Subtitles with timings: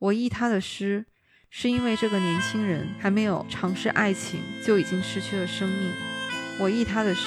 [0.00, 1.04] 我忆他的诗，
[1.50, 5.92] 是因为这个年轻人还没有尝试爱情，就已经失去了生命。
[6.58, 7.20] 我忆他的诗，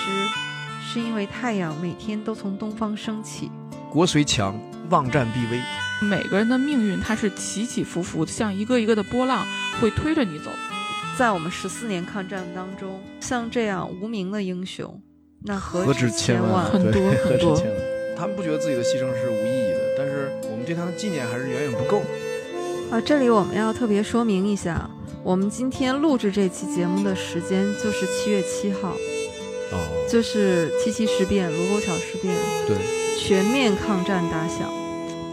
[0.81, 3.51] 是因为太阳每天都从东方升起。
[3.91, 4.59] 国虽强，
[4.89, 5.61] 望战必危。
[6.01, 9.45] 每个人的命运，它是起起伏伏，像一个一个的波浪，
[9.79, 10.49] 会推着你走。
[11.15, 14.99] 在我们十四年抗战当中，像这样无名的英雄，
[15.43, 16.65] 那何止千万？
[16.71, 17.55] 很多很多。
[18.17, 22.01] 他们不觉得自己的牺牲是无意义的，但是我们对他的纪念还是远远不够。
[22.93, 24.87] 啊，这里我们要特别说明一下，
[25.23, 28.89] 我们今天录制这期节目的时间就是七月七号，
[29.71, 32.35] 哦，就是七七事变、卢沟桥事变，
[32.67, 32.77] 对，
[33.19, 34.71] 全面抗战打响，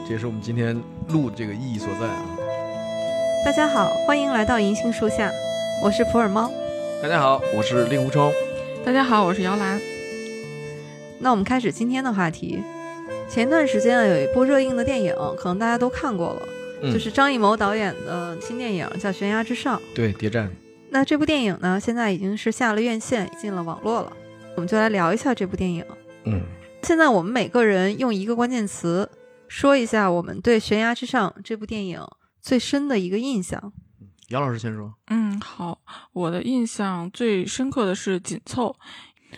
[0.06, 0.74] 这也是我们今天
[1.09, 2.24] 录这个意义所在啊。
[3.45, 5.30] 大家好，欢迎来到银杏树下，
[5.84, 6.51] 我是普洱猫。
[7.02, 8.32] 大家好，我是令狐冲。
[8.82, 9.79] 大家好，我是姚兰。
[11.18, 12.62] 那我们开始今天的话题。
[13.29, 16.48] 前段时间啊，有一部热映的电影，可能大家都看过了，
[16.83, 19.79] 就是张艺谋导演的新电影，叫《悬崖之上》。
[19.95, 20.51] 对，谍战。
[20.91, 24.13] 那这部电影呢，现在已经是下了院线，进了网络了。
[24.57, 25.85] 我们就来聊一下这部电影。
[26.24, 26.43] 嗯，
[26.82, 29.09] 现在我们每个人用一个关键词
[29.46, 32.01] 说一下我们对《悬崖之上》这部电影
[32.41, 33.73] 最深的一个印象。
[34.29, 34.93] 杨老师先说。
[35.09, 35.79] 嗯，好，
[36.13, 38.74] 我的印象最深刻的是紧凑。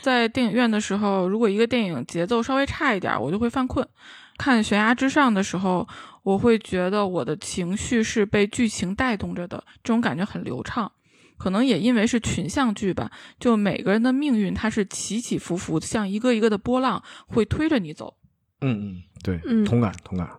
[0.00, 3.86] 在电影院的时候，如果一个电影节奏稍微差一点，我就会犯困。
[4.38, 5.86] 看《悬崖之上》的时候，
[6.22, 10.90] 我会觉得我的情绪是被剧情带动着的，这种感觉很流畅。
[11.36, 18.16] 可能也因为是群像剧吧，就每个人的命运它是起起伏伏，像一个一个的波浪，会推着你走。
[18.60, 20.30] 嗯嗯，对，嗯，同感同感。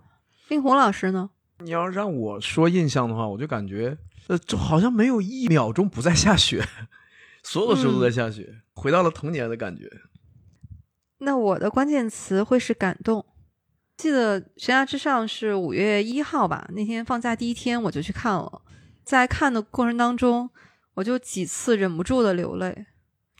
[0.48, 1.30] 令狐老师呢？
[1.60, 6.66] 你要让我说印象的话，我就感觉，呃，就好像没有一秒钟不在下雪。
[7.44, 9.90] 所有的时候都在下雪，回到了童年的感觉。
[11.18, 13.26] 那我的关键词会是感动。
[13.96, 16.68] 记得《悬崖之上》是五月一号吧？
[16.74, 18.62] 那天放假第一天我就去看了，
[19.04, 20.50] 在看的过程当中，
[20.96, 22.86] 我就几次忍不住的流泪。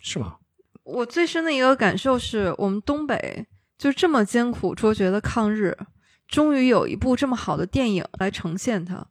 [0.02, 0.38] 是吗？
[0.84, 3.48] 我最深的一个感受是我们东北
[3.78, 5.78] 就这么艰苦卓绝的抗日，
[6.28, 9.08] 终于有一部这么好的电影来呈现它。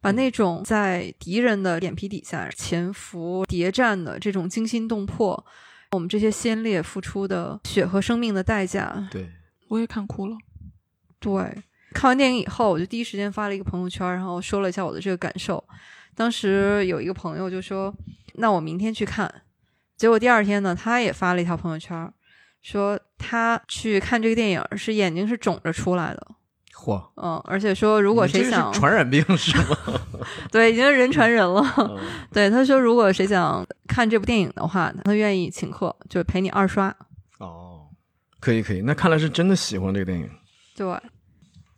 [0.00, 5.46] 把那种在敌人的眼皮底下潜伏谍战的这种惊心动魄，
[5.92, 9.30] 我们这些先烈付出的血和生命的代价，对
[9.68, 10.36] 我也看哭了。
[11.24, 11.62] 对，
[11.94, 15.62] 看完电影以后，我就第一时间发了一个朋友圈，然后说了一下我的这个感受。
[16.14, 17.92] 当时有一个朋友就说
[18.36, 19.32] ：“那我明天去看。”
[19.96, 22.12] 结果第二天呢，他也发了一条朋友圈，
[22.60, 26.26] 说他去看这个电影是眼睛是肿着出来的。
[26.74, 29.76] 嚯，嗯，而且说如果谁想传染病是吗？
[30.52, 31.64] 对，已经人传人了。
[32.30, 36.94] 对，他说如果谁想看这部电影的话，他愿意请客，就陪你二刷。
[37.38, 37.88] 哦，
[38.40, 40.28] 可以可以，那看来是真的喜欢这个电影。
[40.76, 40.86] 对，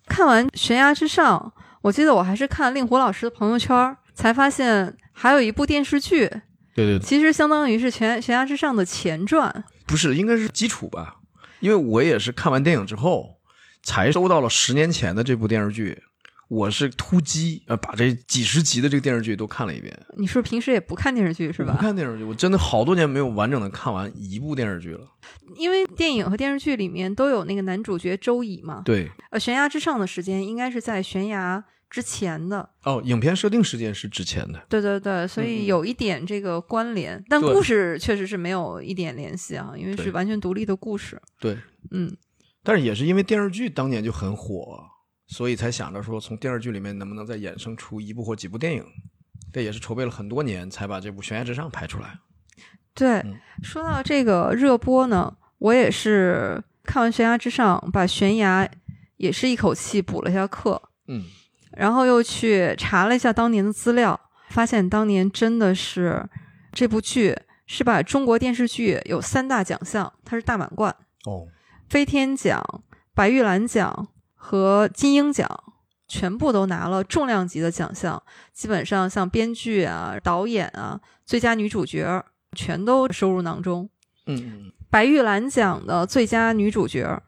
[0.06, 1.53] 看完《悬崖之上》，
[1.83, 6.28] 我记得我还是看令狐老师的朋友圈，才发现还有一部电视剧。
[6.75, 9.65] 对对对，其实相当于是《悬悬崖之上》的前传。
[9.87, 11.16] 不是，应该是基础吧？
[11.61, 13.37] 因为我也是看完电影之后。
[13.83, 16.03] 才收到了十年前的这部电视剧，
[16.49, 19.93] 我是突击呃把这几十集的这个电视剧都看了一遍。
[20.17, 21.73] 你是不是平时也不看电视剧是吧？
[21.73, 25.01] 不看电视剧，我真的好多年没有完整的看完一部电视剧了。
[25.57, 28.83] 因为电影和电视剧里面都有那个男主角周乙嘛。
[28.84, 29.11] 对。
[29.31, 32.69] 呃，悬崖之上的时间应该是在悬崖之前的。
[32.84, 34.65] 哦，影片设定时间是之前的。
[34.69, 41.21] 对对对，所以有一点这个关联，但故事确实是没有一点联系啊，因为是完全独立的故事。
[41.41, 41.59] 对，
[41.91, 42.17] 嗯。
[42.63, 44.83] 但是也是因为电视剧当年就很火，
[45.26, 48.84] 所以才想着说从电视剧里面能不能再衍生出一部或几部电影。
[49.53, 52.19] 这也是筹备了很多年才把这部《悬崖之上》拍出来。
[52.92, 53.25] 对，
[53.62, 58.66] 说到这个热播呢，我也是看完《悬崖之上》，把《悬崖》
[59.16, 60.91] 也是一口气补了一下课。
[61.09, 61.25] 嗯，
[61.72, 64.19] 然后又去查了一下当年的资料，
[64.50, 66.28] 发现当年真的是
[66.72, 67.34] 这部剧
[67.66, 70.94] 是把中国电视剧有三大奖项，它是大满贯。
[71.25, 71.48] 哦。
[71.88, 72.62] 飞天奖、
[73.15, 74.09] 白玉兰奖
[74.49, 75.49] 和金鹰奖
[76.07, 83.91] 全部都拿了重量级的奖项，基本上像编剧啊、导演啊、最佳女主角全都收入囊中。
[84.27, 87.21] 嗯，白玉兰奖的最佳女主角，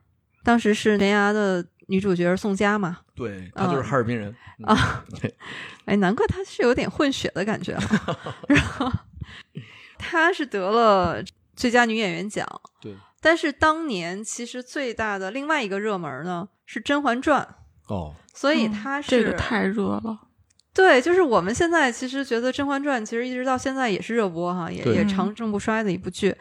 [0.44, 2.98] 当时是悬崖的女主角宋佳嘛？
[3.16, 4.32] 对，她就是哈尔滨人
[4.62, 5.04] 啊。
[5.86, 7.76] 哎，难怪她是有点混血的感觉。
[8.46, 8.92] 然后
[9.98, 11.20] 她是得了
[11.56, 12.46] 最佳女演员奖。
[12.80, 12.94] 对。
[13.20, 17.46] 但是当年其实最大的另外一个热门呢是《甄嬛传》
[17.92, 20.20] 哦，所以它是这个太热了。
[20.74, 26.34] 对，就是我们现在其实觉得《甄嬛传》其实一直到现在也是热播哈，也也长盛不衰的一部剧。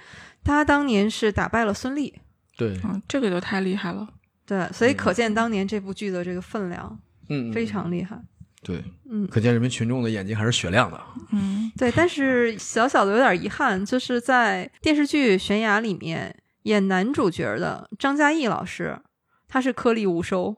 [0.43, 2.13] 它当年是打败了孙俪，
[2.55, 4.07] 对，嗯，这个就太厉害了。
[4.45, 6.99] 对，所以可见当年这部剧的这个分量，
[7.29, 8.17] 嗯，非常厉害。
[8.61, 11.01] 对，嗯，可见人民群众的眼睛还是雪亮的。
[11.31, 18.99] 嗯，对，但是小小的有点遗憾，就是在电视剧《悬崖》里面演男主角的张嘉译老师，
[19.47, 20.55] 他是颗粒无收，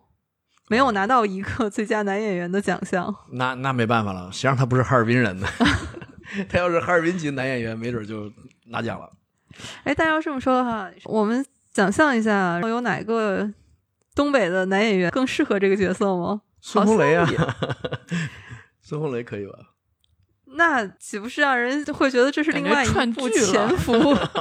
[0.67, 3.13] 没有拿到一个最佳男演员的奖项。
[3.33, 5.47] 那那没办法了，谁让他不是哈尔滨人呢？
[6.49, 8.31] 他要是哈尔滨籍男演员，没准就
[8.67, 9.11] 拿奖了。
[9.83, 13.51] 哎，但要这么说的话，我们想象一下，有哪个
[14.15, 16.41] 东北的男演员更适合这个角色吗？
[16.61, 17.27] 孙红雷啊，
[18.81, 19.53] 孙红雷可以吧？
[20.45, 23.93] 那岂不是让人会觉得这是另外一部剧潜伏？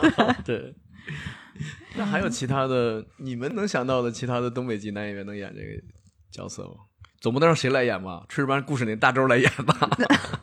[0.44, 0.74] 对。
[1.98, 5.82] 那还有其他的，你们能想到的其他的东北籍男演员能演这个
[6.30, 6.74] 角色吗？
[7.20, 8.24] 总不能让谁来演吧？
[8.28, 9.90] 炊事班故事那大周来演吧？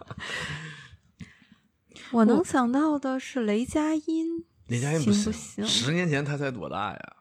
[2.12, 4.46] 我能想到的是雷佳音。
[4.68, 5.32] 雷佳音不行
[5.66, 7.16] 十年前他才多大呀？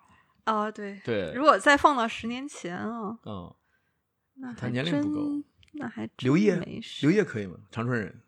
[0.45, 3.55] 啊，对，对，如果再放到十年前啊，嗯，
[4.35, 5.43] 那他年龄不够
[5.73, 7.57] 那还刘烨没事刘烨可以吗？
[7.71, 8.23] 长春人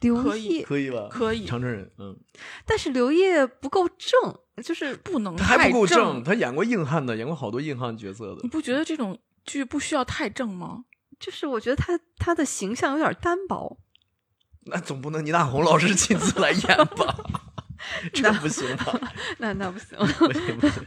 [0.00, 1.08] 刘可以烨，可以吧？
[1.10, 2.18] 可以长春人，嗯，
[2.64, 6.22] 但是刘烨不够正，就是不能他还太不够正。
[6.24, 8.48] 他演过硬汉的，演过好多硬汉角色的你。
[8.48, 10.84] 不觉得这种剧不需要太正吗？
[11.18, 13.78] 就是我觉得他他的形象有点单薄。
[14.66, 16.60] 那总不能倪大红老师亲自来演
[16.96, 17.16] 吧？
[18.12, 18.98] 这不行吧？
[19.38, 20.86] 那那不行，不行不行。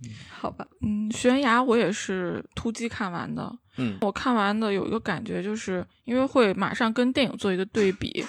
[0.30, 3.52] 好吧，嗯，悬崖我也是突击看完的。
[3.76, 8.24] 嗯，我看完的有一个感觉，就是因为会马上跟电影做一个对比。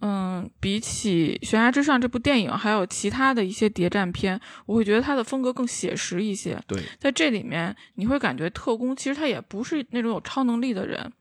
[0.00, 6.58] 嗯，比起《悬崖之上》这部电影，还有其他的一些谍战片，我会觉得它的风格更写实一些。
[6.66, 11.12] 对，在这里面，你会感觉特工其实他也不是那种有超能力的人，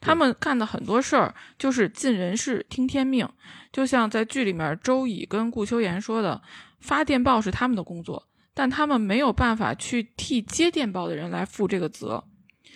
[0.00, 3.26] 他们干的很多事儿就是尽人事听天命。
[3.72, 6.42] 就像在剧里面，周乙跟顾秋妍说的，
[6.80, 12.24] 发电报是他们的工作，但他们没有办法去替接电报的人来负这个责。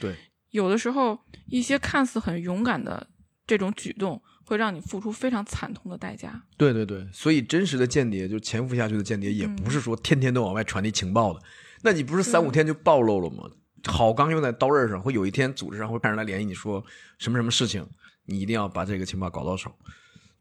[0.01, 0.15] 对，
[0.51, 3.07] 有的时候一些看似很勇敢的
[3.47, 6.43] 这种举动，会让你付出非常惨痛的代价。
[6.57, 11.41] 对对对，所以真实的间谍，就潜伏下去的间谍，也不是说天天都往外传递情报的。
[11.83, 13.49] 那你不是三五天就暴露了吗？
[13.85, 16.85] 好钢用在刀刃上，会有一天组织上会派人来联系你说
[17.19, 17.87] 什么什么事情，
[18.25, 19.73] 你一定要把这个情报搞到手，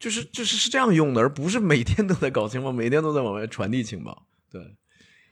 [0.00, 4.26] 就是就是是这样用的，而不是每天都在搞情报，每天都在往外传递情报。
[4.50, 4.60] 对，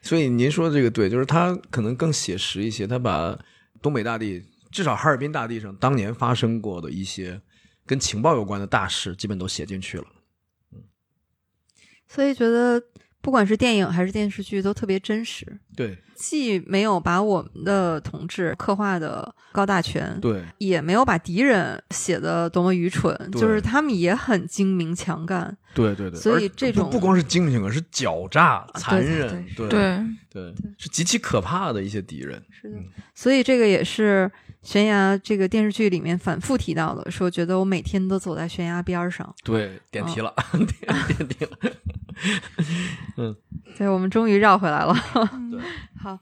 [0.03, 3.37] 所以您说的这个对，就是他可能更写实一些，他把
[3.83, 7.43] 东北大地，至少哈尔滨大地上当年发生过的一些
[7.89, 10.05] 跟情报有关的大事，基本都写进去了。
[12.07, 12.81] 所以觉得
[13.21, 25.57] 不管是电影还是电视剧都特别真实，对既没有把我们的同志刻画的高大全，对也没有把敌人写的多么愚蠢，就是他们也很精明强干。
[25.75, 32.43] 对对对，所以这种不不光是精明，而是狡诈、残忍，对对，对是极其可怕的一些敌人。
[32.51, 34.31] 是的嗯，所以这个也是
[34.69, 39.35] 悬崖这个电视剧里面反复提到的，说觉得我每天都走在悬崖边儿上。
[39.43, 41.51] 对，点题了，嗯点点题了。
[43.17, 43.35] 嗯
[43.79, 44.95] 对，我们终于绕回来了。
[45.51, 45.59] 对
[45.99, 46.19] 好，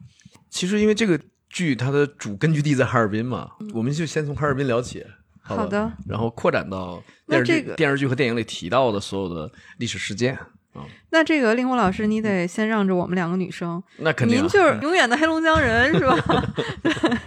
[0.48, 1.20] 其实因为这个
[1.50, 5.00] 剧它的主根据地在哈尔滨嘛，我们就先从哈尔滨聊起。
[5.00, 5.08] 吧
[5.42, 10.37] 好的，然后扩展到电视剧、那这个电视剧和电影里提到的所有的历史事件
[10.72, 16.14] 啊，那这个令狐老师，你得先让着我们两个女生，那肯定、啊、您就是永远的黑龙江人是吧？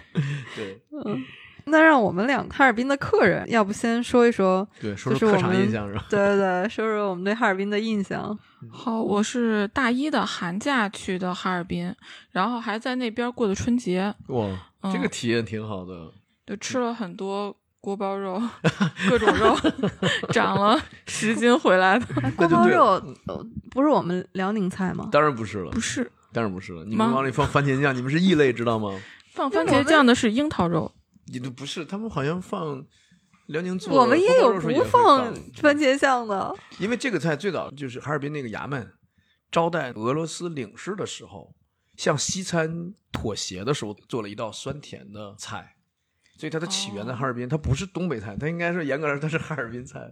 [0.55, 1.21] 对 嗯
[1.65, 6.05] 那让我们两个哈尔滨的客人，要不先说一说，对，说说客场印象是吧？
[6.09, 8.35] 对对对，说说我们对哈尔滨的印象。
[8.71, 11.93] 好，我是大一的寒假去的哈尔滨，
[12.31, 14.47] 然后还在那边过的春节，哇，
[14.81, 16.11] 嗯这个体验挺好的。
[16.47, 18.41] 就吃了很多锅包肉，
[19.07, 19.55] 各种肉，
[20.33, 22.05] 长了十斤回来的。
[22.35, 22.99] 锅包肉
[23.69, 25.07] 不是我们辽宁菜吗？
[25.11, 26.83] 当然不是了不，是当然不是了。
[26.85, 28.99] 你们往里放番茄酱，你们是异类，知道吗？
[29.39, 30.91] 放番茄酱的是樱桃肉，
[31.27, 32.85] 你都不是，他们好像放
[33.45, 36.53] 辽宁做我们也有不放放番茄酱的。
[36.77, 38.91] 因为这个菜最早就是哈尔滨那个衙门
[39.49, 41.55] 招待俄罗斯领事的时候，
[41.95, 45.77] 向西餐妥协的时候做了一道酸甜的菜，
[46.37, 50.11] 所以它的起源在哈尔滨，它不是东北菜，它应该是严格来说它是哈尔滨菜。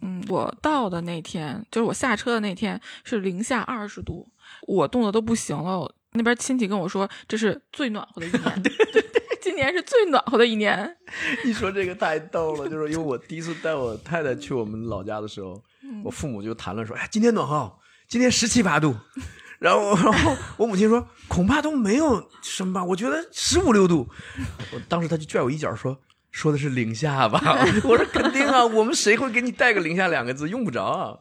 [0.00, 4.30] 嗯，我到的那天，就是我下车的那天是零下二十度，
[4.66, 5.94] 我冻得都不行了。
[6.12, 10.96] 那边亲戚跟我说，这是最暖和的一年， 对对对， 今年是最暖和的一年。
[11.44, 15.62] 一说这个太逗了，就是因为我第一次带我太太去我们老家的时候，
[16.04, 18.96] 我父母就谈论说，哎，今天暖和哦，今天十七八度。
[19.58, 24.08] 然后，然后我母亲说，恐怕都没有什么吧，我觉得十五六度。
[24.72, 26.00] 我当时他就拽我一脚说，
[26.30, 27.40] 说的是零下吧？
[27.82, 30.48] 我说肯定啊，我们谁会给你带个零下两个字？
[30.48, 31.18] 用不着啊，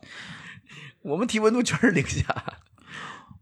[1.01, 2.23] 我们体温度全是零下。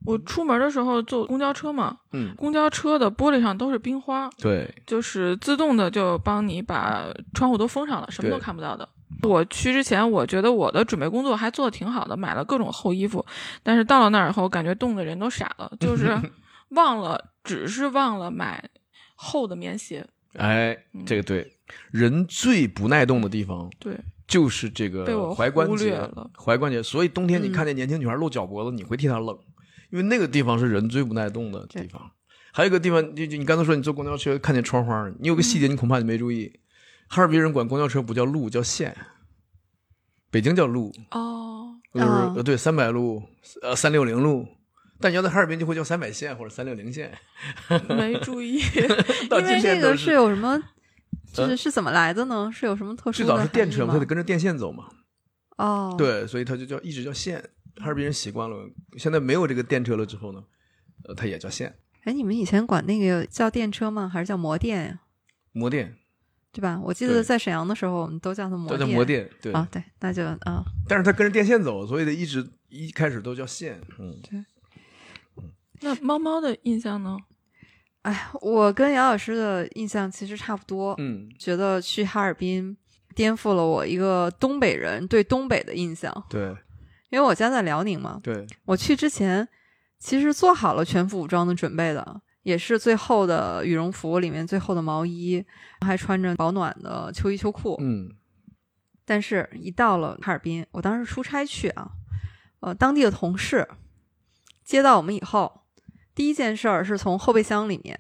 [0.05, 8.87] 我出门的时候坐公交车嘛，嗯，公交车的玻璃上都是冰花，对，就是自动的就帮你把窗户都封上了，什么都看不到的。
[9.23, 13.25] 我去之前，我觉得我的准备工作还做的挺好的，买了各种厚衣服，
[13.63, 16.15] 但是到了那儿以后，感觉冻的人都傻了，就 是
[16.69, 18.63] 忘了，只是忘了买
[19.15, 20.05] 厚的棉鞋。
[20.37, 21.49] 哎，嗯这个对，
[21.91, 23.97] 人最不耐冻的地方对，
[24.27, 26.83] 就是这个被我踝关节了，踝关节。
[26.83, 29.37] 所以冬天你嗯看见年轻女孩露脚脖子，你会替她冷，
[29.95, 32.11] 因为那个地方是人最不耐冻的地方。
[32.51, 36.59] 还有一个地方，就就你刚才说你坐公交车看见窗花，你有个细节你恐怕你没注意，
[37.07, 38.95] 哈尔滨人管公交车不叫路叫线，
[40.29, 42.01] 北京叫路，哦，就
[42.37, 43.23] 是、对三百路
[43.61, 44.45] 呃三六零路。
[44.99, 47.13] 但你要在哈尔滨就会叫三百线或者三六零线，
[47.89, 48.59] 没注意，
[49.31, 50.57] 因为这个是有什么，
[51.33, 52.49] 就是嗯是怎么来的呢？
[52.53, 54.85] 是有什么特殊最早是电车，它得跟着电线走嘛。
[55.57, 57.43] 哦，，对，所以它就叫一直叫线。
[57.77, 60.43] 哈尔滨人习惯了，现在没有这个电车了之后呢，
[61.03, 61.75] 呃，它也叫线。
[62.03, 64.07] 哎，你们以前管那个叫电车吗？
[64.07, 64.99] 还是叫摩电呀？
[65.51, 65.95] 摩电，
[66.51, 66.79] 对吧？
[66.83, 68.79] 我记得在沈阳的时候，我们都叫它摩电。
[68.79, 69.51] 叫叫摩电，对。
[69.53, 73.81] 啊，对，那就啊，但是它跟着电线走，所以它一直一开始都叫线。
[73.97, 74.45] 嗯，对
[75.81, 77.17] 那猫猫的印象呢？
[78.03, 82.77] 哎，我跟姚老师的印象其实差不多，嗯，觉得去哈尔滨
[83.15, 86.55] 颠覆了我一个东北人对东北的印象，对
[87.09, 89.47] 因为我家在辽宁嘛，对，我去之前
[89.99, 95.43] 其实做好了全副武装的准备的，也是最厚的羽绒服，里面最厚的毛衣，
[95.81, 97.77] 还穿着保暖的秋衣秋裤。
[97.79, 98.09] 嗯
[99.07, 101.91] 但是，一到了哈尔滨，我当时出差去啊，
[102.61, 103.67] 呃，当地的同事
[104.63, 105.61] 接到我们以后，
[106.15, 107.95] 第一件事儿是从后备箱里面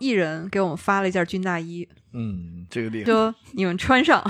[0.00, 4.22] 一人给我们发了一件军大衣，嗯，这个厉害，说你们穿上。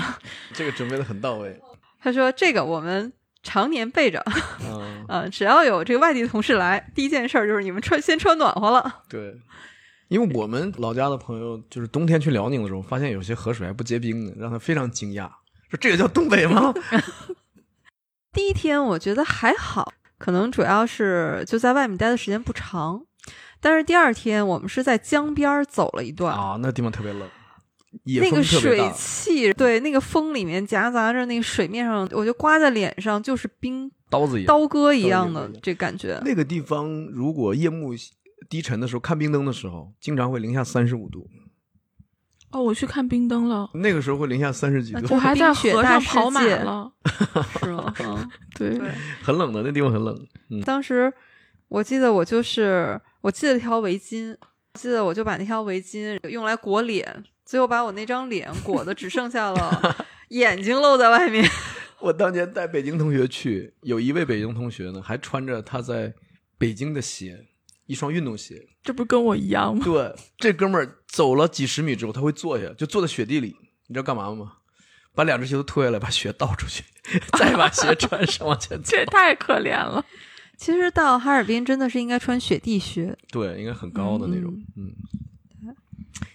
[0.53, 1.59] 这个准备的很到位。
[1.99, 3.11] 他说这个我们
[3.43, 4.23] 常年备着，
[4.63, 9.03] 嗯， 呃，只要有这个外地同事来，第一件事儿就是你们穿先穿暖和了。
[9.09, 9.35] 对。
[10.09, 15.25] 因为我们老家的朋友，就是冬天去辽宁的时候，发现有些河水还不结冰呢，让他非常惊讶，
[15.69, 16.73] 说这个叫东北吗？
[18.33, 23.01] 第一天我觉得还好，可能主要是就在外面待的时间不长，
[23.61, 27.29] 但是第二天我们是在江边走了一段，啊，那地方特别冷，野
[28.19, 28.91] 那个水。
[28.95, 34.47] 汽，对，那个风里面夹杂着那个水面上，我就刮在脸上，就是冰刀子一样。
[34.47, 36.21] 刀割一样的这感觉。
[36.25, 37.93] 那个地方如果夜幕
[38.49, 41.27] 低沉的时候，看冰灯的时候，经常会零下三十五度，
[42.51, 46.91] 哦，我去看冰灯了，那个时候会零下三十几度，我还在雪河上跑马了。
[47.61, 47.93] 是吗？
[47.99, 48.89] 嗯，对，对。
[49.21, 50.27] 很冷的，那地方很冷。
[50.49, 51.11] 嗯，当时
[51.67, 54.35] 我记得我就是我系了条围巾，
[54.73, 61.45] 记得我就把那条围巾用来裹脸，最后把我那张脸裹得只剩下了眼睛露在外面。
[61.99, 66.13] 我当年带北京同学去，有一位北京同学呢，还穿着他在
[66.57, 67.47] 北京的鞋，
[67.87, 68.55] 一双运动鞋。
[68.81, 69.83] 这不跟我一样吗？
[69.83, 73.53] 对，这哥们儿走了几十米之后，他会坐下，就坐在雪地里，
[73.87, 74.53] 你知道干嘛吗？
[75.13, 76.85] 把两只鞋都脱下来，把雪倒出去，
[77.37, 78.99] 再把鞋穿上往前走 这。
[78.99, 80.05] 也太可怜了。
[80.57, 84.53] 其实到哈尔滨真的是应该穿雪地靴，对，应该很高的那种。
[84.77, 84.95] 嗯，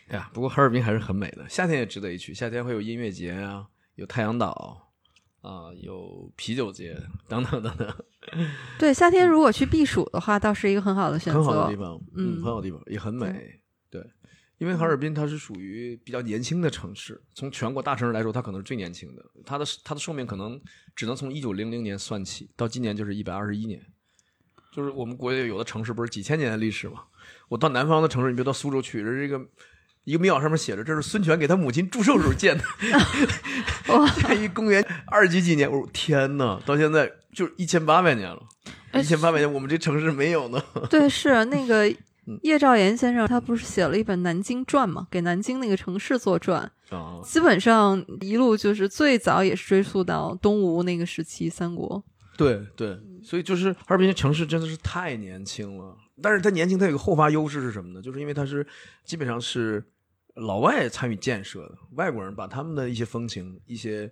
[0.08, 2.32] 哎呀，不过哈尔滨还是很美的，夏天也值得一去。
[2.32, 4.92] 夏天会有音乐节啊，有太阳岛
[5.40, 6.96] 啊，有啤酒节
[7.28, 7.94] 等等等等，
[8.78, 11.38] 对，夏天如果去避暑的话，倒是一个很好的选择。
[11.38, 13.26] 很好的地方，嗯很好的地方，也很美
[13.90, 14.00] 对。
[14.02, 14.10] 对，
[14.58, 19.24] 因为哈尔滨它是属于比较年轻的城市，从全国大城市来说，它可能是最年轻的。
[19.44, 20.60] 它的它的寿命可能
[20.94, 23.84] 只能从一九零零年算起，到今年就是一百二十一年。
[24.72, 27.04] 就是我们国家有的城市不是几千年的历史嘛？
[27.48, 29.42] 我到南方的城市，你别到苏州去，人这个
[30.06, 32.64] 一个庙上面写着这是孙权给他母亲祝寿时候建的，
[33.92, 38.40] 哇， 这一公元二几几年，我说天呐，到现在就是一千八百年了，
[38.92, 40.62] 哎一千八百年我们这城市没有呢。
[40.88, 41.88] 对，是那个
[42.28, 52.04] 嗯叶兆言先生，他不是写了一本《南京传》嘛，给南京那个城市做传，啊，基本上一路就是最早也是追溯到东吴那个时期，三国。
[52.36, 55.96] 对对，所以就是哈尔滨这城市真的是太年轻了。
[56.22, 58.00] 但是它年轻，它有个后发优势是什么呢？
[58.00, 58.66] 就是因为它是
[59.04, 59.82] 基本上是
[60.36, 64.10] 老外参与建设的，外国人把他们的一些风情、一些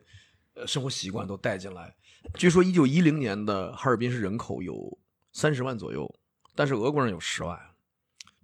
[0.54, 1.94] 呃生活习惯都带进来。
[2.34, 4.98] 据说一九一零年的哈尔滨市人口有
[5.32, 6.12] 三十万左右，
[6.54, 7.58] 但是俄国人有十万，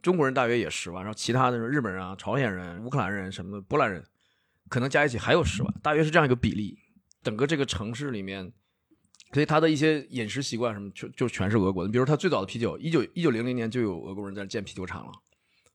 [0.01, 4.05] 中国人大约也十万，然后其他的日本人啊、朝鲜人、乌克兰人什么的、波兰人，
[4.69, 6.79] 可能加一起还有十万，大约是这样一个比例。
[7.23, 8.53] 整个这个城市里面。
[9.33, 11.93] 所以他的一些饮食习惯什么，就就全是俄国的。
[11.93, 15.13] 比如他最早的啤酒，一九一九零零年就有俄国人在建啤酒厂了，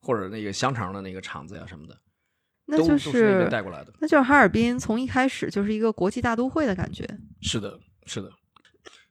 [0.06, 1.98] 或者那个香肠的那个厂子呀什么的，
[2.66, 3.92] 那就都都是那边带过来的。
[4.00, 7.06] 那就是哈尔滨从一开始就是一个国际大都会的感觉。
[7.42, 8.32] 是的，是的。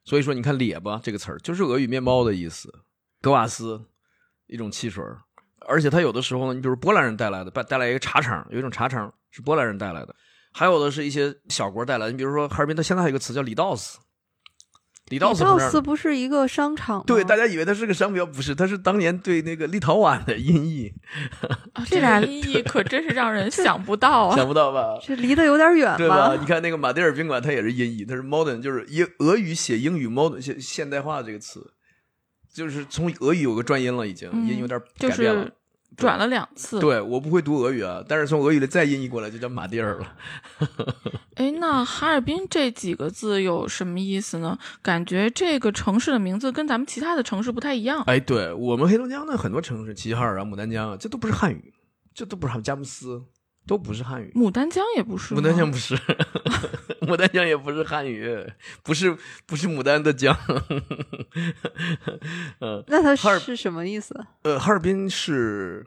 [0.05, 2.71] 所以说，你看“列巴”这个词儿，就是俄语面包的意思。
[3.23, 3.83] 格瓦斯
[4.47, 5.19] 一种汽水儿，
[5.67, 10.15] 而且它有的时候呢，你比如波兰人带来的，带带来一个茶厂，有一种茶厂是波兰人带来的，
[10.53, 12.13] 还有的是一些小国带来的。
[12.13, 13.99] 你比如说哈尔滨，它现在还有一个词叫李道斯，
[15.11, 17.05] 李道斯李道斯不是一个商场吗？
[17.07, 20.93] 对，大家以为它是个商标，不是，它是当年对那个立陶宛的音译，
[21.75, 24.37] 啊 这俩音译可真是让人想不到啊！
[24.37, 24.99] 想不到吧？
[25.03, 26.35] 这离得有点远对吧？
[26.41, 31.75] 你看那个马迭尔宾馆，它也是音译，它是 modern，就是英俄语写英语 modern 现现代化这个词，
[32.53, 35.45] 就是从俄语有个转音了，已经、嗯音有点改变了。
[35.45, 35.53] 是
[35.97, 36.81] 转了两次。
[36.81, 40.17] 对，我不会读俄语啊，但是从俄语里再音译过来就叫马蒂尔了。
[41.37, 44.59] 哎，那哈尔滨这几个字有什么意思呢？
[44.83, 48.03] 感觉这个城市的名字跟咱们其他的城市不太一样。
[48.07, 51.73] 哎，对我们黑龙江的很多城市，齐齐哈尔啊、牡丹江啊，这都不是汉语，
[52.15, 53.23] 这都不是汉佳木斯，
[53.67, 54.33] 都不是汉语。
[54.35, 55.97] 牡丹江也不是，牡丹江不是，
[57.03, 58.47] 牡丹江也不是汉语，
[58.83, 59.17] 不是
[59.47, 60.37] 不是牡丹的江。
[62.61, 64.27] 嗯，那它是什么意思？
[64.43, 65.87] 呃，哈尔滨是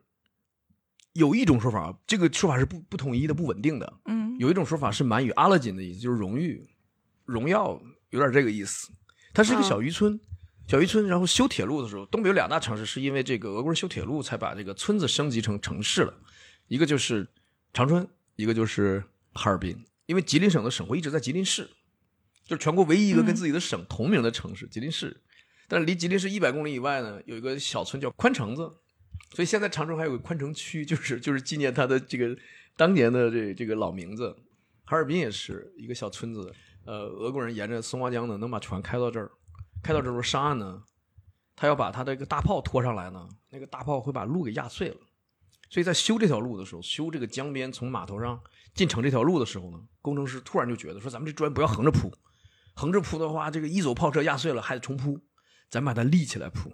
[1.14, 3.94] 有一种说法，这个说法是不不统一的、不稳定的。
[4.06, 6.68] 嗯，有一种说法是满语阿拉锦的意思，就是荣誉、
[7.26, 7.80] 荣耀，
[8.10, 8.90] 有点这个意思。
[9.34, 10.20] 它是一个小渔村，
[10.68, 16.14] 小渔村，然后修铁路的时候，东北有两大城市，是因为这个俄国人修铁路才把这个村子升级成城市了，
[16.68, 17.28] 一个就是
[17.74, 19.86] 长春，一个就是哈尔滨。
[20.06, 21.70] 因为吉林省的省会一直在吉林市，
[22.46, 25.22] 就是全国唯一一个跟自己的省同名的城市，吉林市。
[25.68, 28.62] 但是离吉林市一百公里以外呢，有一个小村叫宽城子，
[29.36, 32.34] 所以现在长春还有个宽城区，就是就是纪念他的这个
[32.78, 34.34] 当年的这这个老名字。
[34.86, 36.54] 哈尔滨也是一个小村子，
[36.86, 39.30] 呃，俄国人沿着松花江呢，能把船开到这儿，
[39.84, 40.82] 开到这儿时候上岸呢，
[41.54, 44.98] 他要把他的一个大炮拖上来呢，那个大炮会把路给压碎了，
[45.70, 48.40] 所以在修这条路的时候，修这个江边从码头上
[48.74, 52.12] 进城这条路的时候呢，工程师突然就觉得说，咱们这砖不要横着铺，
[52.74, 55.20] 横着铺的话，这个一走炮车压碎了还得重铺，
[55.70, 56.72] 咱把它立起来铺，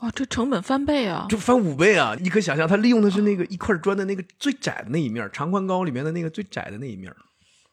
[0.00, 1.26] 哇，这成本翻倍啊！
[1.28, 2.14] 就翻五倍啊！
[2.20, 7.10] 你可想象，他利用的是那个一块砖的那个最窄的那一面，长宽高里面的那个最窄的那一面。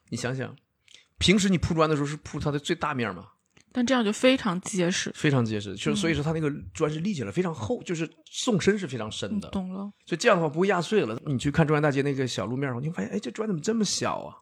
[0.09, 0.55] 你想想，
[1.17, 3.32] 平时你铺砖的时候是铺它的最大面嘛，
[3.73, 5.11] 但这样就非常结实。
[5.13, 9.49] 非常结实，就是所以说它那个砖是立起来非常厚，就是纵深是非常深嗯，的。
[9.49, 9.91] 懂了。
[10.05, 11.19] 所以这样的话不会压碎了。
[11.25, 14.37] 你去看中央大街那个小路面上，你会发现，哎，这砖怎么这么小啊？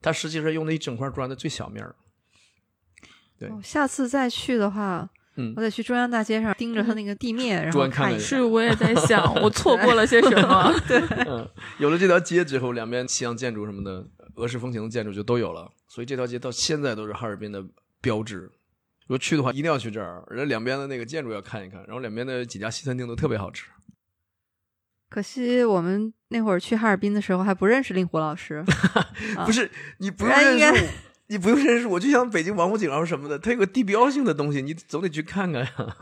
[0.00, 1.94] 它实际上用了一整块砖的最小面儿。
[3.38, 8.24] 对哦下次再去的话，嗯我得去中央大街上盯着它那个地面，然后看一下。
[8.24, 10.72] 是，我也在想， 我错过了些什么？
[10.86, 11.46] 对，嗯，
[11.78, 17.64] 有了这条街之后，两边西洋建筑什么的，俄式风情的建筑就都有了，所以这条街到现在都是哈尔滨的
[18.04, 18.52] 标志。
[19.06, 23.66] 如果去的话，一定要去这儿，而且两边的那个建筑要看一看，然后两边的几家西餐厅都特别好吃。
[25.10, 28.64] 可惜我们那会儿去哈尔滨的时候还不认识令狐老师，
[29.36, 30.88] 啊不是你不认识，
[31.28, 35.96] 你不用认识我，就像北京王府井啊什么的，它有个地标性的东西，你总得去看看呀。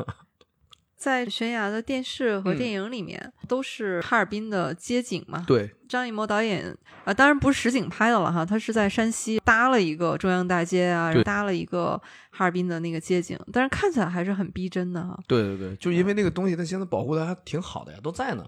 [1.02, 5.44] 在悬崖的电视和嗯电影里面、都是哈尔滨的街景嘛。
[5.48, 6.72] 对，张艺谋导演
[7.04, 15.18] 啊、当然不是实景拍的了哈，他是在山西搭了一个中央大街啊，然后搭了一个哈尔滨的那个街景，但是看起来还是很逼真的哈。
[15.26, 18.46] 对对对，就因为那个东西，它现在保护的还挺好的呀，都在呢，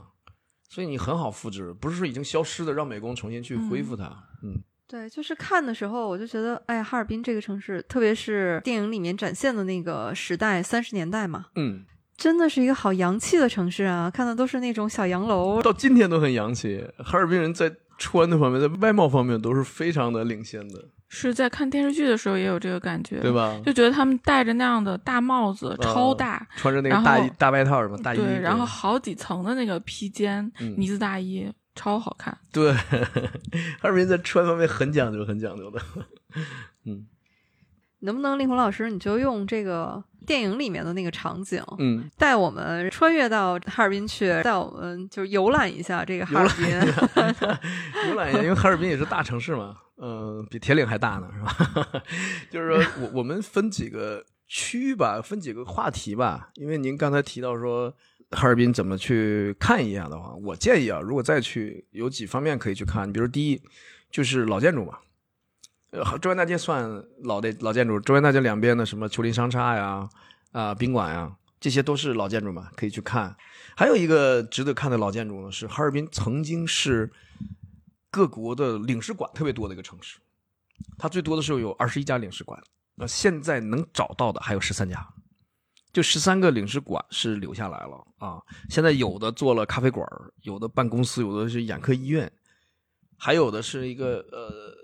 [0.69, 4.05] 所以你很好复制，不是说已经消失的，让美工重新去恢复它。
[4.45, 11.85] 嗯对，就是看的时候我就觉得，哎呀，哈尔滨这个城市，特别是电影里面展现的那个时代，三十年代嘛，嗯，
[12.25, 14.11] 真的是一个好洋气的城市啊！
[14.11, 16.83] 看的都是那种小洋楼，到今天都很洋气。
[16.97, 23.31] 哈尔滨人在穿的方面，在外貌方面都是非常的领先的，是在看电视剧的时候也有这个感觉，对？
[23.31, 23.55] 吧？
[23.63, 32.35] 就觉得他们戴着那样的大帽子，超大，穿着那个大衣大外套什么大衣，对，然后好几层的那个披肩、嗯呢子大衣，超好看。
[32.51, 32.73] 对，
[33.83, 35.79] 哈尔滨在穿方面很讲究，很讲究的。
[36.89, 37.05] 嗯
[38.01, 46.67] 能不能令狐老师你就用这个电影里面的那个场景，嗯，带我们穿越到哈尔滨去，带我们就是游览一下这个哈尔滨。
[48.09, 52.03] 游览一下， 因为哈尔滨也是大城市嘛，嗯、比铁岭还大呢，是吧？
[52.51, 56.51] 就是说我我们分几个区域吧，分几个话题吧。
[56.55, 57.93] 因为您刚才提到说
[58.31, 63.13] 哈尔滨怎么去看一下的话，我建议啊，如果再去，有几方面可以去看。
[63.13, 63.63] 比如第一
[64.11, 64.99] 就是老建筑嘛，
[65.95, 70.09] 呃，中央大街算老的老建筑，中央大街两边的什么秋林商厦呀、
[70.51, 73.37] 啊、宾馆呀，这些都是老建筑嘛，可以去看。
[73.77, 77.13] 还有一个值得看的老建筑呢，是哈尔滨曾经是
[78.11, 80.19] 各国的领事馆特别多的一个城市，
[80.99, 82.61] 它最多的时候有二十一家领事馆，
[82.97, 85.07] 那现在能找到的还有十三家，
[85.93, 88.43] 就十三个领事馆是留下来了啊。
[88.69, 90.05] 现在有的做了咖啡馆，
[90.43, 92.33] 有的办公司，有的是眼科医院，
[93.17, 94.75] 还有的是一个呃，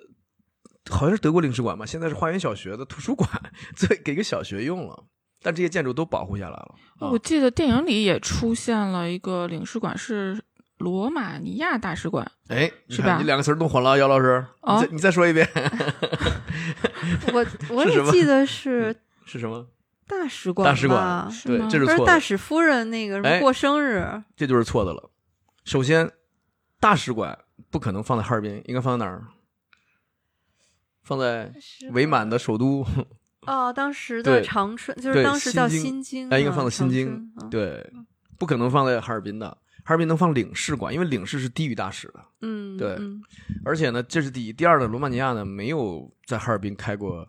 [0.88, 3.28] 好像是德国领事馆吧，现在是花园小学的图书馆，
[3.76, 5.04] 这给个小学用了。
[5.42, 6.74] 但这些建筑都保护下来了。
[6.98, 10.38] 啊我记得电影里也出现了一个领事馆，是
[10.78, 12.30] 罗马尼亚大使馆。
[12.48, 15.48] 哎，你是吧你两个词儿弄混了，姚老师，哦你再你再说一遍
[17.32, 19.66] 我我也记得是是什么？
[20.06, 25.10] 大使馆，大使馆，对是吗，不是这是错的，大使夫人那个什么哎过生日，这就是错的了。
[25.64, 26.10] 首先，
[26.80, 27.38] 大使馆
[27.70, 29.24] 不可能放在哈尔滨，应该放在哪儿？
[31.02, 31.52] 放在
[31.92, 32.86] 伪满的首都，
[33.46, 37.92] 哦，当时的长春就是当时叫新新京啊，哎，应该放在新京对，
[38.38, 39.56] 不可能放在哈尔滨的。
[39.82, 42.22] 哈尔滨能放领事馆，因为领事是低于大使的。
[42.42, 43.20] 嗯，对嗯
[43.64, 44.52] 而且呢，这是第一。
[44.52, 47.26] 第二呢，罗马尼亚呢没有在哈尔滨开过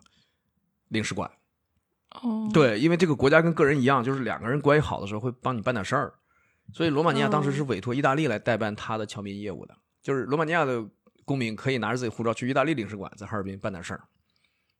[0.88, 1.28] 领事馆。
[2.10, 6.12] 哦，，对，因为这个国家跟个人一样，就是两个人关系好的时候会帮你办点事儿。
[6.74, 10.84] 所以罗马尼亚当时是委托意大利来代办他的侨民业务的，就是罗马尼亚的
[11.24, 14.02] 公民可以拿着自己护照去意大利领事馆，在哈尔滨办点事儿。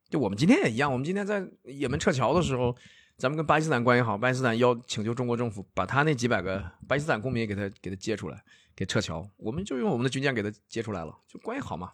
[0.09, 2.75] 就我们今天也一样，我们今天在也门撤侨的时候，
[3.17, 8.43] 咱们跟巴基斯坦关系好，巴基斯坦要请求中国政府把他那几百个巴基斯坦公民给他给他接出来，
[8.75, 11.93] 给撤侨，我们就用我们的军舰给他接出来了，就关系好嘛。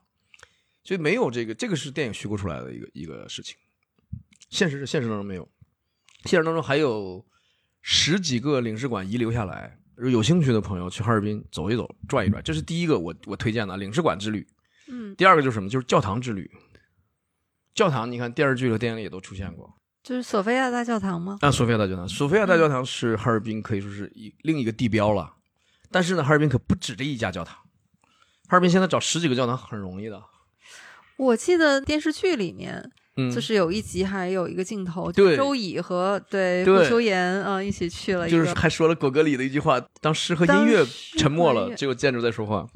[0.83, 3.57] 所以没有这个，这个是电影虚构出来的一个一个事情，
[4.49, 5.47] 现实现实当中没有。
[6.25, 7.25] 现实当中还有
[7.81, 14.47] 十几个领事馆遗留下来，有兴趣的朋友去哈尔滨走一走、转一转，这是第一个我我推荐的领事馆之旅。
[14.88, 15.69] 嗯，第二个就是什么？
[15.69, 16.49] 就是教堂之旅。
[17.73, 19.73] 教堂，你看电视剧和电影里也都出现过。
[20.01, 21.38] 就是索菲亚大教堂吗？
[21.41, 25.35] 啊，索菲亚大教堂，索菲亚大教堂是哈尔滨可以说是一另一个地标了。
[25.91, 27.55] 但是呢，哈尔滨可不止这一家教堂，
[28.47, 30.23] 哈尔滨现在找十几个教堂很容易的。
[31.17, 40.86] 我记得电视剧里面嗯，就是有一集还有一个镜头，周乙和对对顾秋妍啊一起去了，就是还说了果戈里的一句话：“当诗和音乐
[41.17, 42.67] 沉默了，只有建筑在说话。”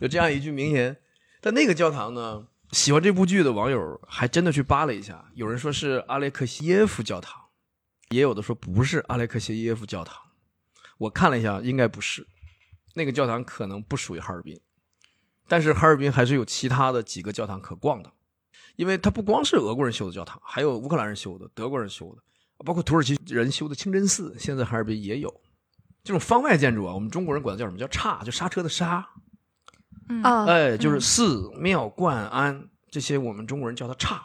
[0.00, 0.96] 有这样一句名言。
[1.40, 7.40] 但那个教堂呢，喜欢这部剧的网友还真的去扒了一下，有人说是阿列克谢耶夫教堂，
[8.10, 10.16] 也有的说不是阿列克谢耶夫教堂。
[10.98, 12.26] 我看了一下，应该不是，
[12.94, 14.58] 那个教堂可能不属于哈尔滨，
[15.46, 18.12] 但是哈尔滨还是有其他的几个教堂可逛的，
[18.76, 22.22] 因为它不光是俄国人修的教堂，还有乌克兰人修的、德国人修的，
[22.64, 25.40] 包括土耳其人修的清真寺，现在哈尔滨也有。
[26.04, 27.78] 这种方外建筑啊，我们中国人管它叫什么？
[27.78, 29.04] 叫刹，就刹车的刹。
[30.08, 34.22] 嗯，啊，哎，就是寺庙观庵这些，我们中国人叫它刹。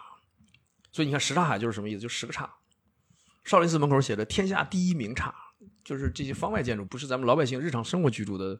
[0.91, 1.99] 所以你看什刹海就是什么意思？
[1.99, 2.47] 就十个刹。
[3.43, 5.33] 少林寺门口写着“天下第一名刹”，
[5.83, 8.59] 就是这些方外建筑，不是咱们老百姓日常生活居住的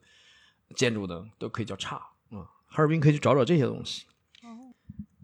[0.75, 2.49] 建筑的，都可以叫刹啊。
[2.65, 4.05] 哈尔滨可以去找找这些东西。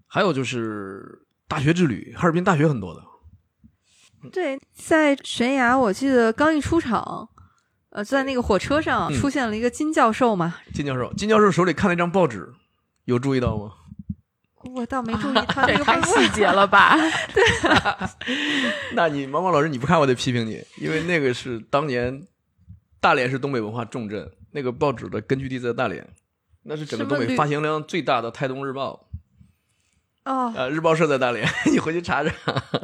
[0.07, 3.03] 还有就是大学之旅，哈尔滨大学很多的。
[4.31, 7.29] 对，在悬崖，我记得刚一出场，
[7.91, 12.51] 呃，在那个火车上嗯出现了一个金教授嘛，金教授，金教授手里看了一张报纸，
[13.05, 13.71] 有注意到吗？
[14.75, 16.97] 我倒没注意他 这太个太细节了吧？
[18.95, 22.25] 那你毛毛老师你不看我得批评你，因为那个是当年
[22.99, 26.05] 大连是东北文化重镇，那个报纸的根据地在大连，
[26.63, 29.06] 那是整个东北发行量最大的《泰东日报
[30.27, 32.31] 哦》，，呃，日报社在大连， 你回去查查。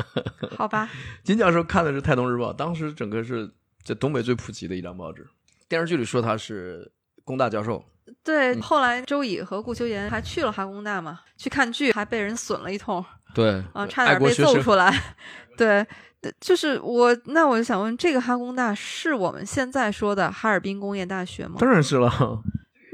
[0.57, 0.89] 好吧，
[1.23, 3.49] 金教授看的是《泰东日报》，当时整个是
[3.83, 5.27] 在东北最普及的一张报纸。
[5.67, 6.91] 电视剧里说他是
[7.23, 7.83] 工大教授，
[8.23, 13.03] 对，后来周乙和顾秋妍还去了哈工大嘛，去看剧，还被人损了一通
[13.33, 14.31] 对啊，差点被。
[14.33, 14.93] 揍出来。
[15.57, 15.85] 对，
[16.21, 21.55] 呃就是我，那我就想问，这个哈工大是我们现在说的哈尔滨工业大学吗？
[21.59, 22.09] 当然是了，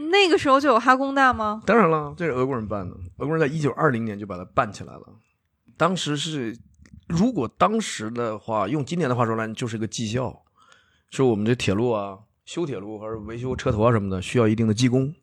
[0.09, 1.61] 那个时候就有哈工大吗？
[1.65, 2.95] 当然了，这是俄国人办的。
[3.17, 5.03] 俄国人在一九二零年就把它办起来了。
[5.77, 6.57] 当时是，
[7.07, 10.43] 如果当时的话，用今年的话说来，就是个技校，
[11.09, 15.13] 说我们这铁路啊，修铁路还是维修车头啊什么的，需要一定的技工，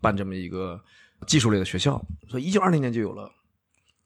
[0.00, 0.80] 办这么一个
[1.26, 2.04] 技术类的学校。
[2.28, 3.30] 所以一九二零年就有了。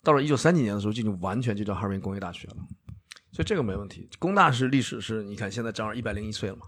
[0.04, 2.56] 到了一九三几年的时候，就已经完全就叫哈尔滨工业大学了。
[3.32, 4.08] 所以这个没问题。
[4.18, 6.62] 工大是历史是，你看现在正好一百零一岁了嘛。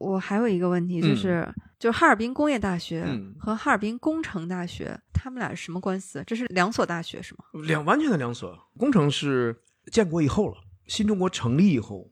[0.00, 1.46] 我还有一个问题，嗯就是、
[1.78, 6.22] 就是哈尔滨工业大学嗯和哈尔滨工程大学，他们俩是什么关系？
[6.26, 7.44] 这是两所大学是吗？
[7.66, 8.58] 两完全的两所。
[8.78, 9.54] 工程是
[9.92, 12.10] 建国以后了，新中国成立以后，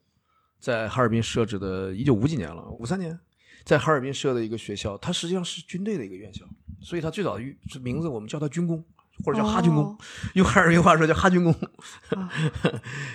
[0.61, 3.19] 在哈尔滨设置的，一九五几年了，五三年，
[3.65, 6.45] 在哈尔滨设的一个学校，它实际上是军队的一个院校，
[6.83, 8.85] 所以它最早的是名字我们叫它军工，
[9.25, 9.99] 或者叫哈军工，哦
[10.35, 11.53] 用哈尔滨话说叫哈军工。
[12.17, 12.31] 啊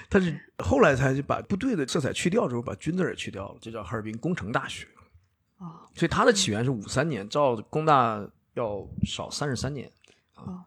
[0.10, 4.88] 它是后来才把部队的色彩去掉之后，把军字也去掉了，就叫哈尔滨工程大学。
[5.58, 9.90] 哦所以它的起源是五三年，照工大要少三十三年。
[10.36, 10.60] 哦，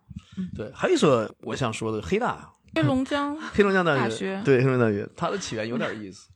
[0.54, 6.30] 对，还有一所我想说的黑大，黑龙江 黑龙江大大学对，黑龙江大学，它的起源有点意思。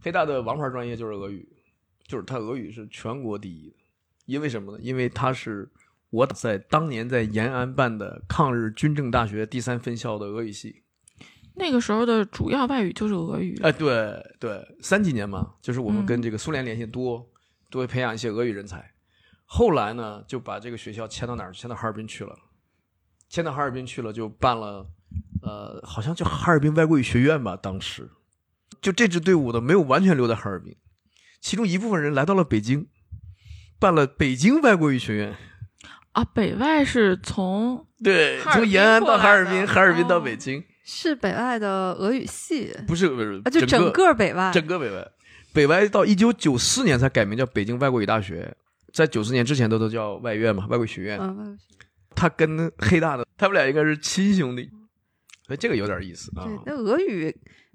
[0.00, 1.46] 黑大的王牌专业就是俄语，
[2.06, 3.76] 就是它俄语是全国第一的。
[4.24, 4.78] 因为什么呢？
[4.80, 5.68] 因为它是
[6.10, 10.82] 我在当年在延安办的抗日军政大学第三分校的俄语系。
[11.58, 13.58] 那个时候的主要外语就是俄语。
[13.62, 17.26] 哎，对对，三几年嘛，就是我们嗯跟这个苏联联系多，
[17.70, 18.92] 多培养一些俄语人才。
[19.46, 21.52] 后来呢，就把这个学校迁到哪儿？
[21.52, 22.36] 迁到哈尔滨去了。
[23.28, 24.86] 迁到哈尔滨去了，就办了，
[25.42, 27.56] 呃，好像叫哈尔滨外国语学院吧。
[27.56, 28.10] 当时，
[28.80, 30.76] 就这支队伍的，没有完全留在哈尔滨，
[31.40, 32.86] 其中一部分人来到了北京，
[33.80, 35.36] 办了北京外国语学院。
[36.16, 44.50] 啊，北外是从对，从延安到哈尔滨，哈尔滨到哦北京，是北外的俄语系不是不是，啊，就整个个北外。
[44.50, 45.06] 整个北外，
[45.52, 48.50] 北外到一九九四年才改名叫北京外国语大学，
[48.94, 51.20] 在九四年之前都都叫外院嘛，外国语学院。
[52.14, 54.70] 他跟黑大的，他们俩应该是亲兄弟，
[55.46, 57.30] 所以这个有点意思啊，对，那俄语，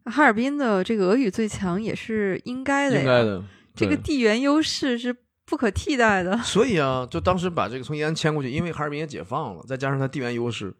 [0.06, 3.02] 哈尔滨的这个俄语最强也是应该的呀。
[3.02, 3.44] 应该的。
[3.76, 5.16] 这个地缘优势是
[5.52, 6.38] 不可替代的。
[6.40, 10.74] 所以啊，就当时把这个从延安迁过去，因为哈尔滨也解放了，再加上它地缘优势，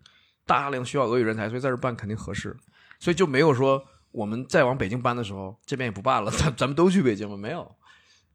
[0.46, 2.56] 大量需要俄语人才，所以在这办肯定合适，
[2.98, 7.70] 所以就没有说我们再往北京搬的时候，这边也不办了，咱咱们都去北京了，没有，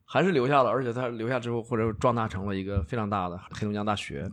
[0.04, 4.30] 还是留下了，而且它留下之后，或者壮大成了一个非常大的黑龙江大学，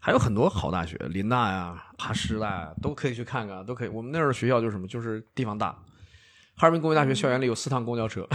[0.00, 3.88] 还有很多好大学，林大呀、哈师大呀，都可以去看看，都可以。
[3.88, 5.78] 我们那儿学校就是什么，就是地方大。
[6.58, 8.28] 哈尔滨工业大学校园里有四趟公交车，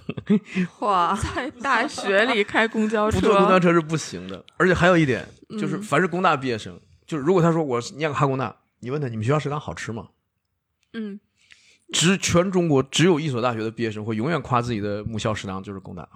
[0.80, 4.44] 哇，在大学里开公交车不坐公交车，是不行的。
[4.58, 5.26] 而且还有一点，
[5.58, 10.08] 就是嗯凡是工大毕业生，就是如果他说我念个哈工大，你问他你们学校食堂好吃吗？
[10.92, 11.18] 嗯，
[11.90, 16.06] 只全中国只有一所大学的毕业生会永远夸自己的母校食堂就是工大，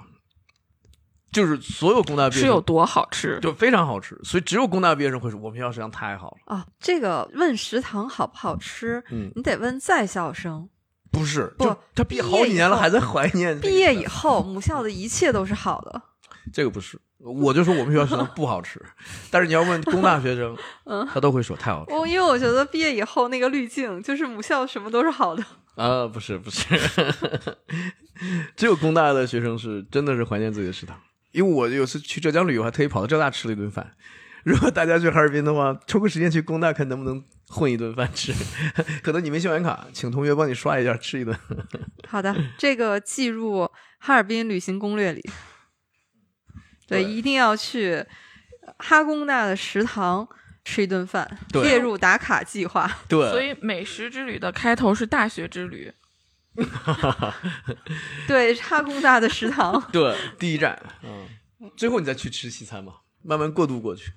[1.32, 3.38] 就是所有工大毕业生是有多好吃？
[3.40, 6.54] 就非常好吃，所以只有工大毕业生会说我们学校食堂太好了。
[6.54, 10.68] 啊，这个问食堂好不好吃，嗯，你得问在校生。
[11.12, 13.60] 不是，不就他毕业好几年了还在怀念。
[13.60, 16.02] 毕业以后，母校的一切都是好的。
[16.52, 18.80] 这个不是，我就说我们学校食堂不好吃，
[19.30, 25.44] 但是你要问工大学生， 嗯他都会说太好吃我因为我觉得毕业以后那个滤镜就是母校什么都是好的。
[25.76, 26.64] 啊，不是不是，
[28.56, 30.98] 只有工大的学生是真的是怀念自己的食堂。
[31.30, 33.92] 因为我有次去浙江旅游，还特意跑到浙大吃了一顿饭。
[34.44, 38.32] 如果大家去哈尔滨的话，抽个时间去工大看能不能混一顿饭吃。
[39.02, 41.36] 可能你没校园卡，请同学帮你刷一下吃一顿。
[42.08, 45.22] 好的，这个记入哈尔滨旅行攻略里。
[46.88, 48.04] 对，对一定要去
[48.78, 50.28] 哈工大的食堂
[50.64, 52.90] 吃一顿饭，列入打卡计划。
[53.08, 55.92] 对，所以美食之旅的开头是大学之旅。
[58.26, 59.80] 对，哈工大的食堂。
[59.92, 61.26] 对，第一站，嗯，
[61.76, 64.12] 最后你再去吃西餐嘛，慢慢过渡过去。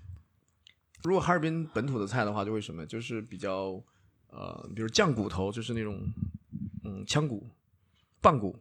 [1.05, 3.81] 如果哈尔滨本土的菜的话，就会什么，就是比较
[4.27, 6.01] 呃，比如酱骨头，就是那种
[6.83, 7.47] 嗯腔骨、
[8.21, 8.59] 棒骨，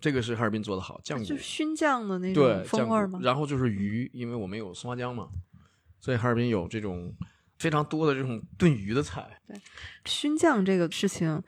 [0.00, 3.20] 这个是哈尔滨做的好，酱骨就是熏酱的那种风味儿吗？
[3.22, 5.28] 然后就是鱼，因为我们有松花江嘛，
[6.00, 7.14] 所以哈尔滨有这种
[7.58, 9.40] 非常多的这种炖鱼的菜。
[9.46, 9.56] 对
[10.04, 11.42] 熏酱这个事情，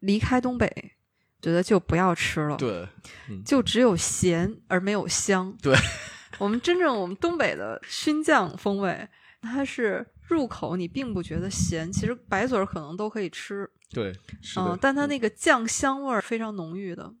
[0.00, 0.68] 离开东北，
[1.40, 2.56] 觉得就不要吃了。
[2.56, 2.86] 对，
[3.44, 5.56] 就只有咸而没有香。
[5.62, 5.74] 对，
[6.38, 9.08] 我们真正我们东北的熏酱风味，
[9.42, 14.66] 它是入口你并不觉得咸，其实白嘴儿可能都可以吃，对，是的。
[14.66, 17.12] 嗯，但它那个酱香味儿非常浓郁的。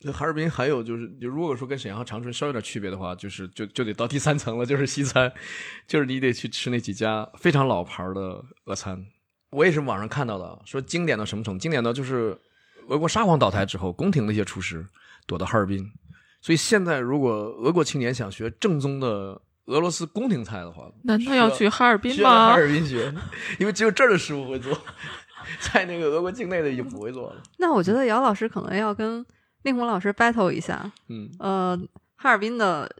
[0.00, 5.32] 对哈尔滨还有就是，就如果说跟沈阳和长春稍有点区别的话，就是就就得到第三层了，就是西餐，
[5.88, 9.04] 就是你得去吃那几家非常老牌的俄餐。
[9.50, 11.60] 我也是网上看到的，说经典到什么程度？
[11.60, 12.38] 经典到就是
[12.88, 14.86] 俄国沙皇倒台之后，宫廷那些厨师
[15.26, 15.84] 躲到哈尔滨，
[16.40, 22.52] 所以现在如果俄国青年想学正宗的俄罗斯宫廷菜的话，难道要去哈尔滨需要来哈？
[22.52, 23.12] 尔滨学，
[23.60, 24.76] 因为只有这儿的师傅会做，
[25.60, 27.42] 在那个俄国境内的已经不会做了。
[27.58, 29.24] 那我觉得姚老师可能要跟
[29.62, 31.78] 令狐老师 battle 一下，嗯，呃，
[32.16, 32.90] 哈尔滨的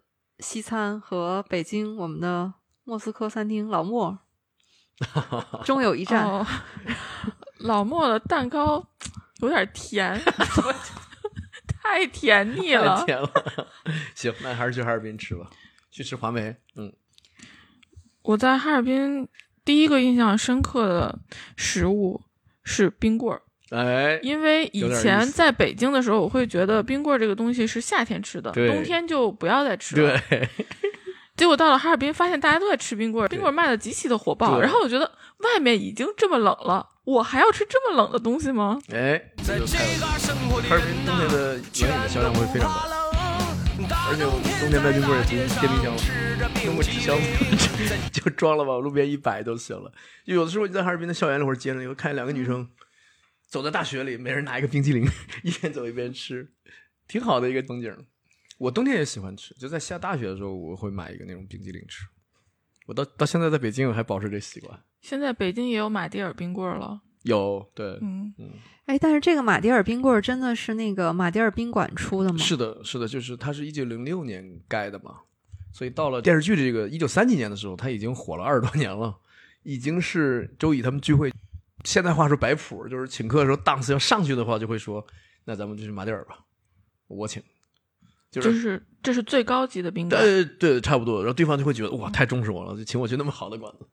[0.41, 2.53] 西餐和北京我们的
[2.85, 4.19] 莫斯科餐厅老莫
[5.65, 6.25] 终有一战。
[6.27, 6.47] 哦，
[7.61, 8.85] 老莫的蛋糕
[9.41, 10.21] 有点甜，
[11.67, 13.05] 太甜腻太了。
[13.07, 13.31] 甜了。
[14.15, 15.49] 行，那还是去哈尔滨吃吧，
[15.99, 16.55] 去吃华梅。
[16.77, 16.93] 嗯，
[18.23, 19.27] 我在哈尔滨
[19.65, 21.19] 第一个印象深刻的
[21.57, 22.23] 食物
[22.63, 30.17] 是冰棍儿，哎，因为以前在北京的时候，我会觉得冰棍儿这个东西是夏天吃的，冬天就不要再吃了。
[30.31, 30.49] 对，
[31.37, 38.79] 结果到了哈尔滨，发现大家都在吃冰棍儿，冰棍儿卖的极其的火爆，然后我觉得外面已经这么冷了，我还要吃这么冷的东西吗？
[38.93, 42.89] 哎，这就太有意思了哈尔滨冬天的冷饮的销量会非常高，
[43.91, 49.93] 而且我冬天卖冰棍儿也不用电冰箱了，用个纸箱子就装了吧路边一摆都行了。
[50.25, 52.69] 就有的时候你在哈尔滨的校园里或者街上，你会看见两个女生
[53.47, 55.07] 走在大雪里，每人拿一个冰激凌，
[55.43, 56.53] 一边走一边吃，
[57.07, 58.07] 挺好的一个风景。
[58.59, 62.05] 我冬天也喜欢吃，就在下大雪的时候，我会买一个那种冰激凌吃。
[62.87, 64.83] 我到到现在在北京，我还保持这习惯。
[65.01, 68.51] 现在北京也有马迭尔冰棍儿了，有对，嗯嗯，
[68.87, 72.39] 哎，但是这个马迭尔冰棍儿真的是那个马迭尔宾馆出的吗？
[72.39, 75.17] 是的，是的，就是它是一九零六年盖的嘛，
[75.73, 79.17] 所以到了电视剧这个一九三几年的时候，它已经火了二十多年了，
[79.63, 81.33] 已经是周乙他们聚会，
[81.85, 85.07] 现在话说摆谱，就是请客的时候档次要上去的话，就会说，
[85.45, 86.39] 那咱们就去马迭尔吧，
[87.07, 87.43] 我请，
[88.31, 88.61] 就这是。
[88.61, 90.21] 是这是最高级的宾馆。
[90.21, 93.87] 对对，差不多，然后对方就会觉得哇，太重视我了，就请我去那么好的馆子。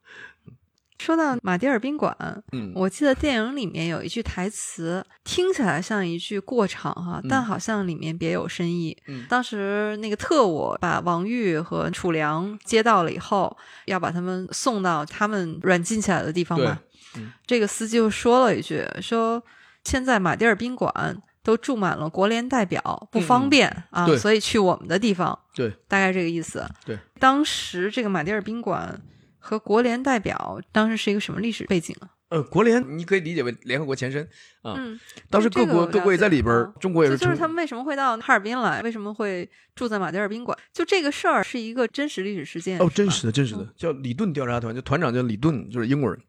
[0.97, 2.15] 说到马迭尔宾馆，
[2.53, 8.97] 嗯，我记得电影里面有一句台词，听起来像一句过场哈，但好像里面别有深意。
[9.07, 13.55] 嗯当时那个特务把王玉和楚良接到了以后，
[13.85, 16.79] 要把他们送到他们软禁起来的地方嘛。
[17.17, 19.43] 嗯这个司机就说了一句：“说
[19.83, 26.65] 现在马迭尔宾馆都住满了国联代表，不方便、啊，所以去我们的地方。”对，大概这个意思。
[26.85, 29.01] 对，当时这个马迭尔宾馆
[29.45, 32.09] 和国联代表当时是一个什么历史背景啊？
[32.29, 34.27] 呃，国联你可以理解为联合国前身
[34.63, 34.73] 啊。
[34.75, 40.57] 嗯，当时各国各国也在里边儿，中国也是就是他们为什么会到哈尔滨来，为什么会住在马迭尔宾馆？
[40.73, 46.19] 就这个事儿是一个真实历史事件哦，真实的，真实的，叫李顿调查团，就团长叫李顿，就是英国人。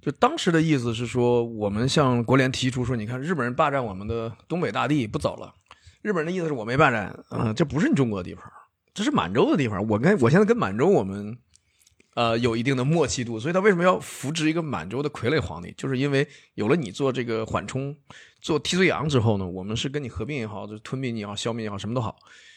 [0.00, 5.54] 就当时的意思是说，我们向国联提出说，你看日本人霸占我们的东北大地不走了，
[6.00, 8.44] 日本人的意思是我没霸占，啊、这不是你中国的地方，
[8.94, 9.86] 这是满洲的地方。
[9.88, 11.36] 我跟我现在跟满洲我们
[12.14, 15.72] 呃有一定的默契度，所以他为什么要扶植一个满洲的傀儡皇帝？
[15.76, 17.96] 就是因为有了你做这个缓冲、
[18.40, 22.16] 做替罪羊之后呢，我们是跟你合并也好，就吞并你也好、消灭也好，什么都好，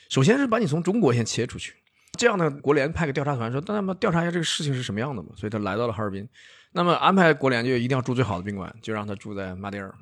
[0.09, 1.73] 首先是把你从中国先切出去。
[2.17, 5.29] 这样呢，国联派个调查团说，那么调查一下这个事情是什么样的嘛？
[5.35, 6.27] 所以他来到了哈尔滨，
[6.71, 9.93] 那么安排国联就一定要住最好的宾馆，就让他住在马迭尔。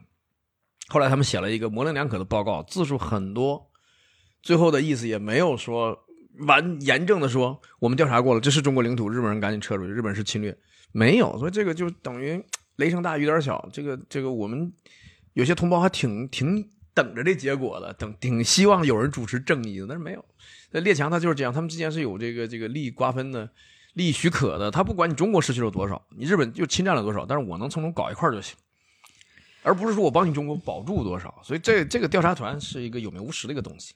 [0.87, 3.69] 后来他们写了一个模棱两可的报告，字数很多，
[4.41, 6.04] 最后的意思也没有说
[6.39, 10.57] 完严正的说我们调查过了，这是中国领土，日本人赶紧撤出去，日本是侵略，
[10.91, 12.43] 没有，所以这个就等于
[12.77, 14.71] 雷声大雨点小，这个这个我们
[15.33, 20.25] 有些同胞还挺挺等着这结果的，等挺希望有人主持正义的，但是没有。
[20.71, 23.49] 那列强他就是这样，他们之间是有这个这个利益瓜分的、
[23.93, 24.69] 利益许可的。
[24.69, 28.57] 他不管你中国失去了多少，你日本又侵占了多少，但是我能从中搞一块就行，
[29.63, 31.33] 而不是说我帮你中国保住多少。
[31.43, 33.93] 所以这这个调查团是一个有名无实的一个东西。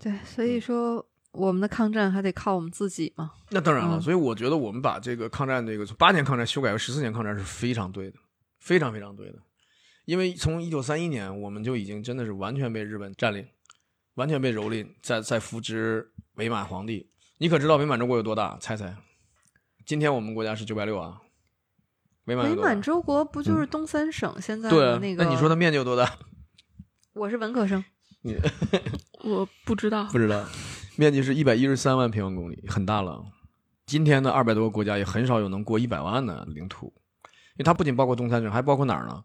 [0.00, 1.06] 对，所以说
[1.38, 3.30] 我们的抗战还得靠我们自己嘛。
[3.50, 8.18] 那当然了，嗯所以我觉得我们把这个抗战这个从八年抗战修改为十四年抗战是非常对的，
[8.58, 9.38] 非常非常对的。
[10.04, 13.46] 因为从一九三一年我们就已经真的是完全被日本占领，
[14.14, 17.10] 完全被蹂躏，在在扶植伪满皇帝。
[17.38, 18.58] 你可知道伪满洲国有多大？
[18.60, 18.96] 猜猜。
[19.86, 21.20] 今天我们国家是九百六啊，
[22.24, 25.24] 伪满洲国不就是东三省现在的那个？
[25.24, 26.18] 那你说它面积有多大？
[27.14, 27.84] 我是文科生，
[29.24, 30.44] 我不知道不，知道，
[30.98, 33.24] 面积是一百一十三万平方公里，很大了。
[33.86, 36.92] 今天的二百多个国家也很少有能过一百万的领土，
[37.52, 39.22] 因为它不仅包括东三省，还包括哪儿呢？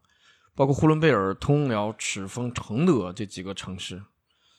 [0.53, 4.03] 包括呼伦贝尔、通辽、赤峰、承德这几个城市，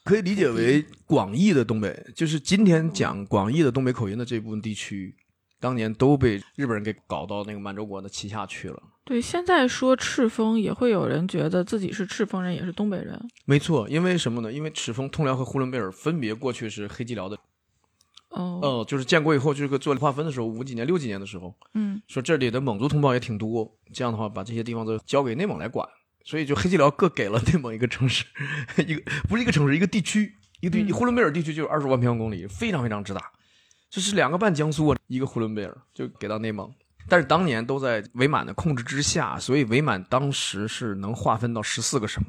[0.03, 5.14] 可以理解为广义的东北，就是今天讲广义的东北口音的这部分地区，
[5.61, 8.83] 当年都被日本人给搞到那个满洲国的旗下去了。
[9.05, 13.21] 对，现在说赤峰也会有人觉得自己是赤峰人，也是东北人。
[13.45, 14.51] 没错，因为什么呢？
[14.51, 17.38] 因为赤峰、通辽和呼伦贝尔分别过去是黑吉辽的，
[18.31, 25.87] 哦，呃，就是建国以后这个做划分的时候，五几年、六几年的时候，嗯，说这里的蒙族同胞也挺多，这样的话把这些地方都交给内蒙来管，
[26.25, 28.25] 所以就黑吉辽各给了内蒙一个城市，
[28.87, 30.95] 一个不是一个城市，一个地区，一个地、嗯。
[30.95, 33.21] 呼伦贝尔地区就是二十万平方公里，非常非常之大，
[33.90, 36.73] 这是两个半江苏啊，一个呼伦贝尔就给到内蒙，
[37.09, 42.23] 但是当年都在伪满的控制之下，所以伪满当时是能划分到十四个省，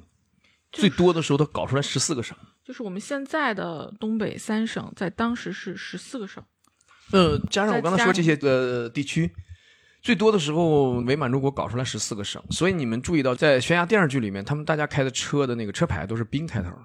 [0.71, 2.37] 最多的时候都搞出来十四个省。
[2.63, 6.43] 就是我们现在的东北三省，在当时是十四个省。
[7.11, 9.31] 呃，加上我刚才说这些呃地区，
[10.01, 16.79] 最多的时候伪满洲国搞出来十四个省，所以你们注意到，在悬崖电视剧里面，他们大家开的车的那个车牌都是兵开头的，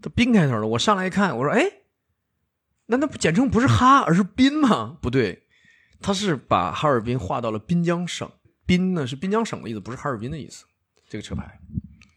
[0.00, 0.66] 都兵开头的。
[0.66, 1.64] 我上来一看，我说，哎，
[2.86, 4.96] 难道不简称不是哈，而是滨吗？
[5.02, 5.45] 不对，
[6.06, 8.30] 他是把哈尔滨划到了滨江省，
[8.64, 10.64] 滨呢是滨江省的意思，不是哈尔滨的意思。
[11.08, 11.58] 这个车牌，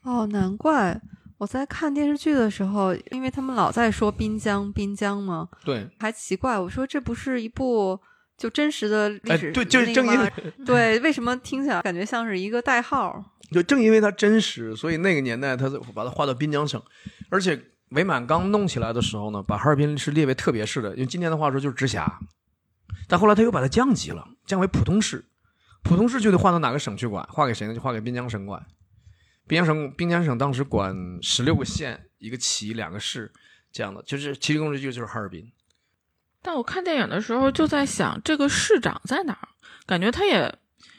[0.03, 1.01] 哦，难怪
[1.39, 7.99] 我在看电视剧的时候，因为他们老在说滨江滨江嘛，对，还奇怪，我说这不是一部
[8.37, 10.31] 就真实的历哎，史、对，就是正因为
[10.63, 13.25] 对，为什么听起来感觉像是一个代号？
[13.51, 16.79] 就正因为它真实，所以那个年代他把它划到滨江省，
[17.31, 17.59] 而且
[17.89, 22.19] 伪满刚弄起来的时候呢，把哈尔滨是列为特别市的，用今天的话说就是直辖。
[23.07, 25.25] 但后来他又把它降级了，降为普通市，
[25.83, 27.73] 普通市就得划到哪个省去管，划给谁呢？
[27.73, 28.65] 就划给滨江省管。
[29.47, 33.31] 滨江省，滨江省当时管十六个县、一个旗、两个市，
[33.71, 35.51] 这样的，就是其中一个就是哈尔滨。
[36.41, 39.49] 但我看电影的时候就在想，这个市长在哪儿？
[39.87, 40.55] 感觉他也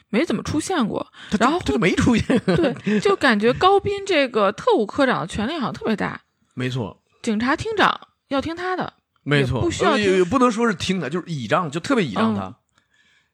[0.09, 1.13] 没怎么出现过。
[1.39, 2.39] 然后他就没出现。
[2.45, 6.21] 对，就感觉高斌这个特务科长的权力好像特别大，
[6.55, 8.95] 没错，警察厅长要听他的。
[9.23, 12.57] 没错，不需要呃也不能说是听的，就是倚仗，就特别倚仗嗯他。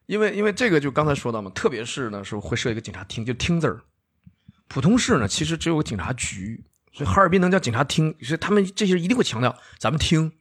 [0.06, 3.80] 因为因为这个就刚才说到嘛，特别是呢是会设一个警察厅，就厅字儿。
[4.68, 10.32] 普通市呢其实只有个警察局，所以哈尔滨能叫警察厅，所以他们这些人一定会强调咱们厅。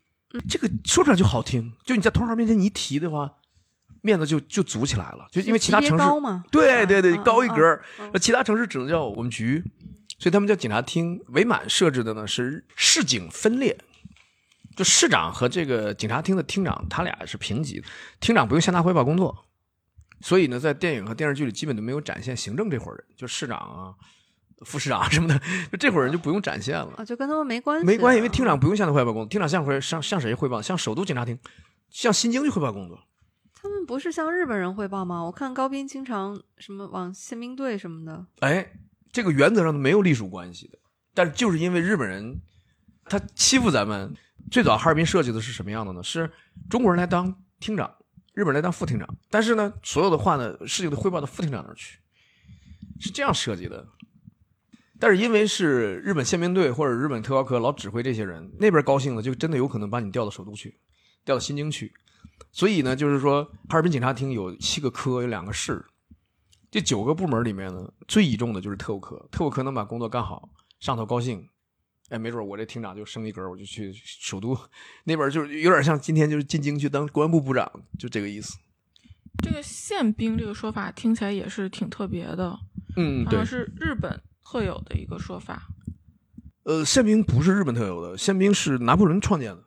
[0.49, 3.31] 这个说出来就好听，就你在同行面前你一提的话，
[4.01, 7.79] 面子就就足起来了，就因为其他城市对对对，嗯高一格
[8.19, 9.63] 其他城市只能叫我们局，
[10.19, 11.19] 所以他们叫警察厅。
[11.29, 13.77] 伪满设置的呢是市警分列，
[14.75, 17.87] 就市长和这个警察厅的厅长，他俩是平级的，
[18.19, 19.45] 厅长不用向他汇报工作，
[20.21, 23.95] 所以呢，在电影和电视剧里基本都没有展现行政这伙人，就市长啊、
[24.65, 25.39] 副市长什么的，
[25.71, 26.93] 就这伙人就不用展现了。
[26.97, 30.61] 啊，就跟他们没关系，没关系，因为厅长不用向他汇报工作，厅长向回向向谁汇报？
[30.61, 31.39] 向首都警察厅，
[31.89, 32.99] 向新京去汇报工作。
[33.53, 35.23] 他们不是向日本人汇报吗？
[35.23, 38.73] 我看高斌经常什么往宪兵队什么的，哎，
[39.11, 40.77] 这个原则上没有隶属关系的，
[41.13, 42.41] 但是就是因为日本人
[43.05, 44.13] 他欺负咱们，
[44.51, 46.03] 最早哈尔滨设计的是什么样的呢？
[46.03, 46.31] 是
[46.69, 47.93] 中国人来当厅长，
[48.33, 51.99] 日本人来当副厅长，但是呢，所有的话呢，事情都汇报到副厅长那儿去，
[52.99, 53.87] 是这样设计的。
[54.97, 60.79] 但是因为是日本宪兵队或者日本特高科老指挥这些人，那边高兴了，就真的有可能把你调到首都去，
[61.25, 61.93] 调到新京去。
[62.51, 65.85] 所以呢，就是说哈尔滨警察厅有七个科，有两个市，
[66.71, 69.27] 这九个部门里面呢，最倚重的就是特务科。
[69.31, 70.47] 特务科能把工作干好，
[70.79, 71.49] 上头高兴，
[72.09, 74.55] 哎，没准我这厅长就升一格，我就去首都
[75.05, 78.55] 那边，就是有点像今天就是进京去当公安部部长，就这个意思。
[79.43, 82.57] 这个宪兵这个说法听起来也是挺特别的，
[82.95, 85.67] 嗯，对是日本特有的一个说法。
[86.63, 89.63] 呃，宪兵不是日本特有的，宪兵是拿破仑创建的。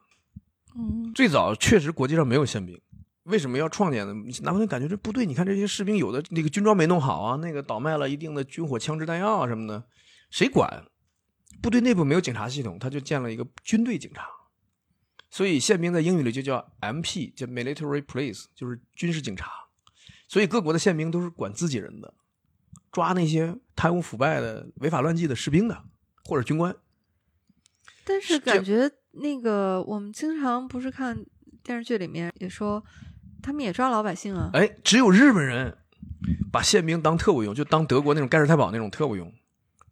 [0.77, 2.81] 嗯，最早确实国际上没有宪兵，
[3.25, 4.15] 为什么要创建呢？
[4.43, 9.85] 拿破仑感觉这部队，你看这些士兵有的那个军装没弄好啊，那个倒卖了一定的军火、枪支、弹药啊什么的，
[10.31, 10.85] 谁管？
[11.61, 14.29] 部队内部没有警察系统，他就建了一个军队警察，
[15.31, 19.51] 所以宪兵在英语里就叫 MP，叫 Military Police，就是军事警察。
[20.29, 22.15] 所以各国的宪兵都是管自己人的，
[22.93, 25.85] 抓那些贪污腐败的、违法乱纪的士兵的
[26.25, 26.77] 或者军官。
[28.05, 31.25] 但是感觉那个我们经常不是看
[31.63, 32.85] 电视剧里面也说，
[33.43, 35.77] 他们也抓老百姓啊，哎，只有日本人
[36.53, 39.33] 把宪兵当特务用，就当德国那种盖世太保那种特务用。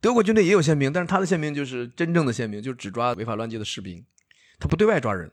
[0.00, 4.04] 德国军队也有宪兵，但是他的宪兵就是真正的宪兵，就只抓违法乱纪的士兵，
[4.58, 5.30] 他不对外抓人。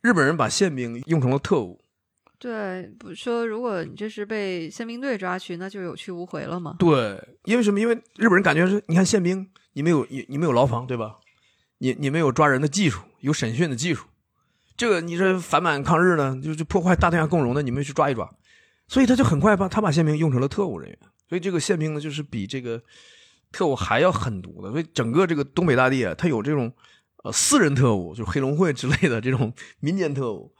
[0.00, 1.80] 日本人把宪兵用成了特务，
[2.38, 6.76] 对，不说如果你这是被宪兵队抓去，那就有去无回了嘛。
[6.78, 7.80] 对，因为什么？
[7.80, 11.16] 因为日本人感觉是，你看宪兵，你们有你你们有牢房对吧？
[11.78, 14.06] 你你们有抓人的技术，有审讯的技术，
[14.76, 18.30] 这个你这反满抗日呢，就就破坏大东亚共荣的，你们去抓一抓，
[18.88, 20.98] 所以他就很快把他把宪兵用成了特务人员，
[21.28, 22.82] 所以这个宪兵呢，就是比这个
[23.54, 26.72] 特务还要狠毒的，所以整个这个东北大地啊，它有这种
[27.22, 30.52] 呃私人特务，就是黑龙会之类的这种 民间特务，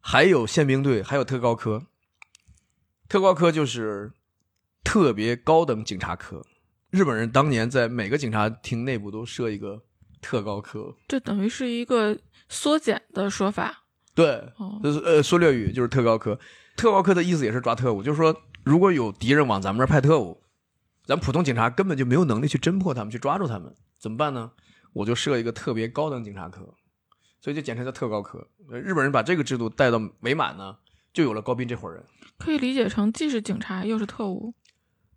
[0.00, 1.86] 还有宪兵队，还有特高科，
[3.08, 4.12] 特高科就是
[4.82, 6.44] 特别高等警察科。
[6.90, 9.80] 日本人当年在每个警察厅内部都设一个
[10.20, 12.18] 特高科，这等于是一个
[12.48, 13.84] 缩减的说法。
[14.14, 14.26] 对，
[14.58, 16.38] 哦，就是呃缩略语就是特高科。
[16.76, 20.41] 特高科的意思也是抓特务，就是说如果有敌人往咱们这儿派特务，
[21.12, 24.52] 咱普通警察根本就没有能力去侦破他们，去抓住他们，怎么办呢？
[24.94, 26.74] 我就设一个特别高等警察科，
[27.38, 28.48] 所以就简称叫特高科。
[28.70, 30.78] 呃日本人把这个制度带到美满呢，
[31.12, 32.02] 就有了高斌这伙人。
[32.38, 34.54] 可以理解成既是警察又是特务。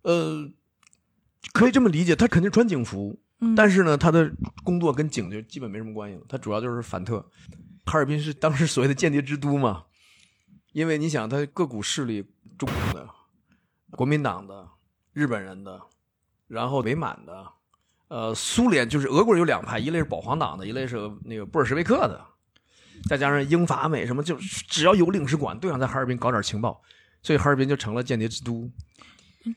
[0.02, 0.50] 呃，
[1.54, 4.30] 可以这么理解，他肯定穿警服，嗯，但是呢，他的
[4.62, 7.26] 工作跟警就基本没什么关系了，他主要就是反特。
[7.86, 9.84] 哈尔滨是当时所谓的间谍之都嘛，
[10.72, 12.22] 因为你想，他各股势力，
[12.58, 13.08] 中共的、
[13.92, 14.68] 国民党的、
[15.16, 15.80] 日本人的，
[16.46, 17.46] 然后伪满的，
[18.08, 22.22] 呃，苏联就是俄国人有两派，一类是保皇党的，一类是那个布尔什维克的，
[23.08, 26.82] 再加上英法美什么，就只要有领事馆，都想在哈尔滨搞点情报，
[27.22, 28.70] 所以哈尔滨就成了间谍之都。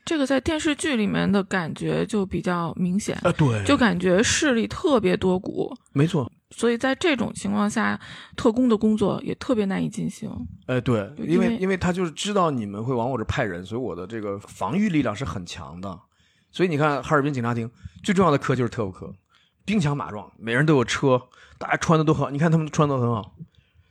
[0.06, 3.62] 这个在电视剧里面的感觉就比较明显，啊，对。
[3.66, 7.98] 就感觉势力特别多股，没错，所以在这种情况下，
[8.36, 10.30] 特工的工作也特别难以进行。
[10.66, 15.98] 哎，对，因为因为因为他就是知道你们会往我这派人，所以我的这个防御力量是很强的。
[16.50, 17.70] 所以你看，哈尔滨警察厅
[18.02, 19.12] 最重要的科就是特务科，
[19.64, 21.22] 兵强马壮，每人都有车，
[21.58, 22.30] 大家穿的都好。
[22.30, 23.36] 你看他们穿的都很好，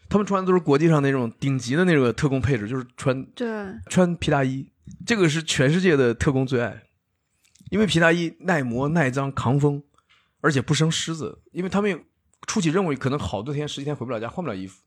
[0.10, 3.48] 他们穿的都是国际上那种顶级的那个特工配置，就是穿对，
[3.90, 4.70] 穿皮大衣，
[5.06, 6.84] 这个是全世界的特工最爱，
[7.70, 9.82] 因为皮大衣耐磨、耐脏、抗风，
[10.42, 11.42] 而且不生虱子。
[11.54, 12.04] 因为他们
[12.48, 14.82] 出去任务可能好多天、十几天回不了家，换不了衣服。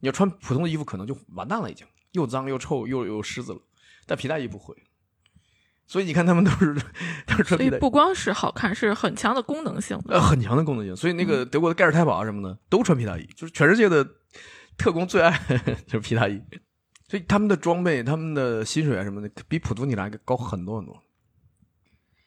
[0.00, 3.60] 你要穿普通的衣服，可能就完蛋了，已经又脏又臭又有虱子了。
[4.06, 4.74] 但皮大衣不会，
[5.86, 6.74] 所以你看他们都是
[7.26, 10.14] 都是穿所以皮大衣，不光是好看，是很强的功能性的。
[10.14, 10.94] 呃，很强的功能性。
[10.94, 14.06] 所以那个德国的盖尔太保啊什么的都穿皮大衣，就是全世界的
[14.76, 15.40] 特工最爱
[15.88, 16.40] 就是皮大衣。
[17.08, 21.00] 所以他们的装备、他们的薪水啊什么的，比普通警察高很多很多。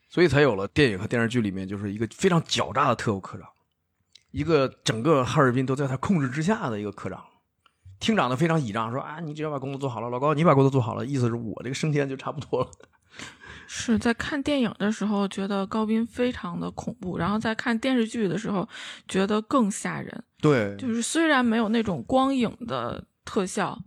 [0.09, 3.47] 所以才有了电影和电视剧里面就是一个非常狡诈的特务科长，
[4.32, 7.23] 一个整个哈尔滨都在他控制之下的一个科长。
[7.99, 12.69] 厅长呢非常倚仗，说啊，你只要把工作做好了，老高你把工作做好了，意思是我这个升迁就差不多了。
[13.67, 18.67] 是在看电影的时候觉得高斌非常的恐怖，然后在看电视剧的时候
[19.07, 20.23] 觉得更吓人。
[20.41, 23.77] 对就是虽然没有那种光影的特效，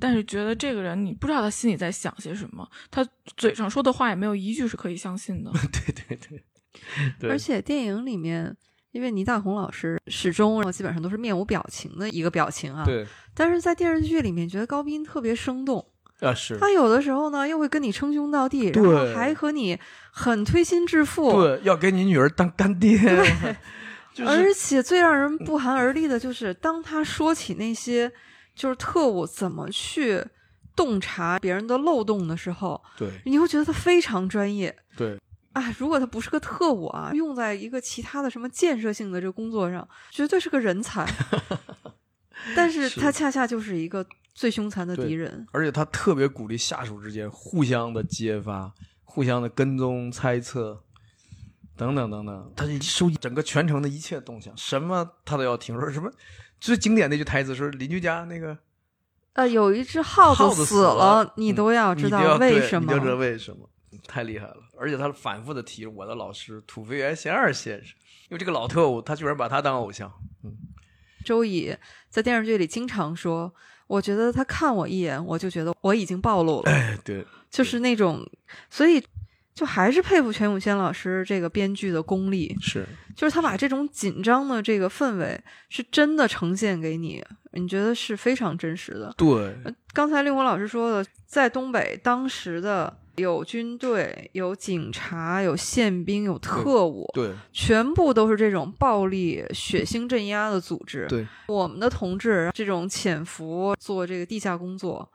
[0.00, 5.50] 但是觉得这个人你不知道他心里在想些什么，他嘴上说的话也没有一句是可以相信的。
[5.72, 6.44] 对对对
[7.20, 8.54] 对，而且电影里面，
[8.92, 15.86] 因为倪大红老师始终基本上都是面无表情的一个表情啊，对但是在电视剧里面，觉得高斌特别生动。
[16.20, 19.78] 啊是，他有的时候呢，又会跟你称兄道弟，然对后还和你
[20.10, 21.32] 很推心置腹。
[21.40, 22.98] 对，要给你女儿当干爹，
[24.12, 28.12] 就是而且最让人不寒而栗的就是，当他说起那些
[28.54, 30.22] 就是特务怎么去
[30.76, 34.76] 洞察别人的漏洞的时候，对你会觉得他非常专业。
[34.98, 35.18] 对
[35.52, 41.06] 啊，如果他不是个特务啊，用在一个其他的什么建设性的这个工作上，绝对是个人才。
[42.56, 45.46] 但是是他恰恰就是一个最凶残的敌人。
[45.52, 48.72] 而且他特别鼓励下属之间互相的揭发、
[49.02, 50.82] 互相的跟踪、猜测，
[51.76, 52.52] 等等等等。
[52.56, 55.78] 他就收集整个全城的一切动向，什么他都要听。
[55.78, 56.10] 说什么
[56.60, 58.56] 最经典的一句台词是邻居家那个
[59.34, 63.14] 呃，有一只耗耗子死死了你嗯都要知道为什对你都知道。
[63.16, 63.68] 为什么，
[64.06, 64.56] 太厉害了。
[64.78, 67.94] 而且他反复的提我的老师土肥原贤二先生，
[68.28, 70.10] 因为这个老特务他居然把他当偶像。
[70.44, 70.52] 嗯
[71.22, 71.76] 周乙
[72.08, 73.54] 在电视剧里经常说
[73.86, 78.26] ：“我觉得他看我一眼，我就觉得我已经暴露了。”哎，对， 就是那种，
[78.70, 79.04] 所以
[79.54, 85.38] 就还是佩服全永先老师这个编剧的功力，是就是他把这种紧张的这个氛围
[85.68, 87.22] 是真的呈现给你，
[87.52, 89.12] 你觉得是非常真实的。
[89.18, 101.06] 对呃刚才令狐老师说的，在东北当时的有军队、有警察、有宪兵、有特务，对全部都是这种暴力、血腥镇压的组织。
[101.08, 105.10] 对，我们的同志这种潜伏做这个地下工作，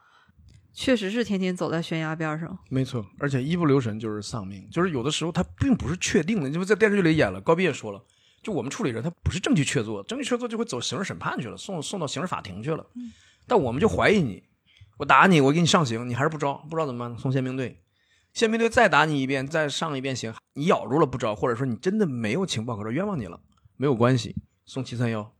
[0.73, 2.57] 确实是天天走在悬崖边上。
[2.69, 8.03] 没错，而且一不留神就是丧命，就是有的时候他并不是确定的，因为在电视剧里演了，高斌也说了，
[8.43, 12.85] 就我们处理人他不是证据确凿，证据确凿就会走刑事审判去了，送送到刑事法庭去了，
[13.47, 14.43] 但我们就怀疑你，
[14.97, 17.17] 我打你，我给你上刑，你还是不招，不知道怎么办？
[17.17, 17.81] 送宪兵队，
[18.35, 23.39] 宪兵队再打你一遍，再上一遍刑，你咬住了不招，或者说你真的没有情报可说，冤枉你了，
[23.77, 25.33] 没有关系，送七三幺。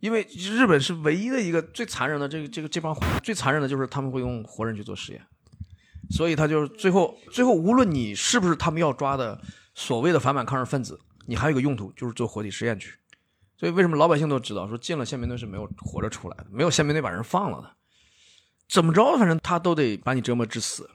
[0.00, 5.20] 因为日本是唯一的一个最残忍的这个这个这帮最残忍的就是他们会用活人去做实验，
[6.08, 9.38] 所以他就是最后最后无论你是不是他们要抓的
[9.74, 12.94] 所谓的反满抗日分子，你还有一个用途就是做活体实验去。
[13.58, 17.70] 所以为什么老百姓都知道说进了宪兵队是没有活着出来的，没有宪兵队把人放了的，
[18.70, 20.88] 怎么着反正他都得把你折磨致死。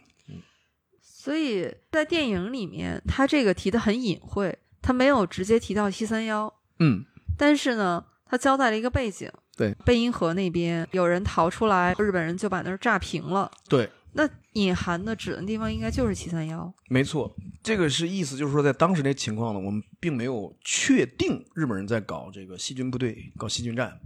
[1.20, 7.04] 所以在电影里面，他这个提的很隐晦，他没有直接提到七三幺，嗯，
[7.38, 9.30] 但是呢，他交代了一个背景。
[9.58, 13.52] 对，贝因河那边有人逃出来，日本人就把那儿炸平了。
[13.68, 16.74] 对，那隐含的指的地方应该就是七三幺。
[16.88, 24.00] 没错，这个是意思就是说在当时那情况呢，我们并没有确定日本人在搞这个细菌部队，搞细菌战，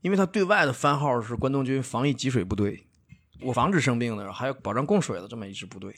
[0.00, 2.88] 因为他对外的番号是关东军防疫给水部队，
[3.42, 5.94] 我防止生病的，还有保障供水的这么一支部队。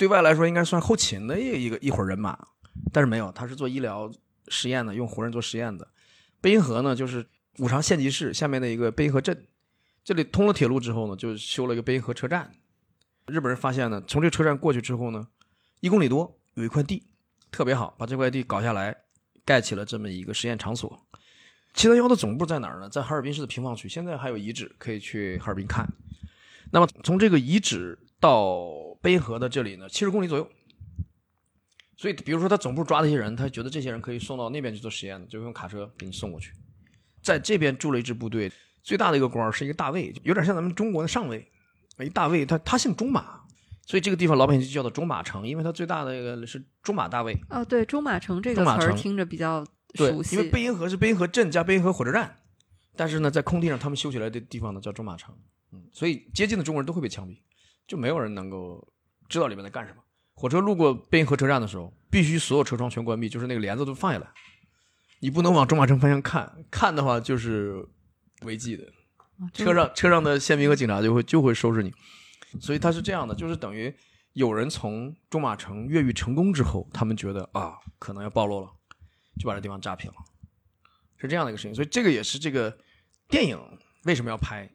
[0.00, 2.34] 对外来说应该算后勤的一一个一伙人马，
[2.90, 4.10] 但是没有，他是做医疗
[4.48, 5.86] 实验的，用活人做实验的。
[6.40, 7.26] 贝因河呢，就是
[7.58, 9.46] 五常县级市下面的一个贝因河镇，
[10.02, 12.50] 这里通了铁路之后呢，就修了一个贝因河车站。
[13.26, 15.28] 日本人发现呢，从这个车站过去之后呢，
[15.80, 17.02] 一公里多有一块地
[17.50, 18.96] 特别好，把这块地搞下来，
[19.44, 21.06] 盖起了这么一个实验场所。
[21.74, 22.88] 七三幺的总部在哪儿呢？
[22.88, 25.86] 在哈尔滨市的平房区，现在还有遗址可以去哈尔滨看。
[26.70, 30.48] 那么从这个遗址到贝因河的这里呢，七十公里左右。
[31.96, 36.52] 所以，比如说他总部抓的一些人，他觉得这些人可以送到那边去做实验的，就用卡车给你送过去。
[37.22, 38.50] 在这边驻了一支部队，
[38.82, 41.46] 最大的一个官儿是一个大尉，有点像咱们中国的上尉。
[41.98, 43.42] 一大尉，他他姓中马，
[43.86, 47.38] 所以这个地方老百姓就叫做中马城，因为他最大的一个是中马大尉。
[47.50, 49.62] 哦，对，中马城这个词儿听着比较
[49.96, 50.36] 熟，悉。
[50.36, 52.38] 因为贝因河是贝因河镇加贝因河火车站，
[52.96, 55.36] 但是呢，在空地上他们修起来的地方呢叫中马城，
[55.72, 57.36] 嗯，所以接近的中国人都会被枪毙，
[57.90, 58.86] 就没有人能够
[59.28, 60.00] 知道里面在干什么。
[60.34, 64.28] 火车路过贝因河车站的时候，必须所有车窗全关闭，就是那个帘子都放下来，
[65.18, 67.84] 你不能往中马城方向看，看的话就是
[68.42, 68.84] 违纪的。
[69.52, 71.92] 车上车上的宪兵和警察就会就会收拾你，
[72.60, 73.92] 所以他是这样的，就是等于
[74.34, 78.70] 有人从中马城越狱成功之后，他们觉得啊，可能要暴露了，
[79.40, 80.16] 就把这地方炸平了，
[81.16, 81.74] 是这样的一个事情。
[81.74, 82.78] 所以这个也是这个
[83.28, 83.58] 电影
[84.04, 84.70] 为什么要拍，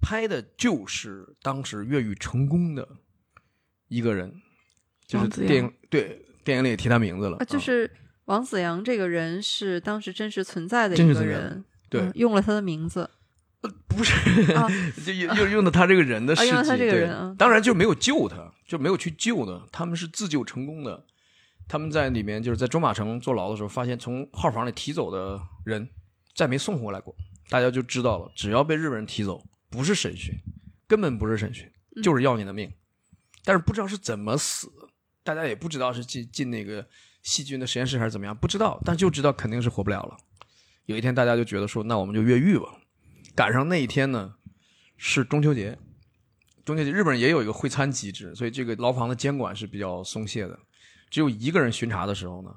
[0.00, 2.86] 拍的就是当时越狱成功的
[3.88, 4.34] 一个人，
[5.06, 7.60] 就是电影对电影里也提他名字了，啊，就啊。
[7.60, 7.90] 是
[8.26, 13.10] 王子阳这个人是当时真实存在的一个人对嗯用了他的名字
[13.88, 14.14] 不是
[14.54, 14.66] 啊，
[15.04, 21.04] 就用用用的他这个人的事迹，啊用他这个对当然就没有救他，就没有去救的，他们是自救成功的。
[21.68, 25.88] 他们在里面就是在中马城坐牢的时候，发现从号房里提走的人
[26.34, 27.14] 再没送回来过，
[27.48, 30.34] 大家就知道了，只要被日本人提走，不是审讯，
[30.86, 32.70] 根本不是审讯，嗯就是要你的命。
[33.44, 34.70] 但是不知道是怎么死，
[35.22, 36.86] 大家也不知道是进进那个
[37.22, 40.16] 细菌的实验室还是怎么样，不知道，但就知道肯定是活不了了。
[40.86, 42.66] 有一天大家就觉得说，那我们就越狱吧。
[43.34, 44.34] 赶上那一天呢，
[44.96, 45.78] 是中秋节。
[46.64, 50.58] 中秋节日本人也有一个会餐机制，所以这个牢房的监管是比较松懈的。
[51.08, 52.54] 只有一个人巡查的时候呢，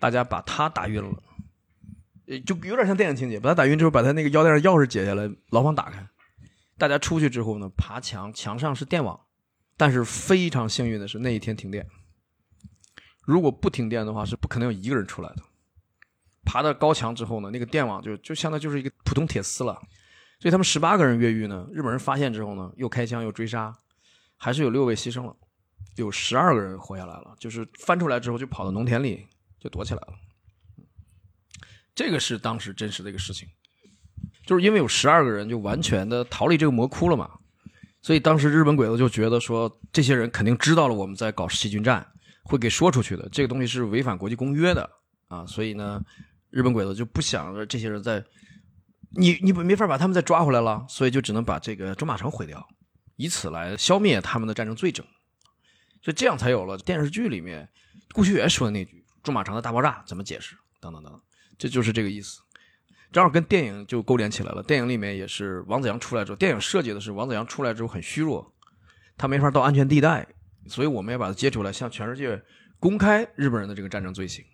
[0.00, 1.22] 大家把他打晕了，
[2.26, 6.04] 呃就有点像电影情节，把他打晕之后，把他那个腰带上钥匙解下来，牢房打开，
[6.78, 9.18] 大家出去之后呢，爬墙，墙上是电网，
[9.76, 11.86] 但是非常幸运的是那一天停电。
[13.24, 15.42] 如果不停电的话，是不可能有一个人出来的。
[16.44, 19.74] 爬到高墙之后呢，那个电网就就相当于就是一个普通铁丝了。
[20.38, 23.74] 所以他们十八个人越狱呢，日本人发现之后呢，又开枪又追杀，
[24.36, 25.34] 还是有六位牺牲了，
[25.96, 27.34] 有十二个人活下来了。
[27.40, 29.26] 就是翻出来之后就跑到农田里
[29.58, 30.14] 就躲起来了。
[31.94, 33.48] 这个是当时真实的一个事情，
[34.46, 37.28] 就是因为有十二个人就完全的逃离这个魔窟了嘛，
[38.00, 42.06] 所以当时日本鬼子就觉得说，这些人肯定知道了我们在搞细菌战，
[42.44, 44.88] 会给说出去的，这个东西是违反国际公约的。
[45.28, 46.00] 啊，所以呢，
[46.50, 48.24] 日本鬼子就不想着这些人在，
[49.16, 52.64] 你你没法把他们再抓回来了，所以就只能把这个中马城毁掉，
[53.16, 55.04] 以此来消灭他们的战争罪证，
[56.00, 57.68] 所以这样才有了电视剧里面
[58.14, 60.54] 顾旭元说的那句“中马城的大爆炸”怎么解释？
[60.80, 61.20] 等等等等，
[61.58, 62.38] 这就是这个意思。
[63.12, 64.62] 正好跟电影就勾连起来了。
[64.62, 68.52] 电影里面也是王子阳出来之后，电影设计的是王子阳出来之后很虚弱，
[69.16, 70.26] 他没法到安全地带，
[70.66, 72.42] 所以我们要把他接出来，向全世界
[72.78, 74.44] 公开日本人的这个战争罪行。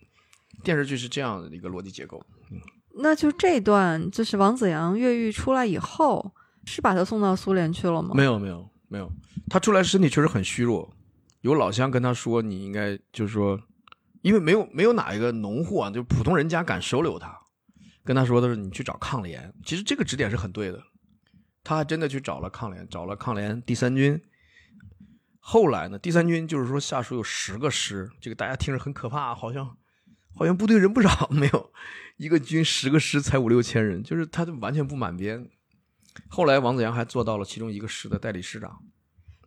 [0.63, 2.25] 电视剧是这样的一个逻辑结构。
[2.51, 2.59] 嗯
[2.95, 6.31] 那就这段就是王子阳越狱出来以后，
[6.67, 8.11] 是把他送到苏联去了吗？
[8.15, 9.11] 没有没有没有，
[9.49, 10.95] 他出来身体确实很虚弱，
[11.41, 13.59] 有老乡跟他说，你应该就是说，
[14.21, 17.35] 因为没有没有哪一个农户啊，就普通人家敢收留他，
[18.05, 19.53] 跟他说的是你去找抗联。
[19.65, 20.83] 其实这个指点是很对的，
[21.63, 24.21] 他还真的去找了抗联，找了抗联第三军。
[25.39, 29.77] 后来呢，第三军就是说下属有十个师，这个大家听着很可怕，好像
[30.35, 31.73] 好像部队人不少， 没有
[32.17, 35.49] 一个军十个师才五六千人，就是他就完全不满编。
[36.29, 38.79] 后来王子阳还做到了其中一个师的代理师长，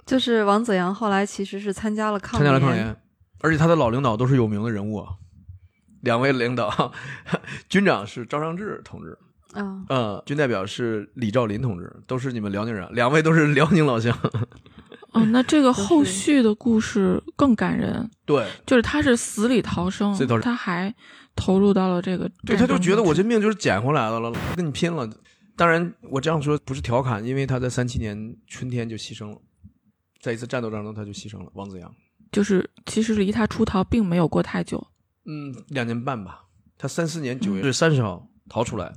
[0.06, 3.02] 就是王子阳后来其实是参加了抗参加了抗联，联，
[3.40, 5.16] 而且他的老领导都是有名的人物啊。
[6.06, 6.94] 两位领导，
[7.68, 9.18] 军长是赵尚志同志，
[9.54, 14.18] 啊，呃，军代表是李兆林同志，都是你们辽宁人，两位都是辽宁老乡。
[15.12, 20.42] 哦，那这个后续的故事更感人，对，就是他是死里逃生，死里逃生。
[20.44, 20.94] 他还
[21.36, 25.10] 投入到了这个对，他就觉得我这命就是捡回来的了，跟你拼了。
[25.58, 29.38] 当然，我这样说不是调侃，因为他在三七年春天就牺牲了，
[30.22, 31.50] 在一次战斗当中他就牺牲了。
[31.54, 31.90] 王子阳，
[32.30, 34.86] 就是其实离他出逃并没有过太久，
[35.26, 36.48] 嗯，两年半吧。
[36.78, 38.94] 他三四年九月三十号逃出来，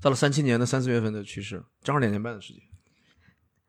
[0.00, 2.62] 到了三七年的三四月份的去世，正好两年半的时间。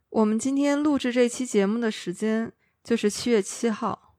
[0.09, 2.51] 我们今天录制这期节目的时间
[2.83, 4.15] 就是七月七号，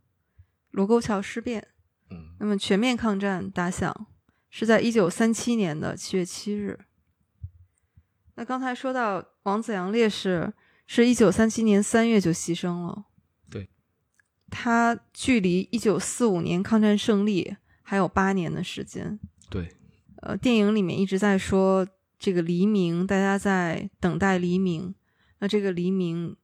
[0.71, 1.69] 卢沟桥事变。
[2.11, 4.07] 嗯，那么全面抗战打响
[4.51, 6.79] 是在一九三七年的七月七日。
[8.35, 10.53] 那刚才说到王子阳烈士
[10.87, 13.07] 是一九三七年三月就牺牲了，
[13.51, 13.69] 对，
[14.51, 17.57] 他距离一九四五年抗战胜利
[17.91, 19.19] 还有八年的时间。
[19.51, 19.69] 对，
[20.23, 21.85] 呃，电影里面一直在说
[22.21, 24.95] 这个黎明，大家在等待黎明。
[25.41, 26.37] 那这个黎明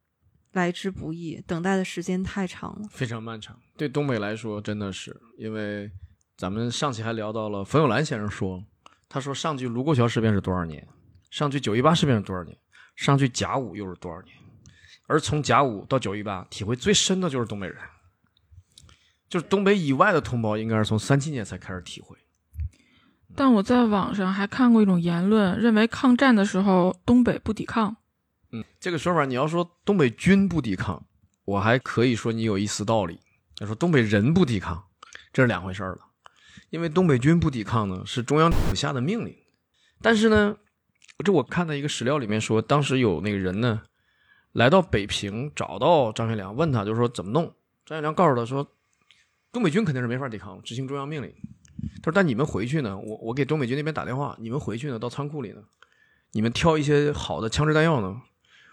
[0.54, 2.88] 来之不易，等待的时间太长了。
[2.90, 3.56] 非常漫长。
[3.76, 5.88] 对东北来说，真的是因为
[6.36, 8.60] 咱们上期还聊到了冯友兰先生说，
[9.08, 10.84] 他说上句卢沟桥事变是多少年，
[11.30, 12.58] 上句九一八事变是多少年，
[12.96, 14.36] 上句甲午又是多少年，
[15.06, 17.76] 而从甲午到九一八，体会最深的就是东北人，
[19.28, 22.16] 就是东北以外的同胞，应该是从三七年才开始体会。
[23.34, 27.96] 但我在网上还看过一种言论，认为抗战的时候东北不抵抗。
[28.52, 31.04] 嗯，这个说法，你要说东北军不抵抗，
[31.44, 33.20] 我还可以说你有一丝道理。
[33.58, 34.84] 要说东北人不抵抗，
[35.32, 36.00] 这是两回事儿了。
[36.70, 39.34] 因为东北军不抵抗呢，是中央府下的命令。
[40.00, 40.56] 但是呢，
[41.24, 43.82] 这我看到一个史料里面说，当时有那个人呢，
[44.52, 47.54] 来到北平找到张学良，问他，就说怎么弄。
[47.84, 48.75] 张学良告诉他说，
[49.56, 51.34] 东北军肯定是没法抵抗，执行中央命令。
[52.02, 55.62] 他说，但你们回去呢，我我给东北军那边打电话，你们回去呢，到仓库里呢，
[56.32, 58.20] 你们挑一些好的枪支弹药呢，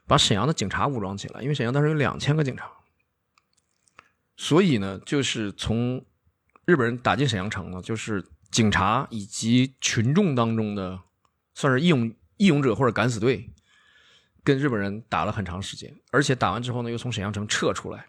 [0.05, 2.69] 把沈阳的警察武装起来，因为沈阳当时有两千个警察。
[4.35, 6.03] 所以呢，就是从
[6.65, 8.21] 日本人打进沈阳城呢，就是
[8.51, 10.99] 警察以及群众当中的，
[11.53, 13.49] 算是义勇义勇者或者敢死队，
[14.43, 18.05] 跟日本人打了很长时间，而且打完之后呢，又从沈阳城撤出来，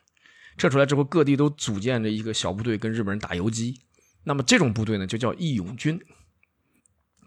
[0.57, 3.81] 撤出来之后，各地都组建着一个小部队跟日本人打游击。
[4.25, 6.01] 那么这种部队呢，就叫义勇军。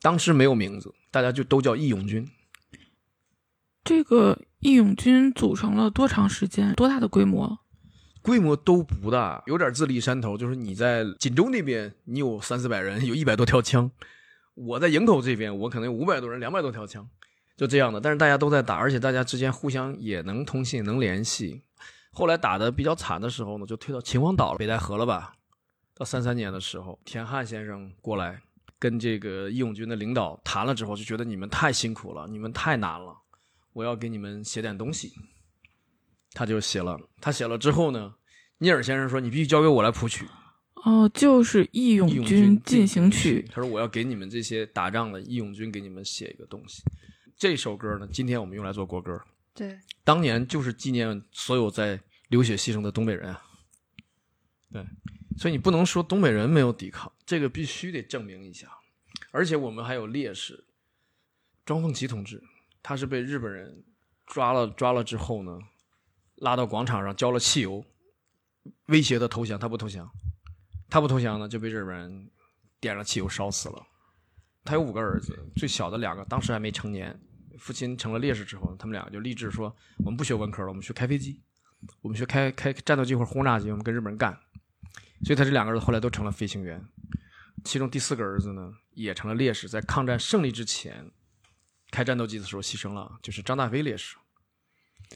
[0.01, 2.27] 当时没有名字，大家就都叫义勇军。
[3.83, 6.73] 这个义勇军组成了多长时间？
[6.73, 7.59] 多大的规模？
[8.21, 10.37] 规模都不大，有点自立山头。
[10.37, 13.89] 就是你在锦州那边，你有三四百人，有一百多条枪；
[14.55, 17.07] 我在营口这边，我可能有五百多人，两百多条枪，
[17.55, 18.01] 就这样的。
[18.01, 21.61] 但是大家都在打，而且大家之间互相也能通信、能联系。
[22.17, 25.35] 后来打的比较惨的时候呢，就退到秦皇岛了、北戴河了吧。
[25.93, 28.41] 到三三年的时候，田汉先生过来
[28.79, 33.15] 跟这个义勇军的领导谈了之后，就觉得你们太辛苦了，你们太难了，
[33.71, 35.13] 我要给你们写点东西。
[36.33, 38.15] 他就写了，他写了之后呢，
[38.57, 40.27] 聂耳先生说：“你必须交给我来谱曲。”
[40.85, 43.45] 哦，就是《义勇军进行曲》。
[43.53, 46.81] 他说：“我要给你们这些打仗的义勇军给你们写一个东西。”
[47.37, 49.21] 这首歌呢，今天我们用来做国歌。
[49.53, 53.41] 对，当年就是纪念所有在流血牺牲的东北人啊。
[54.71, 54.85] 对，
[55.37, 58.69] 所以你不能说东北人没有抵抗，这个必须得证明一下。
[59.31, 60.65] 而且我们还有烈士，
[61.65, 62.43] 庄凤岐同志，
[62.83, 63.83] 他是被日本人
[64.25, 65.59] 抓了，抓了之后呢。
[66.41, 67.83] 拉到广场上浇了汽油，
[68.89, 70.07] 威胁他投降，他不投降，
[70.87, 72.29] 他不投降呢就被日本人
[72.79, 73.83] 点了汽油烧死了。
[74.63, 77.19] 他有五个儿子，最小的两个当时还没成年，
[77.57, 79.75] 父亲成了烈士之后，他们俩就立志说：
[80.05, 81.41] 我们不学文科了，我们学开飞机，
[82.01, 84.37] 我们学开开战斗机或者轰炸机，我们跟日本人干。
[85.23, 86.85] 所以他这两个儿子后来都成了飞行员，
[87.63, 91.11] 其中第四个儿子呢也成了烈士，在抗战胜利之前
[91.89, 94.15] 开战斗机的时候牺牲了，就是张大飞烈士。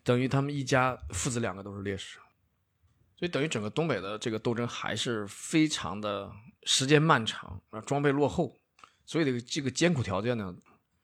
[0.03, 2.18] 等于他们一家父子两个都是烈士，
[3.18, 6.32] 所以等于整个东北的这个斗争还是非常的
[6.64, 8.57] 时间漫长啊，装备落后，
[9.05, 10.55] 所以这个这个艰苦条件呢。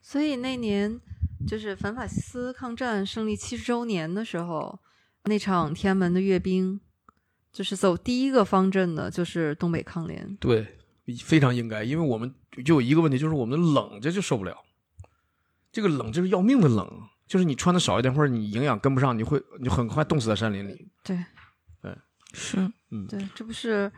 [0.01, 0.99] 所以那年
[1.45, 4.79] 就是反法西斯抗战胜利七十周年的时候，
[5.27, 6.79] 那场天安门的阅兵，
[7.51, 10.35] 就是走第一个方阵的就是东北抗联。
[10.39, 10.77] 对，
[11.23, 12.33] 非常应该，因为我们
[12.65, 14.57] 就有一个问题，就是我们冷这就受不了，
[15.71, 17.01] 这个冷就是要命的冷。
[17.27, 20.87] 就是你穿的少一点，或者你营养跟不上，你会你很快冻死在山林里。
[21.03, 21.21] 对，
[21.81, 21.93] 对，
[22.31, 22.57] 是，
[22.89, 23.91] 嗯，对，这不是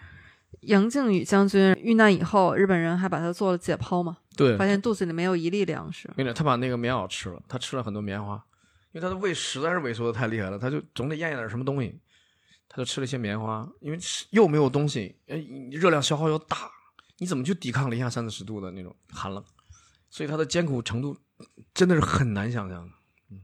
[0.61, 4.17] 杨靖宇将军遇难以后，日本人还把他做了解剖嘛？
[4.35, 6.09] 对，发现肚子里没有一粒粮食。
[6.15, 8.43] 没有，他把那个棉袄吃了，他吃了很多棉花，
[8.91, 11.99] 因为他的胃实在是萎缩的太厉害了，他就总得咽一点什么东西，
[12.67, 13.99] 他就吃了一些棉花，因为
[14.31, 15.37] 又没有东西，呃，
[15.71, 16.71] 热量消耗又大，
[17.19, 19.43] 你怎么去抵抗零下三四十度的那种寒冷？
[20.09, 21.15] 所以他的艰苦程度
[21.73, 22.91] 真的是很难想象。
[23.29, 23.41] 嗯。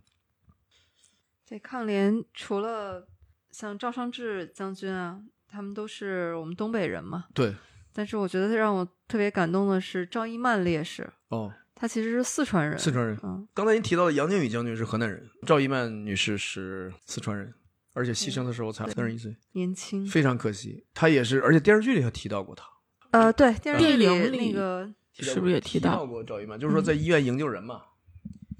[1.47, 3.07] 对抗联除了
[3.51, 7.25] 像赵尚志将军啊，他们都是我们东北人嘛。
[7.35, 7.53] 对。
[7.93, 11.13] 但是我觉得让我特别感动的是赵一曼烈士。
[11.27, 11.53] 哦。
[11.75, 12.79] 他其实是四川人。
[12.79, 13.19] 四川人。
[13.21, 13.47] 嗯。
[13.53, 17.53] 刚才您提到的杨靖宇将军是河南人，赵一曼女士是四川人，
[17.93, 20.05] 而且牺牲的时候才三十一岁，年轻。
[20.07, 22.65] 非常可惜，他也是，而且电视剧里还提到过他。
[23.11, 26.59] 呃，对，电视剧里那个是不是也提到过赵一曼？
[26.59, 27.81] 就是说在医院营救人嘛，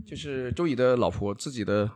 [0.05, 1.89] 就是周乙的老婆，自己的。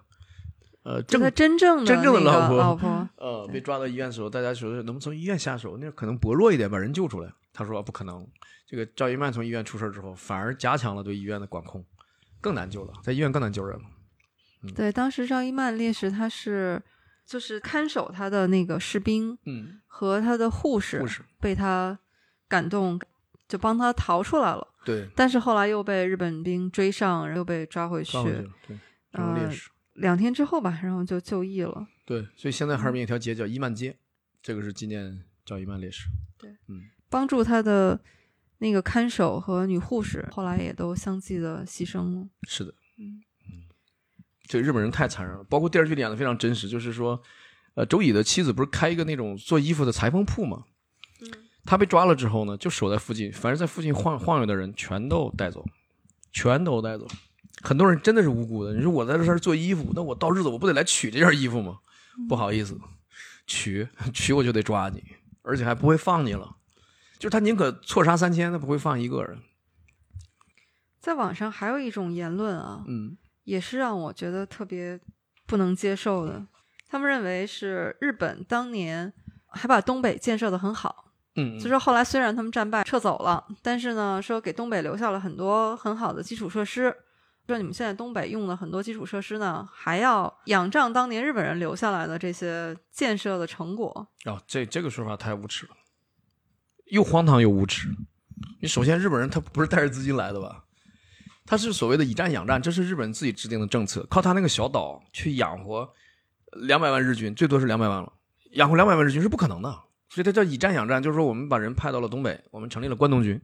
[0.84, 5.78] 呃，真真正的真正的老婆，老婆，呃，被抓到医院的时候，大家说能不能从医院下手？
[5.78, 7.30] 那可能薄弱一点，把人救出来。
[7.60, 8.26] 他说不可能。
[8.66, 11.86] 这个赵一曼从医院出事之后，反而加强了对医院的管控，
[12.40, 13.86] 更难救了，在医院更难救人了。
[14.74, 16.82] 对，当时赵一曼烈士他是
[17.26, 22.00] 就是看守他的那个士兵，嗯，和他的护士，护士被他
[22.48, 22.98] 感动，
[23.48, 24.66] 就帮他逃出来了。
[24.86, 28.14] 对，但是后来又被日本兵追上，又被抓回去。
[28.66, 28.80] 对，
[29.12, 29.70] 成烈士。
[29.96, 31.88] 两天之后吧，然后就就义了。
[32.06, 33.98] 对，所以现在哈尔滨有条街叫伊曼街，
[34.42, 36.08] 这个是纪念赵一曼烈士。
[36.38, 38.00] 对，嗯，帮助他的
[38.60, 42.28] 那个看守和女护士，后来也都相继的牺牲了。
[42.48, 43.64] 是的，嗯嗯，
[44.44, 47.22] 这日本人太残忍了，包括电视剧演的非常真实，就是说，
[47.76, 50.66] 呃，周乙的妻子不是开一个那种做衣服的裁缝铺吗？
[51.22, 51.32] 嗯，
[51.66, 55.66] 他被抓了之后呢，就守在附近，凡是在附近晃晃悠的人，全都带走，
[56.32, 57.08] 全都带走。
[57.62, 58.74] 很多人真的是无辜的。
[58.74, 61.80] 你说我在这儿做衣服，那我到日子我不得来取这件衣服吗？
[62.28, 62.80] 不好意思，
[63.48, 65.04] 取取我就得抓你，
[65.42, 66.56] 而且还不会放你了。
[67.20, 69.38] 就是他宁可错杀三千，他不会放一个人。
[71.00, 75.00] 在网上还有一种言论啊，嗯，也是让我觉得特别
[75.46, 76.48] 不能接受的。
[76.88, 79.14] 他们认为是日本当年
[79.48, 81.12] 还把东北建设的很好。
[81.36, 86.96] 嗯，就是后来虽然他们战败撤走了，但是呢，说给东北留下了很多很好的基础设施。
[87.48, 94.08] 说你们现在东北用的很多基础设施呢，还要仰仗当年日本人留下来的这些建设的成果。
[94.26, 95.72] 啊，这这个说法太无耻了，
[96.90, 97.90] 又荒唐又无耻。
[98.62, 100.66] 你首先日本人他不是带着资金来的吧？
[101.46, 105.90] 他是所谓的以战养战，这是日本人自己制定的政策，靠他那个小岛去养活
[106.62, 108.14] 两百万日军，最多是两百万了，
[108.52, 109.70] 养活两百万日军是不可能的。
[110.10, 113.42] 所以他叫以战养战，就是说我们把人派到了东北，我们成立了关东军。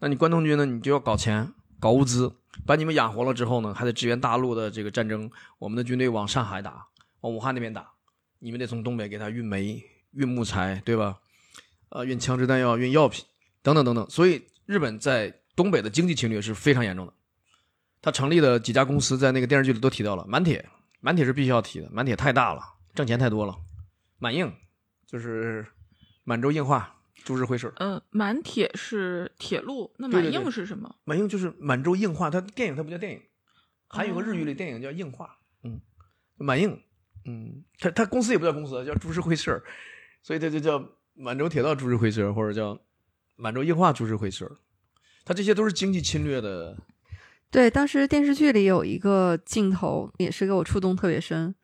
[0.00, 2.34] 那你关东军呢，你就要搞钱、搞物资，
[2.66, 5.30] 把你们养活了之后呢，还得支援大陆的这个战争。
[5.58, 6.86] 我们的军队往上海打，
[7.20, 7.90] 往武汉那边打，
[8.38, 9.82] 你们得从东北给他运煤、
[10.12, 11.18] 运木材，对吧？
[11.88, 13.24] 呃，运枪支弹药、运药品
[13.62, 14.08] 等等等等。
[14.10, 17.12] 所以日本在东北的经济侵略是非常严重的。
[18.02, 20.24] 他成立的几家公司，在那个电视剧里都提到了。
[20.26, 20.68] 满铁，
[21.00, 22.62] 满铁是必须要提的，满铁太大了，
[22.94, 23.56] 挣钱太多了。
[24.18, 24.52] 满映
[25.06, 25.66] 就是
[26.24, 26.92] 满洲硬化。
[27.24, 30.94] 株式会社，呃，满铁是铁路，那满对对对映是什么？
[31.02, 33.20] 满映就是满洲硬化，它电影它不叫电影，
[33.88, 35.80] 还有个日语里电影叫硬化，嗯，
[36.36, 36.80] 满映，
[37.24, 39.60] 嗯，它它公司也不叫公司，叫株式会社，
[40.22, 40.78] 所以它就叫
[41.16, 42.78] 满洲铁道株式会社或者叫
[43.36, 44.50] 满洲硬化株式会社，
[45.24, 46.76] 它这些都是经济侵略的，
[47.50, 51.54] 对，当时电视剧里有一个镜头也是给我触动特别深，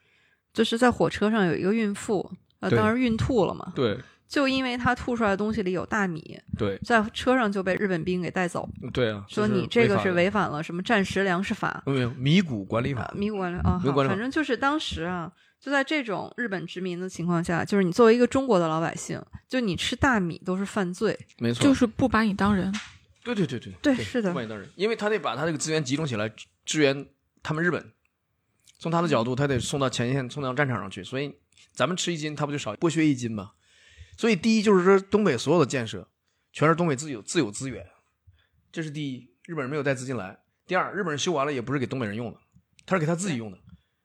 [0.53, 2.31] 就是在火车上有一个孕妇，
[2.61, 3.99] 呃，当时孕吐了嘛，对。
[4.29, 6.79] 就因为她吐出来的东西里有大米，对。
[6.79, 11.83] 在车上就被日本兵给带走，对啊，说你这个是违反了什么战时粮食法。
[11.85, 13.79] 没有米谷管理啊法，，米谷管理啊，
[14.09, 15.31] 反正就是当时啊，
[15.63, 21.17] 就在这种日本殖民的情况下，就是你作为一个中国的老百姓，就你吃大米都是犯罪。
[21.39, 22.75] 没错，就是不把你当人。
[23.23, 27.07] 对对对对对是的不把你当人，因为他得把他这个资源集中起来支支援
[27.45, 27.93] 他们日本。
[28.81, 31.05] 从他的角度，他得送到前线，送到战场上去。
[31.05, 31.33] 所以
[31.73, 33.53] 咱们吃一斤，他不就少剥削一斤吗？
[34.19, 36.09] 所以第一就是说，东北所有的建设
[36.53, 37.87] 全是东北自己有自有资源，
[38.73, 39.31] 这是第一。
[39.47, 40.41] 日本人没有带资金来。
[40.67, 42.39] 第二，日本人修完了也不是给东北人用的，
[42.85, 43.59] 他是给他自己用的。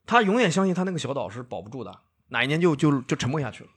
[0.07, 1.99] 他永远相信他那个小岛是保不住的，
[2.29, 3.69] 哪一年就就就沉没下去了。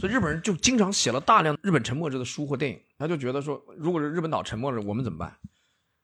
[0.00, 5.36] 所以日本人就经常写了大量日本沉没者的书或电影，他就觉得说，如果是日本岛沉没了，我们怎么办？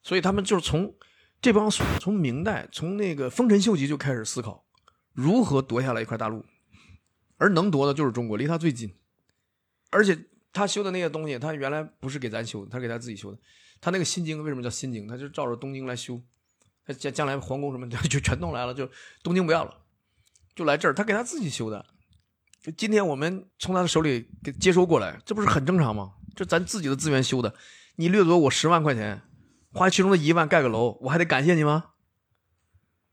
[0.03, 0.95] 所以他们就是从
[1.41, 4.67] 这帮从明代从那个丰臣秀吉就开始思考
[5.15, 6.45] 如何夺下来一块大陆，
[7.39, 8.93] 而能夺的就是中国，离他最近。
[9.91, 13.39] 而且他修的那些东西，他原来不是给咱修的，他给他自己修的。
[13.81, 15.09] 他那个新京为什么叫新京？
[15.09, 16.21] 他就照着东京来修，
[16.95, 18.89] 将将来皇宫什么的 就全弄来了，就
[19.23, 19.75] 东京不要了，
[20.55, 21.85] 就来这儿，他给他自己修的。
[22.63, 26.15] 就今天我们从他的手里给接收过来，这不是很正常吗？
[26.35, 27.55] 这咱自己的资源修的，
[27.97, 29.23] 你掠夺我十万块钱，
[29.73, 31.91] 花其中的一万盖个楼，我还得感谢你吗？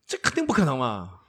[0.07, 1.21] 这肯定不可能嘛！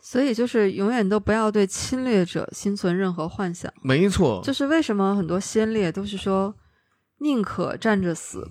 [0.00, 3.72] 所以就是永远都不要对侵略者心存任何幻想。
[3.82, 6.54] 没错，就是为什么很多先烈都是说
[7.18, 8.50] 宁可站着死，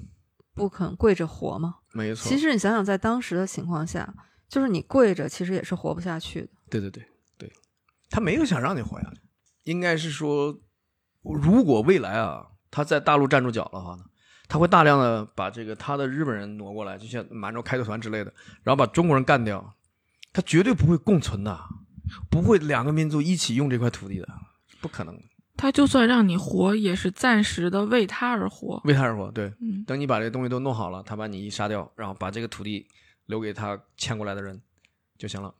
[0.54, 1.76] 不肯跪着活嘛？
[1.94, 2.28] 没错。
[2.28, 4.14] 其实你想想，在当时的情况下，
[4.50, 6.48] 就是你跪着，其实也是活不下去的。
[6.70, 7.04] 对对对
[7.38, 7.52] 对，
[8.10, 9.22] 他没有想让你活下去，
[9.64, 10.60] 应该是说，
[11.22, 14.04] 如果未来啊，他在大陆站住脚的话呢，
[14.48, 18.34] 他会大量的把这个他的日本人挪过来，就像满洲开拓团之类的，
[18.64, 19.76] 然后把中国人干掉，
[20.34, 21.60] 他绝对不会共存的，
[22.30, 24.28] 不会两个民族一起用这块土地的，
[24.82, 25.24] 不可能的，
[25.56, 28.82] 他就算让你活，也是暂时的为他而活。
[28.86, 29.32] 为他而活。
[29.32, 32.88] 对，嗯，等你把这东西都弄好了，他把你一杀掉，然后把这个土地
[33.28, 34.62] 留给他迁过来的人
[35.18, 35.54] 就行了。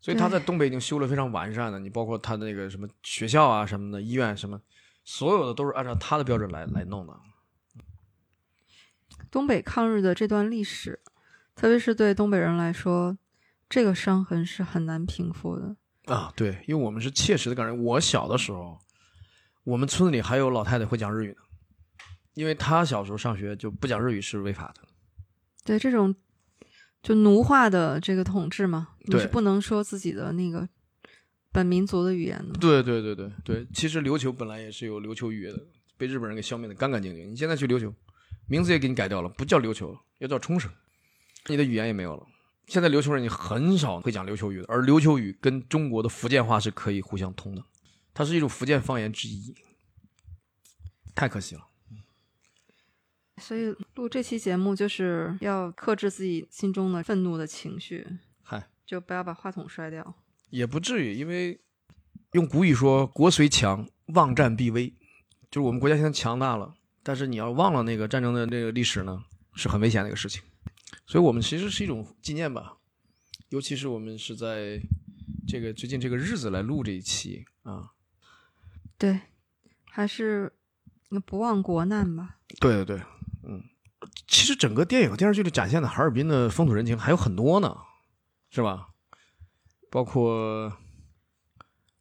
[0.00, 4.60] 所以他在东北已经修了非常完善的，你包括他的那个什么学校啊什么的，医院什么，
[5.02, 7.18] 所有的都是按照他的标准来来弄的。
[9.30, 11.00] 东北抗日的这段历史，
[11.56, 13.16] 特别是对东北人来说，
[13.68, 15.74] 这个伤痕是很难平复的。
[16.06, 17.82] 啊，对，因为我们是切实的感人。
[17.82, 18.78] 我小的时候，
[19.64, 21.36] 我们村子里还有老太太会讲日语呢，
[22.34, 24.82] 因为她小时候上学就不讲日语是违法的。
[25.64, 26.14] 对这种
[27.02, 30.68] 就奴化的这个统治嘛，你是不能说自己的那个
[31.50, 32.58] 本民族的语言的。
[32.58, 35.62] 对对对对对，其实琉球本来也是有琉球语言的，
[35.96, 37.32] 被日本人给消灭的干干净净。
[37.32, 37.90] 你现在去琉球，
[38.46, 40.70] 名字也给你改掉了，不叫琉球了，要叫冲绳，
[41.46, 42.26] 你的语言也没有了。
[42.66, 47.62] 现在琉球人你很少会讲琉球语的，而琉球语跟中国的福建话是可以互相通的，
[48.12, 49.54] 它是一种福建方言之一。
[51.14, 51.66] 太可惜了。
[53.38, 58.06] 所以录这期节目就是要克制自己心中的愤怒的情绪，
[58.42, 60.14] 嗨，就不要把话筒摔掉。
[60.50, 61.60] 也不至于，因为
[62.32, 64.94] 用古语说“国虽强，忘战必危”，
[65.50, 70.42] 就是我们国家现在强大了，但是你要忘了那个战争的那个历史呢，是很危险的一个事情。
[71.06, 72.78] 所以我们其实是一种纪念吧，
[73.50, 74.80] 尤其是我们是在
[75.46, 77.92] 这个最近这个日子来录这一期啊，
[78.96, 79.20] 对，
[79.84, 80.52] 还是
[81.26, 82.38] 不忘国难吧。
[82.60, 83.02] 对对对，
[83.42, 83.62] 嗯，
[84.26, 87.76] 其实整个电影电视剧里展现的哈尔滨的风土人情还有很多呢，
[88.50, 88.88] 是吧？
[89.90, 90.76] 包括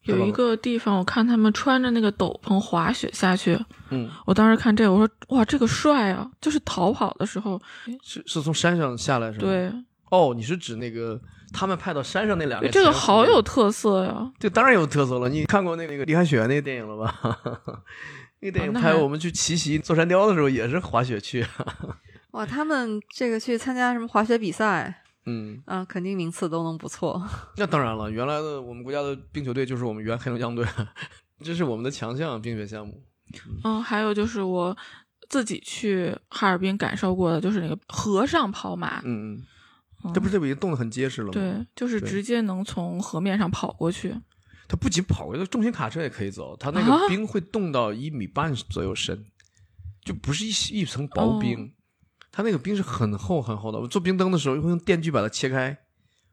[0.04, 3.58] 有一个地方，我看他们穿着那个斗篷滑雪下去，
[3.90, 6.30] 嗯，我当时看这个，我说哇，这个帅啊！
[6.42, 7.62] 就是逃跑的时候，
[8.04, 9.40] 是是从山上下来是吗？
[9.40, 9.72] 对，
[10.10, 11.20] 哦，你是指那个
[11.54, 12.68] 他们派到山上那两个？
[12.68, 14.32] 这个好有特色呀！
[14.38, 15.30] 这当然有特色了。
[15.30, 17.40] 你看过那那个李海雪那个电影了吧？
[18.42, 21.46] 那个电影拍我们去奇袭座山雕的时候也是滑雪去。
[22.32, 25.03] 哇，他们这个去参加什么滑雪比赛？
[25.26, 27.22] 嗯啊，肯定名次都能不错。
[27.58, 30.66] 那当然了，原来的我们国家的冰球队就是我们原黑龙江队，
[31.44, 33.02] 这是我们的强项冰雪项目。
[33.64, 34.76] 嗯，还有就是我
[35.30, 39.02] 自己去哈尔滨感受过的，就是那个河上跑马。
[39.04, 39.42] 嗯
[40.04, 41.32] 嗯，这不是已经冻得很结实了吗？
[41.34, 44.14] 对，就是直接能从河面上跑过去。
[44.68, 46.56] 它不仅跑过去，重型卡车也可以走。
[46.58, 49.26] 它那个冰会冻到一米半左右深，
[50.04, 51.74] 就不是一一层薄冰。
[52.36, 55.78] 它那个冰是很厚很厚的，我做冰灯的时候会用电锯把它切开，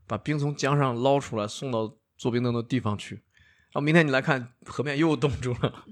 [0.07, 3.17] 把冰从江上捞出来送到做冰灯的地方去。
[3.17, 5.85] 然后明天你来看，河面又冻住了。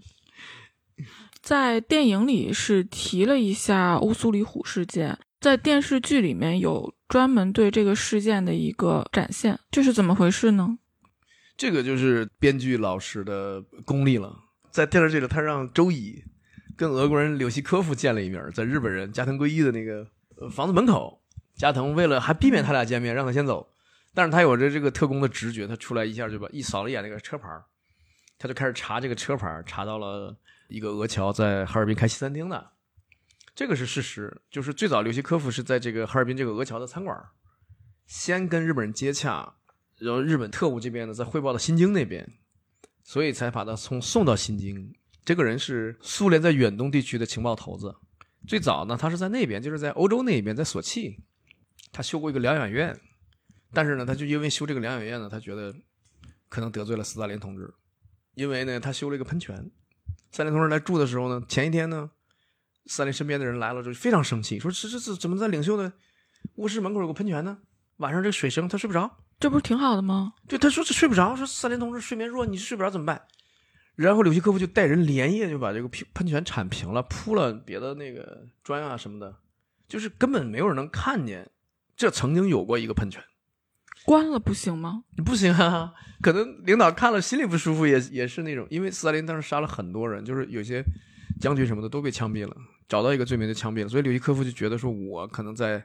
[1.43, 10.79] 在电影里是提了一下乌苏里虎事件，在电视剧里面有专门对这个事件的一个展现，这是怎么回事呢？
[11.55, 14.35] 这个就是编剧老师的功力了，
[14.71, 16.25] 在电视剧里他让周乙。
[16.79, 20.07] 跟俄国人柳西科夫见了一面，在日本人加藤圭一的那个
[20.49, 21.21] 房子门口，
[21.57, 23.69] 加藤为了还避免他俩见面，让他先走。
[24.15, 27.49] 但是他有着这个特工的直觉，他出来一下就把一扫了一眼那个车牌，
[28.39, 30.37] 他就开始查这个车牌，查到了
[30.69, 32.71] 一个俄侨在哈尔滨开西餐厅的，
[33.57, 34.41] 这个是事实。
[34.49, 37.21] 就是最早柳西科夫是在这个哈尔滨这个俄侨的餐馆，
[38.07, 39.55] 先跟日本人接洽，
[39.97, 42.29] 然后日本特务这边呢再汇报到新京那边，
[43.03, 44.95] 所以才把他从送到新京。
[45.29, 47.95] 这个人是苏联在远东地区的情报头子，
[48.47, 51.19] 最早呢，他是在那边，就是在欧洲那边，在索契，
[51.93, 52.99] 他修过一个疗养院，
[53.75, 55.75] 但是呢，他就因为修这个疗养院呢，他觉得
[56.49, 57.71] 可能得罪了斯大林同志，
[58.37, 59.55] 因为呢，他修了一个喷泉，
[60.33, 62.11] 斯大林同志来住的时候呢，前一天呢，
[62.87, 65.93] 斯大林身边的人来了之后非常生气，说这这这怎么在领袖的
[66.55, 67.59] 卧室门口有个喷泉呢？
[67.99, 70.33] 晚上这个水声他睡不着，这不是挺好的吗？
[70.49, 73.21] 对，他说这睡不着，说斯大林同志睡眠弱，你睡不着怎么办？
[73.99, 79.35] 然后柳西科夫就带人连夜就把这个喷喷泉铲平了，铺了别的那个砖啊什么的，
[79.89, 81.51] 就是根本没有人能看见，
[81.97, 83.21] 这曾经有过一个喷泉，
[84.05, 85.03] 关了不行吗？
[85.27, 85.93] 不行啊，
[86.23, 90.81] 可能领导看了心里不舒服，也也是那种，因为斯大林当时杀了很多人，就是有些
[91.41, 92.57] 将军什么的都被枪毙了，
[92.89, 95.85] 找到一个罪名就枪毙了，所以柳西科夫就觉得说，我可能在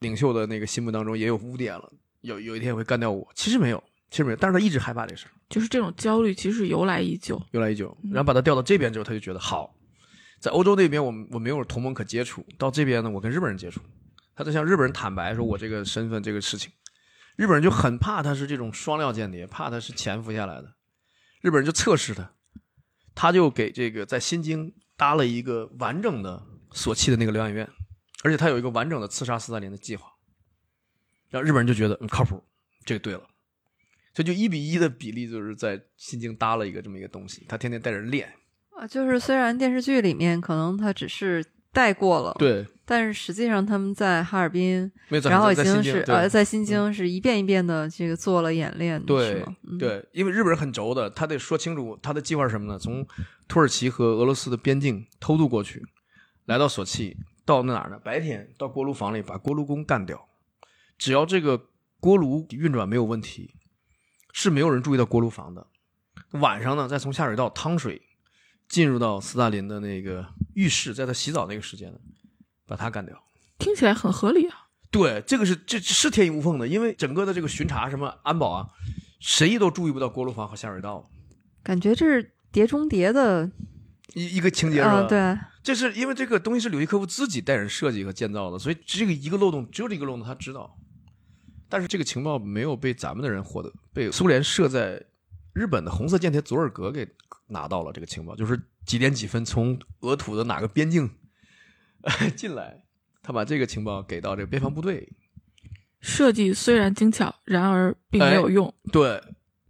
[0.00, 1.90] 领袖的那个心目当中也有污点了，
[2.20, 3.82] 有有一天会干掉我，其实没有。
[4.14, 7.98] 其实没有，但是他一直害怕这事就是这种焦虑，其实由来已久，由来已久。
[8.12, 9.74] 然后把他调到这边之后，他就觉得好，
[10.38, 13.80] 在欧洲那边我我没有同盟可接触，到这边呢，我跟日本人接触，
[14.36, 16.70] 他就向日本人坦白说，我这个身份这个事情，
[17.34, 20.76] 日本人就很怕他是这种双料间谍，怕他是潜伏下来的，
[21.40, 22.30] 日本人就测试他，
[23.16, 26.40] 他就给这个在新京搭了一个完整的
[26.70, 27.68] 索契的那个疗养院，
[28.22, 30.06] 而且他有一个完整的刺杀斯大林的计划，
[31.30, 32.40] 让日本人就觉得嗯靠谱，
[32.84, 33.28] 这个对了。
[34.14, 38.32] 这就一比一的比例，就是在新京搭了一个这么一个东西，他天天带着练
[38.70, 38.86] 啊。
[38.86, 44.88] 就是虽然电视剧里面可能他只是带过了，对，但是实际上他们在哈尔滨，
[45.24, 49.44] 然后已经是呃在新京是一遍一遍的这个做了演练，对
[49.80, 52.78] 对，因为日本人很轴的，他得说清楚他的计划是什么呢？
[52.78, 53.04] 从
[53.48, 55.82] 土耳其和俄罗斯的边境偷渡过去，
[56.44, 57.98] 来到索契，到那哪儿呢？
[57.98, 60.28] 白天到锅炉房里把锅炉工干掉，
[60.96, 61.60] 只要这个
[61.98, 63.50] 锅炉运转没有问题。
[64.34, 65.64] 是没有人注意到锅炉房的。
[66.32, 68.02] 晚上呢，再从下水道趟水
[68.68, 71.98] 进入到斯大林的那个浴室，在他洗澡那个时间呢，
[72.66, 73.16] 把他干掉。
[73.58, 74.66] 听起来很合理啊。
[74.90, 78.68] 对，这个是这是天衣无缝的，因为整个的这个巡查什么安保啊，
[79.20, 81.08] 谁都注意不到锅炉房和下水道。
[81.62, 83.48] 感觉这是碟中谍的
[84.14, 85.06] 一一个情节是吧？
[85.08, 90.76] 对，这是因为这个东西是柳伊科夫自己带人设计和建造的，所以这个一个漏洞只有这个漏洞他知道。
[91.68, 95.02] 但是这个情报没有被咱们的人获得，被苏联设在
[95.52, 97.08] 日本的红色间谍佐尔格给
[97.48, 97.92] 拿到了。
[97.92, 101.10] 这个情报就是几点几分从俄土的哪个边境
[102.36, 102.84] 进来，
[103.22, 105.08] 他把这个情报给到这个边防部队。
[106.00, 108.72] 设计虽然精巧，然而并没有用。
[108.92, 109.18] 对，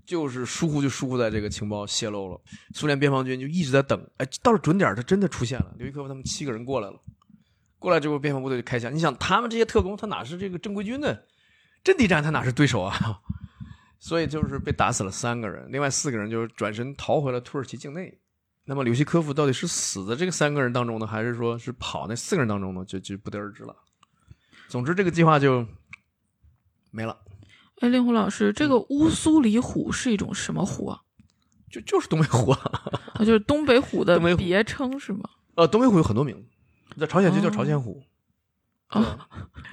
[0.04, 2.40] 就是疏忽就疏忽在这个情报泄露了。
[2.74, 5.72] 苏联边防军就一直在等，哎，到了准点，他真的出现了。
[5.78, 7.00] 刘一科夫他们七个人过来了，
[7.78, 8.92] 过来之后边防部队就开枪。
[8.92, 11.24] 你想，他们这些特工，他哪是这个正规军的？
[11.84, 13.20] 阵地战他哪是对手啊？
[14.00, 18.18] 所以就是被打死了三个人，另外四个人就是转身逃回了土耳其境内，
[18.64, 23.74] 那么柳希科夫到底是死在这个三个人当中呢，还是说是跑那四个人当中呢，就就不得而知了。
[24.68, 25.66] 总之，这个计划就
[26.90, 27.18] 没了。
[27.80, 31.00] 哎，令狐老师，这个乌苏里虎是一种什么虎啊？
[31.70, 32.60] 就就是东北虎啊，
[33.14, 35.22] 啊，就是东北虎的 别称是吗？
[35.56, 38.04] 呃，东北虎有很多名字，在朝鲜就叫朝鲜虎，哦
[38.90, 39.02] 对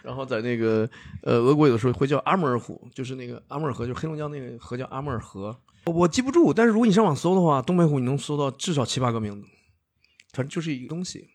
[0.04, 0.90] 然后在那个
[1.24, 5.56] 呃俄国有的时候会叫阿穆尔虎，就是那个阿穆尔河，就是黑龙江那个河叫阿穆尔河，
[5.86, 9.48] 我记不住，但是如果你上网搜的话，东北虎你能搜到至少七八个名字，
[10.34, 11.28] 反正就是一个东西。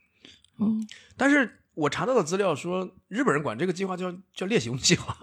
[0.59, 0.85] 嗯，
[1.17, 5.17] 但是我查到的资料说，日本人管这个计划叫叫猎熊计划，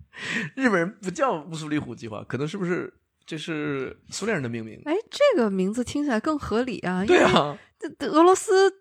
[0.54, 2.94] 日本人不叫乌苏里虎计划，可能是不是
[3.26, 4.80] 这是苏联人的命名？
[4.86, 7.04] 哎，这个名字听起来更合理啊。
[7.04, 7.58] 对啊，
[7.98, 8.72] 这俄罗斯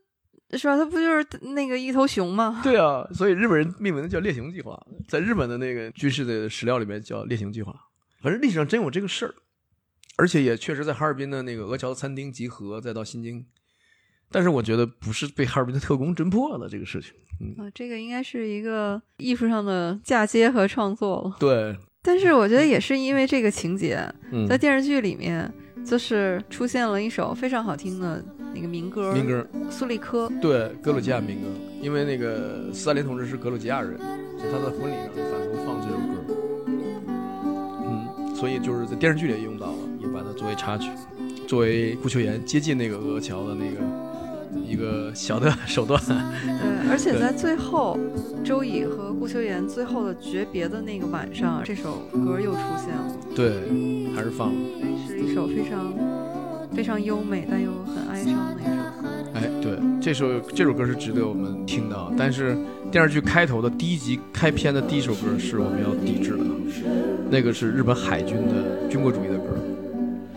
[0.51, 0.77] 是吧？
[0.77, 2.61] 它不就是那个一头熊吗？
[2.63, 7.73] 对啊，所以日本人命名的叫猎熊计划，在日本的那个军事的史料里面叫猎熊计划。
[8.21, 9.35] 反正历史上真有这个事儿，
[10.17, 13.45] 而且也确实在哈尔滨的那个俄侨餐厅集合，再到新京。
[14.31, 17.11] 但是我觉得不是被哈尔滨的特工侦破了这个事情。
[17.41, 21.35] 嗯，啊，这个应该是一个艺术上的嫁接和创作了。
[21.39, 23.99] 对，但是我觉得也是因为这个情节，
[24.31, 25.53] 嗯在，电视剧里面
[25.85, 28.23] 就是出现了一首非常好听的
[28.55, 30.31] 那个民歌，民歌，苏利科。
[30.41, 31.47] 对，格鲁吉亚民歌，
[31.81, 33.97] 因为那个斯大林同志是格鲁吉亚人，
[34.37, 36.13] 所以他在婚礼上反复放这首歌。
[37.85, 40.89] 嗯，所以就是在电视剧里也用到了，也把它作为插曲，
[41.45, 43.81] 作为顾秋妍接近那个俄侨的那个
[44.65, 46.01] 一个小的手段。
[46.05, 46.15] 对，
[46.89, 47.99] 而且在最后，
[48.41, 54.55] 周乙和顾秋妍最后的诀别的那个晚上，这首歌又出现了，对，还是放了。
[55.05, 55.93] 是一首非常
[56.75, 58.71] 非常优美但又很哀伤的一首
[59.01, 59.07] 歌。
[59.33, 62.57] 哎，对，这首这首歌是值得我们听的，但是
[62.91, 66.43] 电视剧开头的第一集开篇的第一首歌是我们要抵制的，
[67.29, 69.55] 那个是日本海军的军国主义的歌，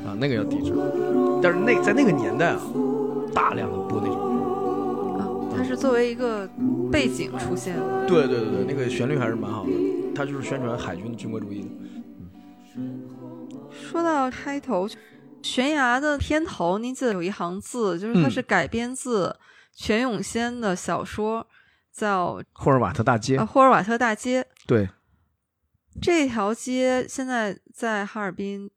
[0.07, 0.72] 啊，那个要抵制。
[1.43, 2.61] 但是那在那个年代啊，
[3.34, 6.49] 大量的播那首歌，啊，它是作为一个
[6.91, 8.07] 背景出现的。
[8.07, 9.70] 对对对对，那个旋律还是蛮好的，
[10.14, 11.66] 它就是宣传海军的军国主义的。
[12.76, 13.03] 嗯
[13.70, 14.89] 说到开头，
[15.43, 19.34] 悬崖的片头，您记得有一行字，就是它嗯是改编自
[19.74, 21.47] 全永先的小说，
[21.93, 24.47] 叫霍尔瓦特大街呃，霍尔瓦特大街。
[24.66, 24.89] 对，
[26.03, 28.70] 这条街现在在哈尔滨，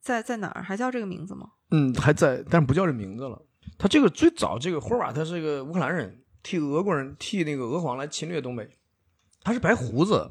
[0.00, 0.62] 在在哪儿？
[0.62, 1.48] 还叫这个名字吗？
[1.70, 3.40] 嗯，还在，但是不叫这名字了。
[3.78, 8.68] 他这个最早这个霍尔瓦特是个乌克兰人，替俄国人替那个俄皇来侵略东北，
[9.42, 10.30] 他是白胡子，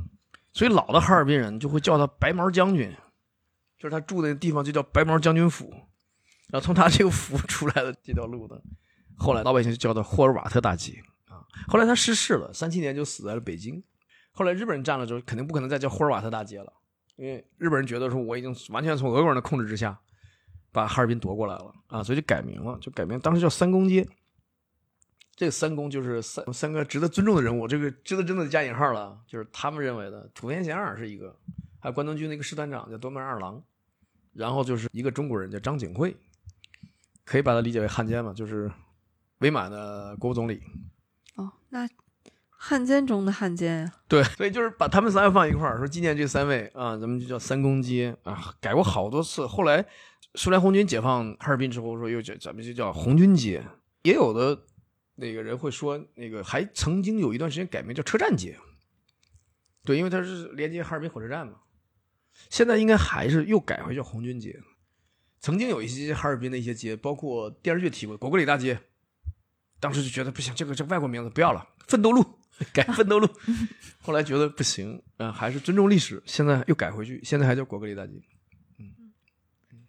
[0.53, 2.95] 所以老的哈尔滨人就会叫他白毛将军，
[3.83, 5.69] 就是他住的地方就叫白毛将军府，
[6.47, 8.63] 然后从他这个府出来的这条路的，
[9.17, 11.43] 后来老百姓就叫他霍尔瓦特大街啊。
[11.67, 13.83] 后来他逝世了，三七年就死在了北京。
[14.31, 16.71] 后来日本人占了之后，肯定不可能再叫霍尔瓦特大街了，
[17.17, 19.99] 因为日本人觉得说我已经完全从俄国人的控制之下。
[20.71, 24.07] 把哈尔滨夺过来了啊，所以就改名了，就改名，当时叫三公街。
[25.35, 31.37] 这个三公就是三三个值得尊重的人物，这个值得真的加引号了，就是他们认为的土田贤二是一个，
[31.79, 33.63] 还有关东军的一个师团长叫多门二郎，
[34.33, 36.15] 然后就是一个中国人叫张景惠，
[37.23, 38.71] 可以把它理解为汉奸嘛，就是
[39.39, 40.61] 伪满的国务总理。
[41.35, 41.87] 哦，那
[42.49, 49.45] 汉奸中的汉奸呀、对，所以就是把他们三个放一块儿，说纪念这三位啊，咱们就叫三公街啊，改过好多次。
[49.45, 49.85] 后来
[50.35, 53.61] 苏联红军解放哈尔滨之后，说又叫咱们就叫红军街，
[54.03, 54.63] 也有的
[55.15, 58.57] 那个人会说，那个还曾经有一段时间改名叫车站街。
[59.83, 61.55] 对，因为它是连接哈尔滨火车站嘛。
[62.49, 64.59] 现在应该还是又改回叫红军街。
[65.39, 68.79] 曾经有一些哈尔滨的一些街，包括电视剧提过果戈里大街，
[69.79, 72.23] 当时就觉得不行，这个这个外国名字不要了，奋斗路
[72.71, 73.27] 改奋斗路。
[73.99, 78.13] 后来觉得不行，嗯、还是尊重历史，现在又改回去，现在还叫果戈里大街。
[78.79, 79.11] 嗯，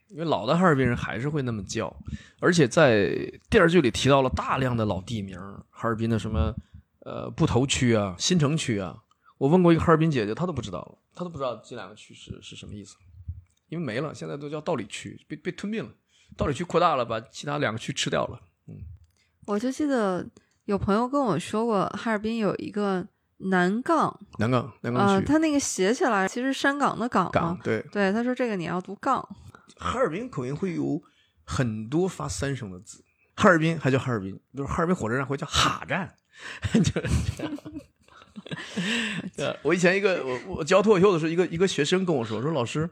[0.08, 1.96] 因为老的哈尔滨人还是会那么叫，
[2.40, 3.10] 而且在
[3.48, 5.38] 电视剧里提到了大量的老地名，
[5.70, 6.52] 哈尔滨的什么
[7.04, 9.03] 呃布头区啊、新城区啊。
[9.44, 12.96] 我问过一个哈尔滨姐姐，她都不知道了，她都不知道这两个区是是什么意思，
[13.68, 15.90] 因为没了，现在都叫道里区，被被吞并了。
[16.34, 18.40] 道里区扩大了，把其他两个区吃掉了。
[18.68, 18.74] 嗯
[19.46, 20.26] 我就记得
[20.64, 23.06] 有朋友跟我说过，哈尔滨有一个
[23.36, 27.30] 南岗，南岗，南呃，岗区，他那个写起来其实山岗的岗嘛。
[27.30, 29.20] 岗对，对，他说这个你要读杠。
[29.76, 31.02] 哈尔滨口音会有
[31.44, 33.04] 很多发三声的字，
[33.36, 36.16] 哈尔滨还叫哈尔滨，就是哈尔滨火车站会叫哈站，
[36.72, 37.52] 就是这样。
[39.36, 42.88] 对，我以前一个我我教脱口秀的时候，一个一个学生跟我说说老师，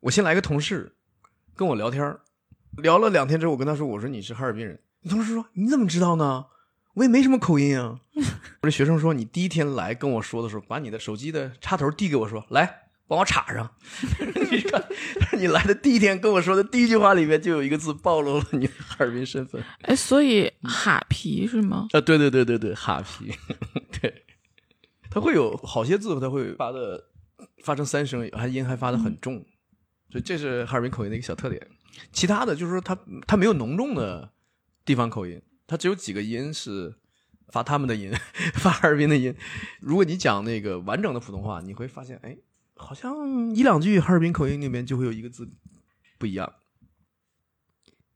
[0.00, 0.94] 我先来个同事
[1.54, 2.16] 跟我聊天
[2.78, 6.46] 聊了两天之后，我跟他说我说你是哈尔滨人，你同事说你怎么知道呢？
[6.94, 7.98] 我也没什么口音啊。
[8.62, 12.78] 我这学生说你第一天来跟我说的时候，把你的手机的插头递给我说来。
[13.08, 13.68] 帮我插上。
[14.50, 14.82] 你看，
[15.38, 19.62] 你来的第一天跟我说的第一句话里面就有一个字暴露了你的哈尔滨身份。
[19.82, 21.88] 哎，所以哈皮是吗？
[21.92, 23.30] 啊，对对对对对，哈皮，
[24.00, 24.24] 对，
[25.12, 27.04] 它会有好些字，它会发的
[27.62, 29.44] 发成三声，还音还发的很重，
[30.10, 31.68] 所以这是哈尔滨口音的一个小特点。
[32.12, 34.32] 其他的就是说它它没有浓重的
[34.86, 36.94] 地方口音，它只有几个音是
[37.48, 38.10] 发他们的音，
[38.54, 39.36] 发哈尔滨的音。
[39.80, 42.38] 如果你讲那个完整的普通话，你会发现，哎，
[42.74, 45.46] 好像一两句哈尔滨口音里面就会有一个字
[46.18, 46.50] 不一样。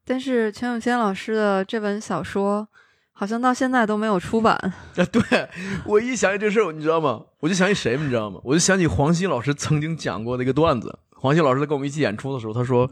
[0.06, 2.66] 但是全永先老师的这本小说
[3.18, 4.54] 好像到现在都没有出版。
[4.96, 5.22] 啊，对
[5.86, 7.22] 我一想起这事儿，你知道吗？
[7.40, 8.38] 我就想起谁，你知道吗？
[8.44, 10.98] 我就想起黄西老师曾经讲过的一个段子。
[11.14, 12.88] 黄西老师在跟我们一起演出的时候，他说：“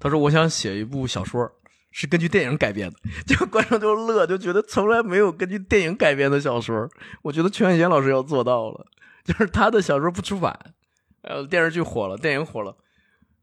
[0.00, 1.46] 他说我想写一部小说，
[1.92, 2.96] 是根据电影改编的。
[3.26, 6.88] ”结果观众都乐，就觉得从来没有根据电影改编的小说。
[7.20, 8.86] 我觉得全远贤老师要做到了，
[9.24, 10.58] 就是他的小说不出版，
[11.20, 12.74] 呃，电视剧火了，电影火了，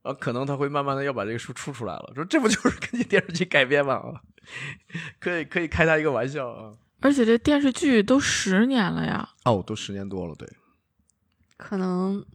[0.03, 2.11] 啊，可能他会慢慢的要把这个书出出来了。
[2.13, 3.95] 说这不就是根据电视剧改编吗？
[3.95, 4.21] 啊，
[5.19, 6.75] 可以可以开他一个玩笑啊。
[6.99, 9.27] 而且这电视剧都十年了呀！
[9.43, 10.47] 哦，都十年多了，对。
[11.57, 12.25] 可能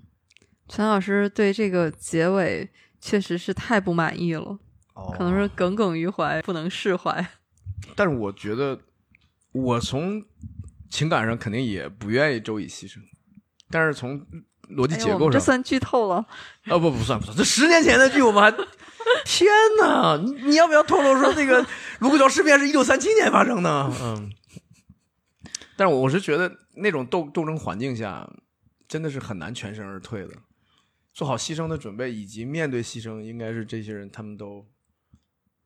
[0.68, 2.68] 全老师对这个结尾
[3.00, 4.58] 确实是太不满意了，
[4.94, 7.26] 哦可能是耿耿于怀，不能释怀。
[7.96, 8.78] 但是我觉得，
[9.52, 10.22] 我从
[10.90, 12.98] 情感上肯定也不愿意周乙牺牲，
[13.70, 14.26] 但是从
[14.70, 16.16] 逻辑结构上，们这算剧透了。
[16.66, 18.50] 啊不不算不算，这十年前的剧我们还，
[19.24, 19.48] 天
[19.80, 20.16] 哪！
[20.16, 21.64] 你你要不要透露说那个
[22.00, 23.92] 卢沟桥事变是一九三七年发生的？
[24.02, 24.30] 嗯，
[25.76, 28.28] 但是我是觉得那种斗斗争环境下，
[28.86, 30.30] 真的是很难全身而退的。
[31.14, 34.64] 做好牺牲的准备，以及面对牺牲，应该是这些人他们都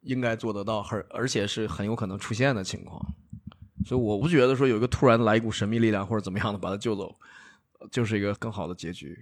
[0.01, 2.99] 应该做得到，而而且是很有可能出现的情况。
[3.85, 7.16] 所以我不觉得说有一个突然来一股神秘力量或者怎么样的把他救走，呃
[7.91, 9.19] 就是一个更好的结局。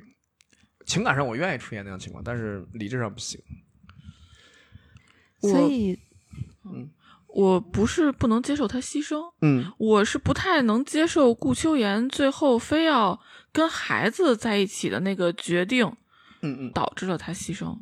[0.87, 3.41] 情感上我愿意出现那样情况，但是理智上不行。
[5.41, 5.99] 所以
[6.65, 6.91] 嗯
[7.29, 13.21] 我不是不能接受他牺牲，嗯我是不太能接受顾秋妍最后非要
[13.53, 15.87] 跟孩子在一起的那个决定，
[16.43, 17.79] 嗯嗯，导致了他牺牲。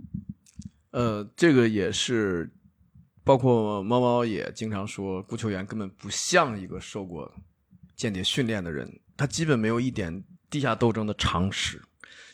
[0.90, 2.50] 呃，这个也是，
[3.24, 7.32] 包括猫猫也经常说，顾秋妍根本不像一个受过
[7.96, 11.82] 间谍训练的人，他基本没有一点地下斗争的常识。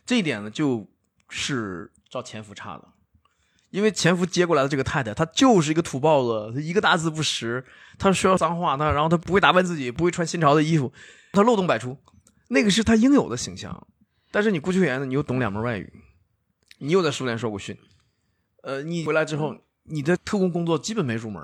[0.06, 0.86] 这一点呢，就
[1.28, 2.88] 是照潜伏差的。
[3.70, 7.64] 因为潜伏接过来的这个太太，她就是一个土包子，她一个大字不识，
[7.98, 10.92] 她说脏话，她然后她不会打扮自己，不会穿新潮的衣服，
[11.32, 11.98] 她漏洞百出，
[12.48, 13.86] 那个是她应有的形象。
[14.30, 15.92] 但是你顾秋妍呢，你又懂两门外语，
[16.78, 17.76] 你又在苏联受过训，
[18.62, 21.42] 呃，你回来之后，你的特工工作基本没入门。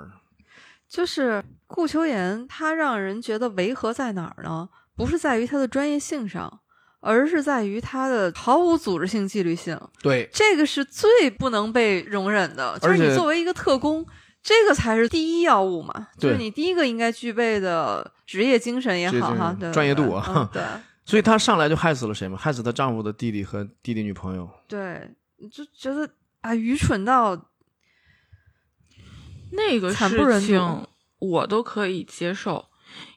[0.87, 4.69] 就是顾秋妍，她让人觉得违和在哪儿呢？
[4.95, 6.59] 不是在于他的专业性上，
[6.99, 9.79] 而是在于他的毫无组织性、纪律性。
[10.01, 12.77] 对，这个是最不能被容忍的。
[12.79, 14.05] 就是而且你作为一个特工，
[14.43, 20.63] 这个才是第一要务嘛，就是你第一个应该具备的职业精神也好哈对专业度啊嗯 对
[21.03, 22.37] 所以她上来就害死了谁嘛？
[22.37, 24.49] 害死她丈夫的弟弟和弟弟女朋友。
[24.67, 26.09] 对，你就觉得
[26.41, 27.49] 啊，愚蠢到
[29.51, 30.87] 那个事情
[31.19, 32.63] 我都可以接受，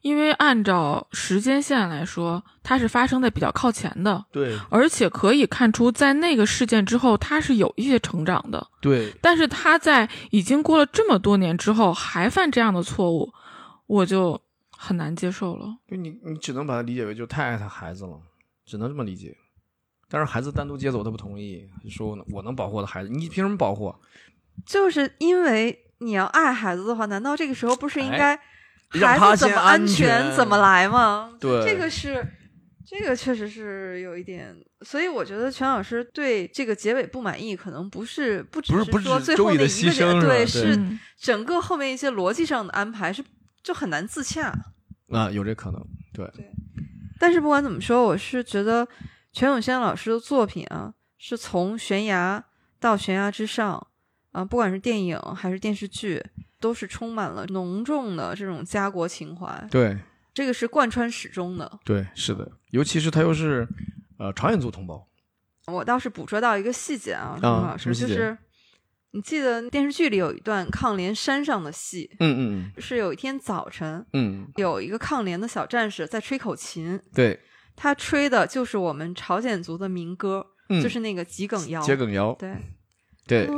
[0.03, 8.67] 因为按照时间线来说，它是发生在比较靠前的，对而且可以看出，在那个事件之后，他是有一些成长的。
[8.81, 13.33] 对，但是他在已经过了这么多年之后还犯这样的错误，
[13.87, 14.41] 我就
[14.71, 15.77] 很难接受了。
[15.89, 18.21] 就你你只能把它理解为就太爱他孩子了，
[18.67, 19.37] 只能这么理解。
[20.09, 23.97] 但是孩子单独接走，他不同意，说我能保护我的孩子，你凭什么保护啊？
[24.65, 28.41] 就是因为你要爱孩子的话，难道这个时候不是应哎该
[28.95, 31.33] 让他孩子怎么先安全全怎么来嘛？
[31.41, 32.27] 对这个是
[32.87, 43.25] 这个确实是有一点，所以我觉得全老师对这个结尾不满意，可能不是不只是说最后那一个点，牺牲对对，是嗯整个后面一些逻辑上的安排是
[43.63, 44.53] 就很难自洽。
[45.11, 45.81] 啊，有这可能。
[46.13, 46.31] 对，
[47.19, 48.87] 但是不管怎么说，我是觉得
[49.33, 52.45] 全永先老师的作品啊，是从悬崖
[52.79, 53.87] 到悬崖之上
[54.33, 56.23] 啊，不管是电影还是电视剧，
[56.65, 59.95] 都是充满了浓重的这种家国情怀，对，
[60.33, 61.71] 这个是贯穿始终的。
[61.85, 63.69] 对，是的，尤其是他又是
[64.19, 65.07] 呃朝鲜族同胞。
[65.67, 68.35] 我倒是捕捉到一个细节啊，啊陈老师，就是
[69.11, 77.39] 你记得电视剧里有一段抗联山上的戏，嗯嗯是有一天早晨，嗯，有一个抗联的小战士在吹口琴，对，
[77.77, 81.83] 他吹的就是我们朝鲜族的民歌，嗯就是那个桔梗谣。
[81.83, 82.35] 桔梗谣。
[82.39, 82.57] 对，
[83.27, 83.55] 对，哆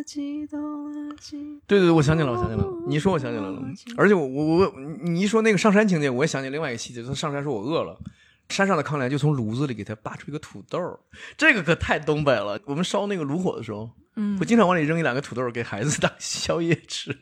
[0.00, 2.66] 啦吉哆啦吉对对对，我想起来了，我想起来了。
[2.86, 3.62] 你说，我想起来了。
[3.96, 4.72] 而且我我我，
[5.02, 7.98] 你一说那个上山情节，我也想起另外一个细节，就是上山说我饿了，
[8.48, 10.98] 山上的抗联就从炉子里给他扒出一个土豆儿，
[11.36, 12.58] 这个可太东北了。
[12.64, 17.14] 我们烧那个炉火的时候，嗯会，经常往里扔一两个土豆儿给孩子当宵夜吃，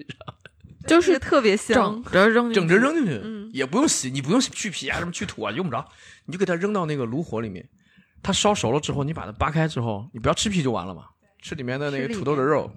[0.87, 5.85] 就是特别香整，着扔进去，整着扔进去，嗯也不用洗，你不用去皮啊什么去土啊，用不着，
[6.27, 7.69] 你就给它扔到那个炉火里面。
[8.23, 11.05] 它烧熟了之后，你把它扒开之后，你不要吃皮就完了嘛，
[11.41, 12.71] 吃里面的那个土豆的肉。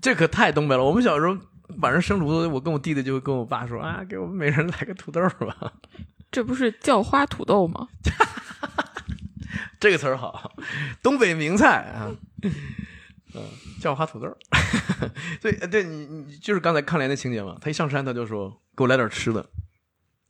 [0.00, 0.84] 这可太东北了。
[0.84, 1.36] 我们小时候
[1.78, 5.72] 晚上生炉子，我跟我弟弟就会跟我爸说啊，给我们每人来个土豆儿吧。
[6.30, 7.88] 这不是叫花土豆吗？
[9.80, 10.52] 这个词儿好，
[11.02, 13.42] 东北名菜啊，嗯，
[13.80, 14.36] 叫花土豆儿。
[15.40, 19.44] 对，呃对你你就是刚才抗联的情节嘛，他一上山他就说给我来点吃的，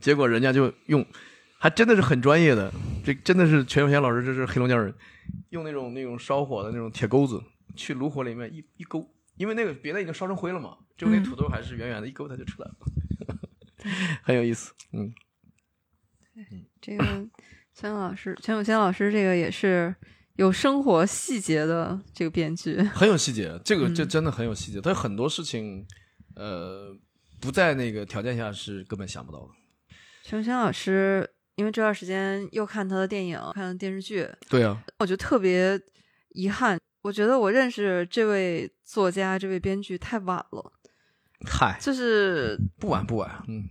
[0.01, 1.05] 结果人家就用，
[1.59, 2.73] 还真的是很专业的，
[3.05, 4.95] 这真的是全有贤老师，这是黑龙江人，
[5.51, 7.43] 用那种那种烧火的那种铁钩子
[7.75, 13.39] 去炉火里面一一勾，因为那个别的已经烧成灰了嘛，就那嗯土豆还是圆圆的，一勾它就出来了，
[14.23, 15.13] 很有意思，嗯。
[16.83, 17.27] 这个
[17.75, 19.95] 全老师，全永先老师，这个也是
[20.35, 22.77] 有生活细节的这个编剧。
[22.93, 24.79] 很有细节，这个嗯这真的很有细节。
[24.79, 25.87] 他很多事情，
[26.35, 26.95] 呃，
[27.41, 29.49] 不在那个条件下是根本想不到的。
[30.23, 35.79] 全永先老师，因为这段时间又看他的电影，看了电视剧，对啊，我就特别
[36.31, 36.79] 遗憾。
[37.03, 40.73] 我觉得我认识这位作家、这位编剧太晚了，
[41.47, 43.65] 嗨，就是不晚不晚，嗯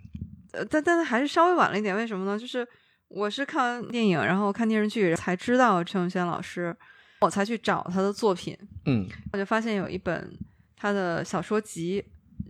[0.54, 1.96] 呃，但但是还是稍微晚了一点。
[1.96, 2.40] 为什么呢？
[2.40, 2.66] 就是
[3.10, 6.76] 我是看完电影，然后看电视剧才知道陈永轩老师，
[7.22, 8.58] 我才去找他的作品。
[8.86, 10.34] 嗯我就发现有一本
[10.78, 12.04] 他的小说集，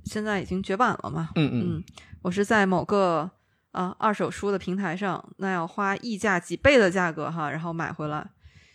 [0.06, 1.30] 现在已经绝版了嘛。
[1.36, 1.84] 嗯嗯嗯，
[2.22, 3.30] 我是在某个
[3.76, 8.26] 啊二手书的平台上，那要花溢价几倍的价格哈，然后买回来，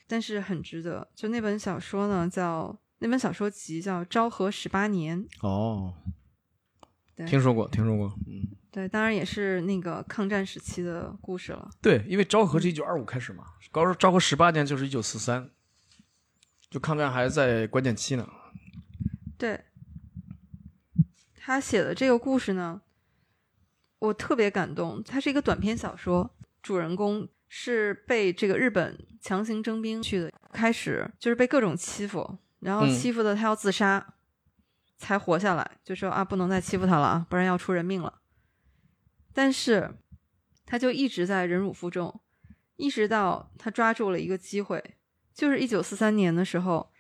[0.07, 1.09] 但是很值得。
[1.15, 5.95] 就那本小说呢，叫那本小说集叫《昭和十八年》，哦，
[7.17, 11.71] 对听说过听说过，嗯，对，当然也是那个抗战时期的故事了。
[11.81, 15.49] 对，因为昭和是一九二五开始嘛，高昭和十八年就是一九四三，
[16.69, 18.29] 就抗战还在关键期呢。
[19.39, 19.65] 对，
[21.35, 22.83] 他写的这个故事呢，
[24.01, 25.01] 我特别感动。
[25.05, 26.29] 它是一个短篇小说，
[26.61, 34.15] 主人公是被这个日本强行征兵去的，开始就是被各种欺负，然后嗯欺负的他要自杀，
[34.99, 38.21] 才活下来，就说啊，不能再欺负他了啊，不然要出人命了。
[39.33, 39.97] 但是
[40.67, 42.21] 他就一直在忍辱负重，
[42.77, 44.83] 一直到他抓住了一个机会，
[45.33, 46.91] 就是一九四三年的时候。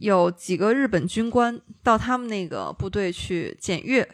[0.00, 4.08] 有几个日本军官到他们那个部队去检阅，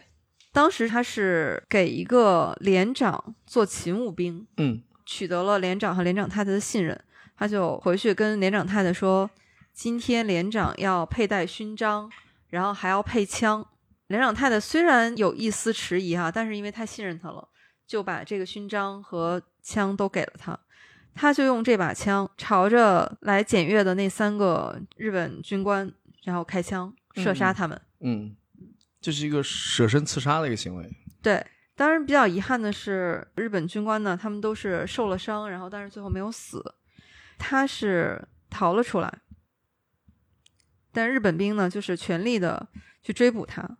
[0.55, 6.99] 当时他是给一个连长做勤务兵，嗯取得了连长和连长太太的信任，
[7.37, 9.29] 他就回去跟连长太太说，
[9.73, 12.09] 今天连长要佩戴勋章，
[12.51, 13.67] 然后还要配枪。
[14.07, 17.49] 连长太太虽然有一丝迟疑哈，但是因为太信任他了，
[17.85, 20.57] 就把这个勋章和枪都给了他。
[21.17, 27.81] 他就用这把枪朝着来检阅的那三个日本军官，然后开枪射杀他们。
[28.01, 28.37] 嗯，
[29.05, 30.91] 这是一个舍身刺杀的一个行为。
[31.23, 36.65] 对，当然比较遗憾的是，日本军官呢，他们都是受了伤，然后但是最后没有死，
[37.37, 39.21] 他是逃了出来，
[40.91, 42.67] 但日本兵呢，就是全力的
[43.03, 43.77] 去追捕他。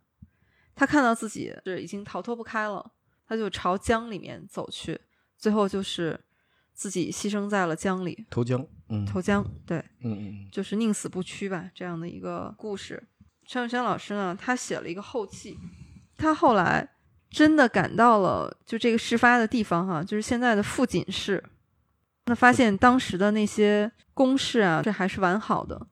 [0.75, 2.91] 他看到自己是已经逃脱不开了，
[3.27, 5.01] 他就朝江里面走去，
[5.39, 6.19] 最后就是
[6.71, 9.43] 自己牺牲在了江里，投江，嗯投江。
[9.65, 13.01] 对，嗯嗯就是宁死不屈吧，这样的一个故事。
[13.47, 15.57] 陈永轩老师呢，他写了一个后记，
[16.17, 16.87] 他后来
[17.29, 21.43] 真的赶到了就这个事发的地方哈，就是现在的富锦市，
[22.25, 25.87] 那发现当时的那些公事啊，这还是完好的，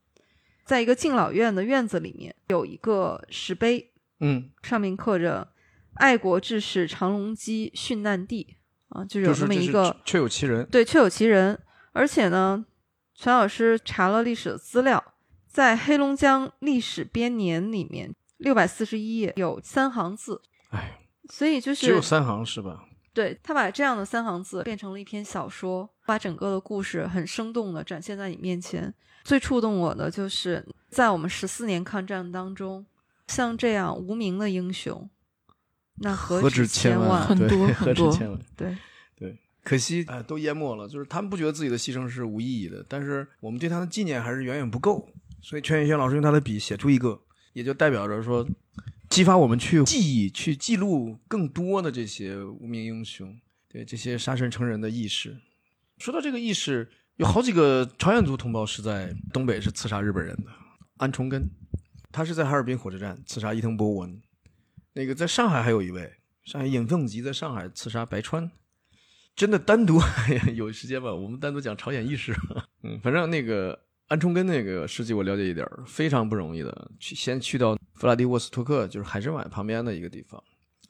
[0.65, 5.49] 在一个敬老院的院子里面有一个石碑，嗯，上面刻着
[5.95, 8.55] “爱国志士长隆基殉难地”
[8.89, 10.65] 啊，就是有就是这么一个确有其人。
[10.67, 11.59] 对，确有其人。
[11.91, 12.65] 而且呢，
[13.13, 15.12] 陈老师查了历史的资料，
[15.53, 20.99] 在黑龙江历史编年里面，六百四十一页有三行字，哎，
[21.30, 22.85] 所以就是只有三行是吧？
[23.13, 28.91] 对他把这样的三行字变成了一篇小说，把整个的故事很生动的展现在你面前。
[29.23, 32.84] 最触动我的就是在我们十四年抗战当中，
[33.27, 35.07] 像这样无名的英雄，
[35.99, 37.21] 那何止止千万？
[37.27, 38.39] 很多何很多止千万。
[38.57, 38.75] 对，
[39.15, 40.88] 对，可惜哎，都淹没了。
[40.88, 45.07] 就是他们不觉得自己的牺牲是无意义的，但是我们对他的纪念还是远远不够。
[45.44, 47.22] 所以全宇轩老师用他的笔写出一个，
[47.52, 48.48] 也就代表着说，
[49.10, 53.38] 激发我们去记忆、去记录更多的这些无名英雄，
[53.68, 55.38] 对这些杀身成仁的义士。
[55.98, 60.52] 说到这个义士，有好几个朝鲜族同胞是在东北是刺杀日本人的。
[60.98, 61.49] 安重根，
[62.11, 64.22] 他是在哈尔滨火车站刺杀伊藤博文。
[64.94, 66.14] 那个在上海还有一位，
[66.45, 68.49] 上海尹凤吉在上海刺杀白川。
[69.36, 69.99] 真的单独
[70.56, 72.34] 有时间吧，我们单独讲朝鲜轶事。
[72.84, 76.91] 嗯，反正那个安重根那个事迹我了解一点儿，非常不容易的。
[76.99, 80.43] 去先去到弗拉迪沃斯托克，就是海参崴旁边的一个地方，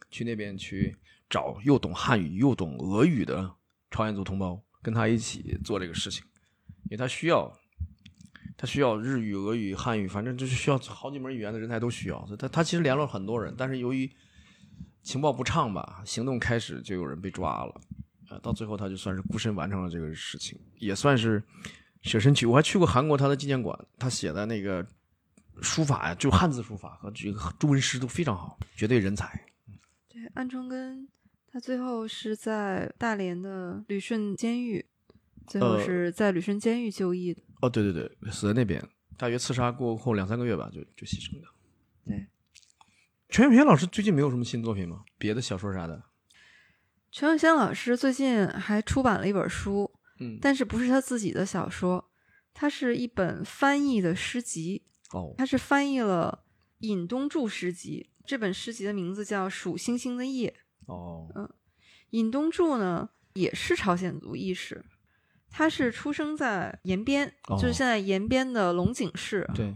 [0.09, 0.95] 去那边去
[1.29, 3.49] 找又懂汉语又懂俄语的
[3.91, 6.23] 朝鲜族同胞，跟他一起做这个事情，
[6.85, 7.51] 因为他需要，
[8.57, 12.27] 他需要日语、俄语、汉语，反正就是需要好几门语言的人才都需要。
[12.37, 14.11] 他他其实联络很多人，但是由于
[15.01, 17.81] 情报不畅吧，行动开始就有人被抓了。
[18.29, 21.41] 呃，到最后他就算是孤身完成了这个事情，也算是
[22.03, 22.45] 舍身取。
[22.45, 24.85] 我还去过韩国他的纪念馆，他写的那个
[25.61, 29.43] 书法呀，就汉字书法和这个中文诗都非常好，绝对人才。
[30.07, 31.07] 对，安重根
[31.51, 34.85] 他最后是在大连的旅顺监狱，
[35.47, 37.41] 最后呃是在旅顺监狱就义的。
[37.61, 38.83] 哦，对对对，死在那边，
[39.17, 41.47] 大约刺杀过后两三个月吧，就就牺牲的。
[42.05, 42.27] 对，
[43.29, 45.03] 全永平老师最近没有什么新作品吗？
[45.17, 46.03] 别的小说啥的？
[47.11, 49.89] 陈永先老师最近还出版了一本书，
[50.23, 52.09] 嗯，但是不是他自己的小说，
[52.53, 56.45] 它是一本翻译的诗集，哦，他是翻译了
[56.79, 58.09] 尹东柱诗集。
[58.25, 60.55] 这本诗集的名字叫《数星星的夜》。
[60.93, 61.49] 哦，嗯
[62.11, 64.85] 尹东柱呢，也是朝鲜族义士，
[65.49, 69.49] 他是出生在延边，哦就是现在延边的龙井市。
[69.53, 69.75] 对，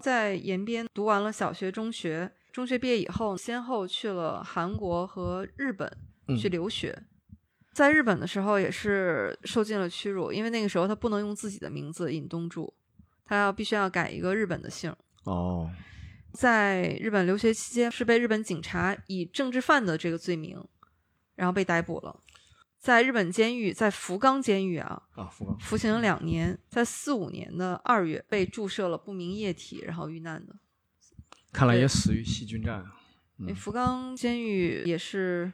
[0.00, 5.90] 在延边读完了小学、中学，中学毕业以后，先后去了韩国和日本
[6.28, 7.04] 嗯去留学。
[7.76, 12.72] 在日本的时候也是受尽了屈辱，因为那个时候他不能用自己的名字尹东柱，
[13.26, 14.96] 他要必须要改一个日本的姓。
[15.24, 15.70] 哦，
[16.32, 20.58] 在日本留学期间，是被日本警察以政治犯的这个罪名，
[21.34, 22.18] 然后被逮捕了。
[22.78, 30.56] 在日本监狱，在福冈监狱啊，啊，福冈，服刑了两年，在四五年的二月被注射了不明液体，然后遇难的。
[31.52, 32.82] 看来也死于细菌战。
[33.36, 35.52] 因为福冈监狱也是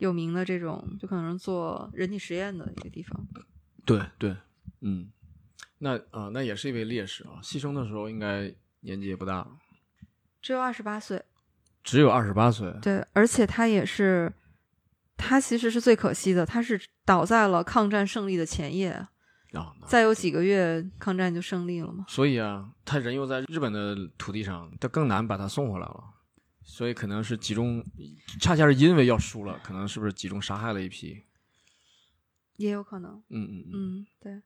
[0.00, 3.26] 有名的这种，就可能做人体实验的一个地方。
[3.84, 4.36] 对对，
[4.80, 5.08] 嗯，
[5.78, 9.46] 那啊、那也是一位烈士啊，牺牲的时候应该年纪也不大，
[10.40, 11.22] 只有二十八岁，
[11.84, 12.74] 只有二十八岁。
[12.82, 14.32] 对，而且他也是，
[15.16, 19.06] 他其实是最可惜的，他是倒在了抗战胜利的前夜，
[19.86, 22.06] 再有几个月，抗战就胜利了嘛。
[22.08, 26.04] 所以啊，他人又在日本的土地上，他更难把他送回来了。
[26.70, 27.84] 所以可能是集中，
[28.40, 31.20] 恰恰是因为要输了，可能是不是集中杀害了一批？
[32.58, 33.70] 也有可能，嗯嗯嗯。
[33.74, 34.42] 嗯，对，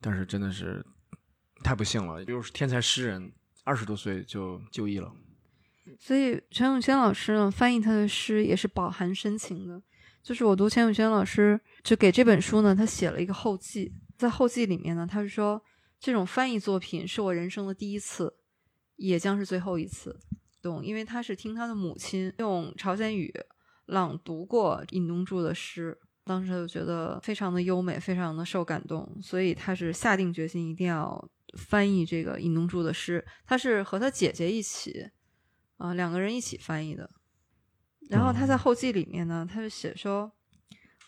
[0.00, 0.84] 但是真的是
[1.62, 3.32] 太不幸了，比如天才诗人，
[3.62, 5.14] 二十多岁就就义了。
[5.98, 9.80] 所以陈永轩老师呢，翻译他的诗也是饱含深情的。
[10.22, 15.62] 就是我读陈永轩老师就给这本书呢，他写了一个后记，在后记里面呢，他是说
[16.00, 18.34] 这种翻译作品是我人生的第一次，
[18.96, 20.18] 也将是最后一次。
[20.62, 23.32] 懂，因为他是听他的母亲用朝鲜语
[23.86, 31.28] 朗读过尹东柱的诗，当时他就觉得非常的优美，非常的受感动，所以他是下定决心一定要
[31.58, 33.24] 翻译这个尹东柱的诗。
[33.44, 35.10] 他是和他姐姐一起，
[35.78, 37.10] 啊、两个人一起翻译的。
[38.08, 40.32] 然后他在后记里面呢，他就写说：“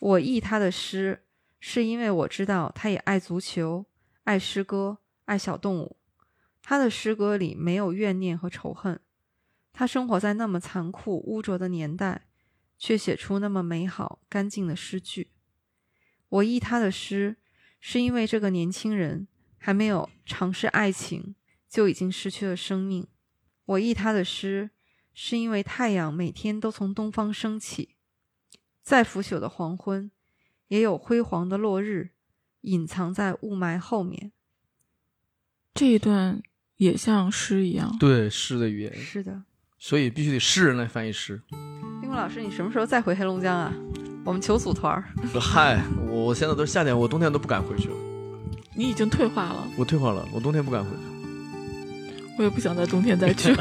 [0.01, 1.25] 我译他的诗，
[1.59, 3.87] 是因为我知道他也爱足球，
[4.25, 5.97] 爱诗歌，爱小动物。
[6.63, 9.01] 他的诗歌里没有怨念和仇恨。
[9.73, 12.27] 他生活在那么残酷污浊的年代，
[12.79, 15.31] 却写出那么美好干净的诗句。
[16.29, 17.37] 我译他的诗，
[17.81, 19.27] 是因为这个年轻人
[19.59, 21.35] 还没有尝试爱情，
[21.69, 23.07] 就已经失去了生命。
[23.65, 24.71] 我译他的诗，
[25.15, 27.97] 是因为太阳每天都从东方升起，
[28.83, 30.11] 再腐朽的黄昏，
[30.69, 32.11] 也有辉煌的落日
[32.63, 34.33] 隐藏在雾霾后面。
[35.75, 36.43] 这一段
[36.77, 37.97] 也像诗一样。
[37.99, 39.45] 对诗的语言，是的，
[39.85, 41.43] 所以必须得诗人来翻译诗。
[42.01, 43.73] 冰棍老师，你什么时候再回黑龙江啊？
[44.25, 45.03] 我们求组团儿。
[45.41, 47.95] 嗨，我现在都是夏天，我冬天都不敢回去了。
[48.77, 50.97] 你已经退化了，我退化了，我冬天不敢回去。
[52.39, 53.53] 我也不想在冬天再去。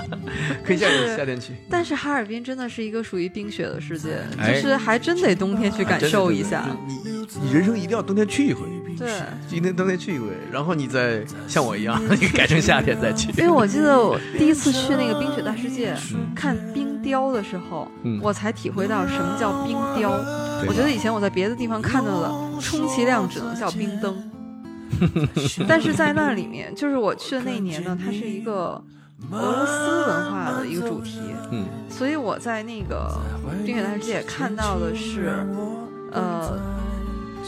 [0.64, 6.66] 可以夏天夏天去，但是哈尔滨真的是一个属于冰雪的世界，哎就是还真得冬天去感受一下。
[6.86, 6.94] 你
[7.42, 8.62] 你人生一定要冬天去一回，
[8.98, 9.10] 对，
[9.48, 13.30] 今天冬天去一回，然后你再像我一样，你改成夏天再去。
[13.40, 15.94] 因为我记得我第一次去那个冰雪大世界
[16.34, 18.18] 看冰雕的时候，嗯。
[18.22, 20.10] 我才体会到什么叫冰雕。
[20.66, 24.16] 我觉得以前我在别的地方看到的，充其量只能叫冰灯。
[25.68, 28.82] 但是在那里面，就是我去的那一年呢，它是一个
[29.30, 31.20] 俄罗斯文化的一个主题，
[31.52, 33.20] 嗯，所以我在那个
[33.64, 35.46] 冰雪大世界看到的是，
[36.10, 36.58] 呃，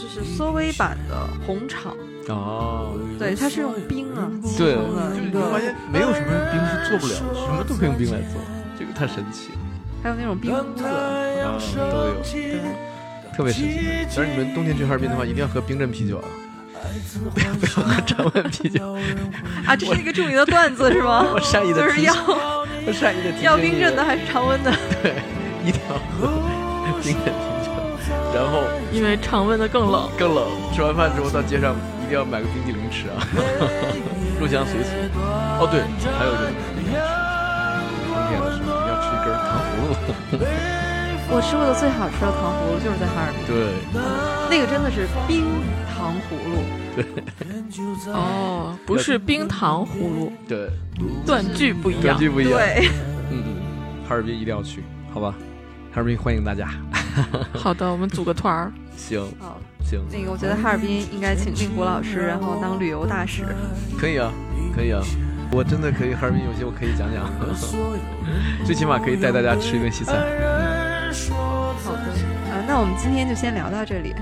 [0.01, 1.95] 就是缩微版的红场，
[2.29, 4.73] 哦，对，它是用冰啊对，
[5.31, 8.41] 就发现没有什么冰是做不了的，什么都可以用冰来做，
[8.79, 9.59] 这个太神奇了。
[10.01, 11.59] 还有那种冰屋子，啊，
[11.91, 12.15] 都有。
[12.23, 12.59] 对，
[13.37, 14.07] 特别神奇。
[14.15, 16.25] 但是你们冬天去哈尔滨的话，一定要喝冰镇啤酒啊，
[17.35, 18.97] 不要不要喝常温啤酒。
[19.67, 21.27] 啊，这是一个著名的段子是吗？
[21.31, 22.13] 我善意的就是要
[22.87, 24.73] 我善意的要冰镇的还是常温的？
[25.03, 25.13] 对，
[25.63, 26.27] 一定要喝
[27.03, 27.31] 冰镇啤酒，
[28.33, 30.09] 然后因为常温的更冷。
[30.17, 30.47] 更冷。
[30.73, 33.19] 吃完饭之后到街上一定要买个冰激凌吃啊，
[34.39, 34.89] 入乡随俗。
[35.59, 35.81] 哦对，
[36.17, 37.13] 还有一个东西一定要吃，
[38.07, 39.95] 冬天的时候一定要吃一根糖葫芦。
[41.33, 43.55] 我吃过的最好吃的糖葫芦就是在哈尔滨，对，
[44.49, 46.59] 那个真的是冰糖葫芦。
[46.93, 47.05] 对
[48.13, 50.69] 哦，不是冰糖葫芦，对，
[51.25, 52.03] 断句不一样。
[52.03, 52.59] 感觉不一样。
[52.59, 52.89] 对，
[53.31, 53.55] 嗯嗯，
[54.07, 54.83] 哈尔滨一定要去，
[55.13, 55.33] 好吧？
[55.93, 56.67] 哈尔滨欢迎大家。
[57.53, 58.71] 好的，我们组个团儿。
[58.95, 63.43] 行好，行，那个我觉得哈尔滨应该请令狐老师，然后当旅游大使。
[63.99, 64.31] 可以啊，
[64.75, 65.01] 可以啊。
[65.51, 67.29] 我真的可以，哈尔滨有些我可以讲讲，
[68.65, 70.15] 最起码可以带大家吃一顿西餐。
[70.15, 72.05] 好的，
[72.51, 74.15] 呃，那我们今天就先聊到这里，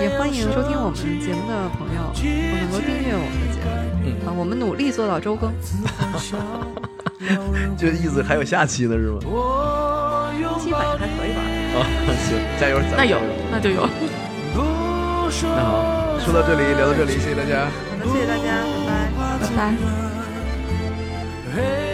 [0.00, 3.68] 也欢迎收听我们节目的朋友能够订阅我们的节目。
[4.06, 5.52] 嗯啊，我们努力做到周更。
[7.76, 9.18] 这意思还有下期呢是吗？
[10.58, 11.42] 基本上还可以吧。
[11.74, 11.86] 啊，
[12.26, 13.18] 行，加油，咱们那有
[13.50, 13.88] 那就有。
[14.54, 17.66] 那好，说到这里，聊到这里，谢谢大家。
[17.98, 19.74] 好的，谢谢大家，拜拜。
[21.56, 21.93] 拜拜。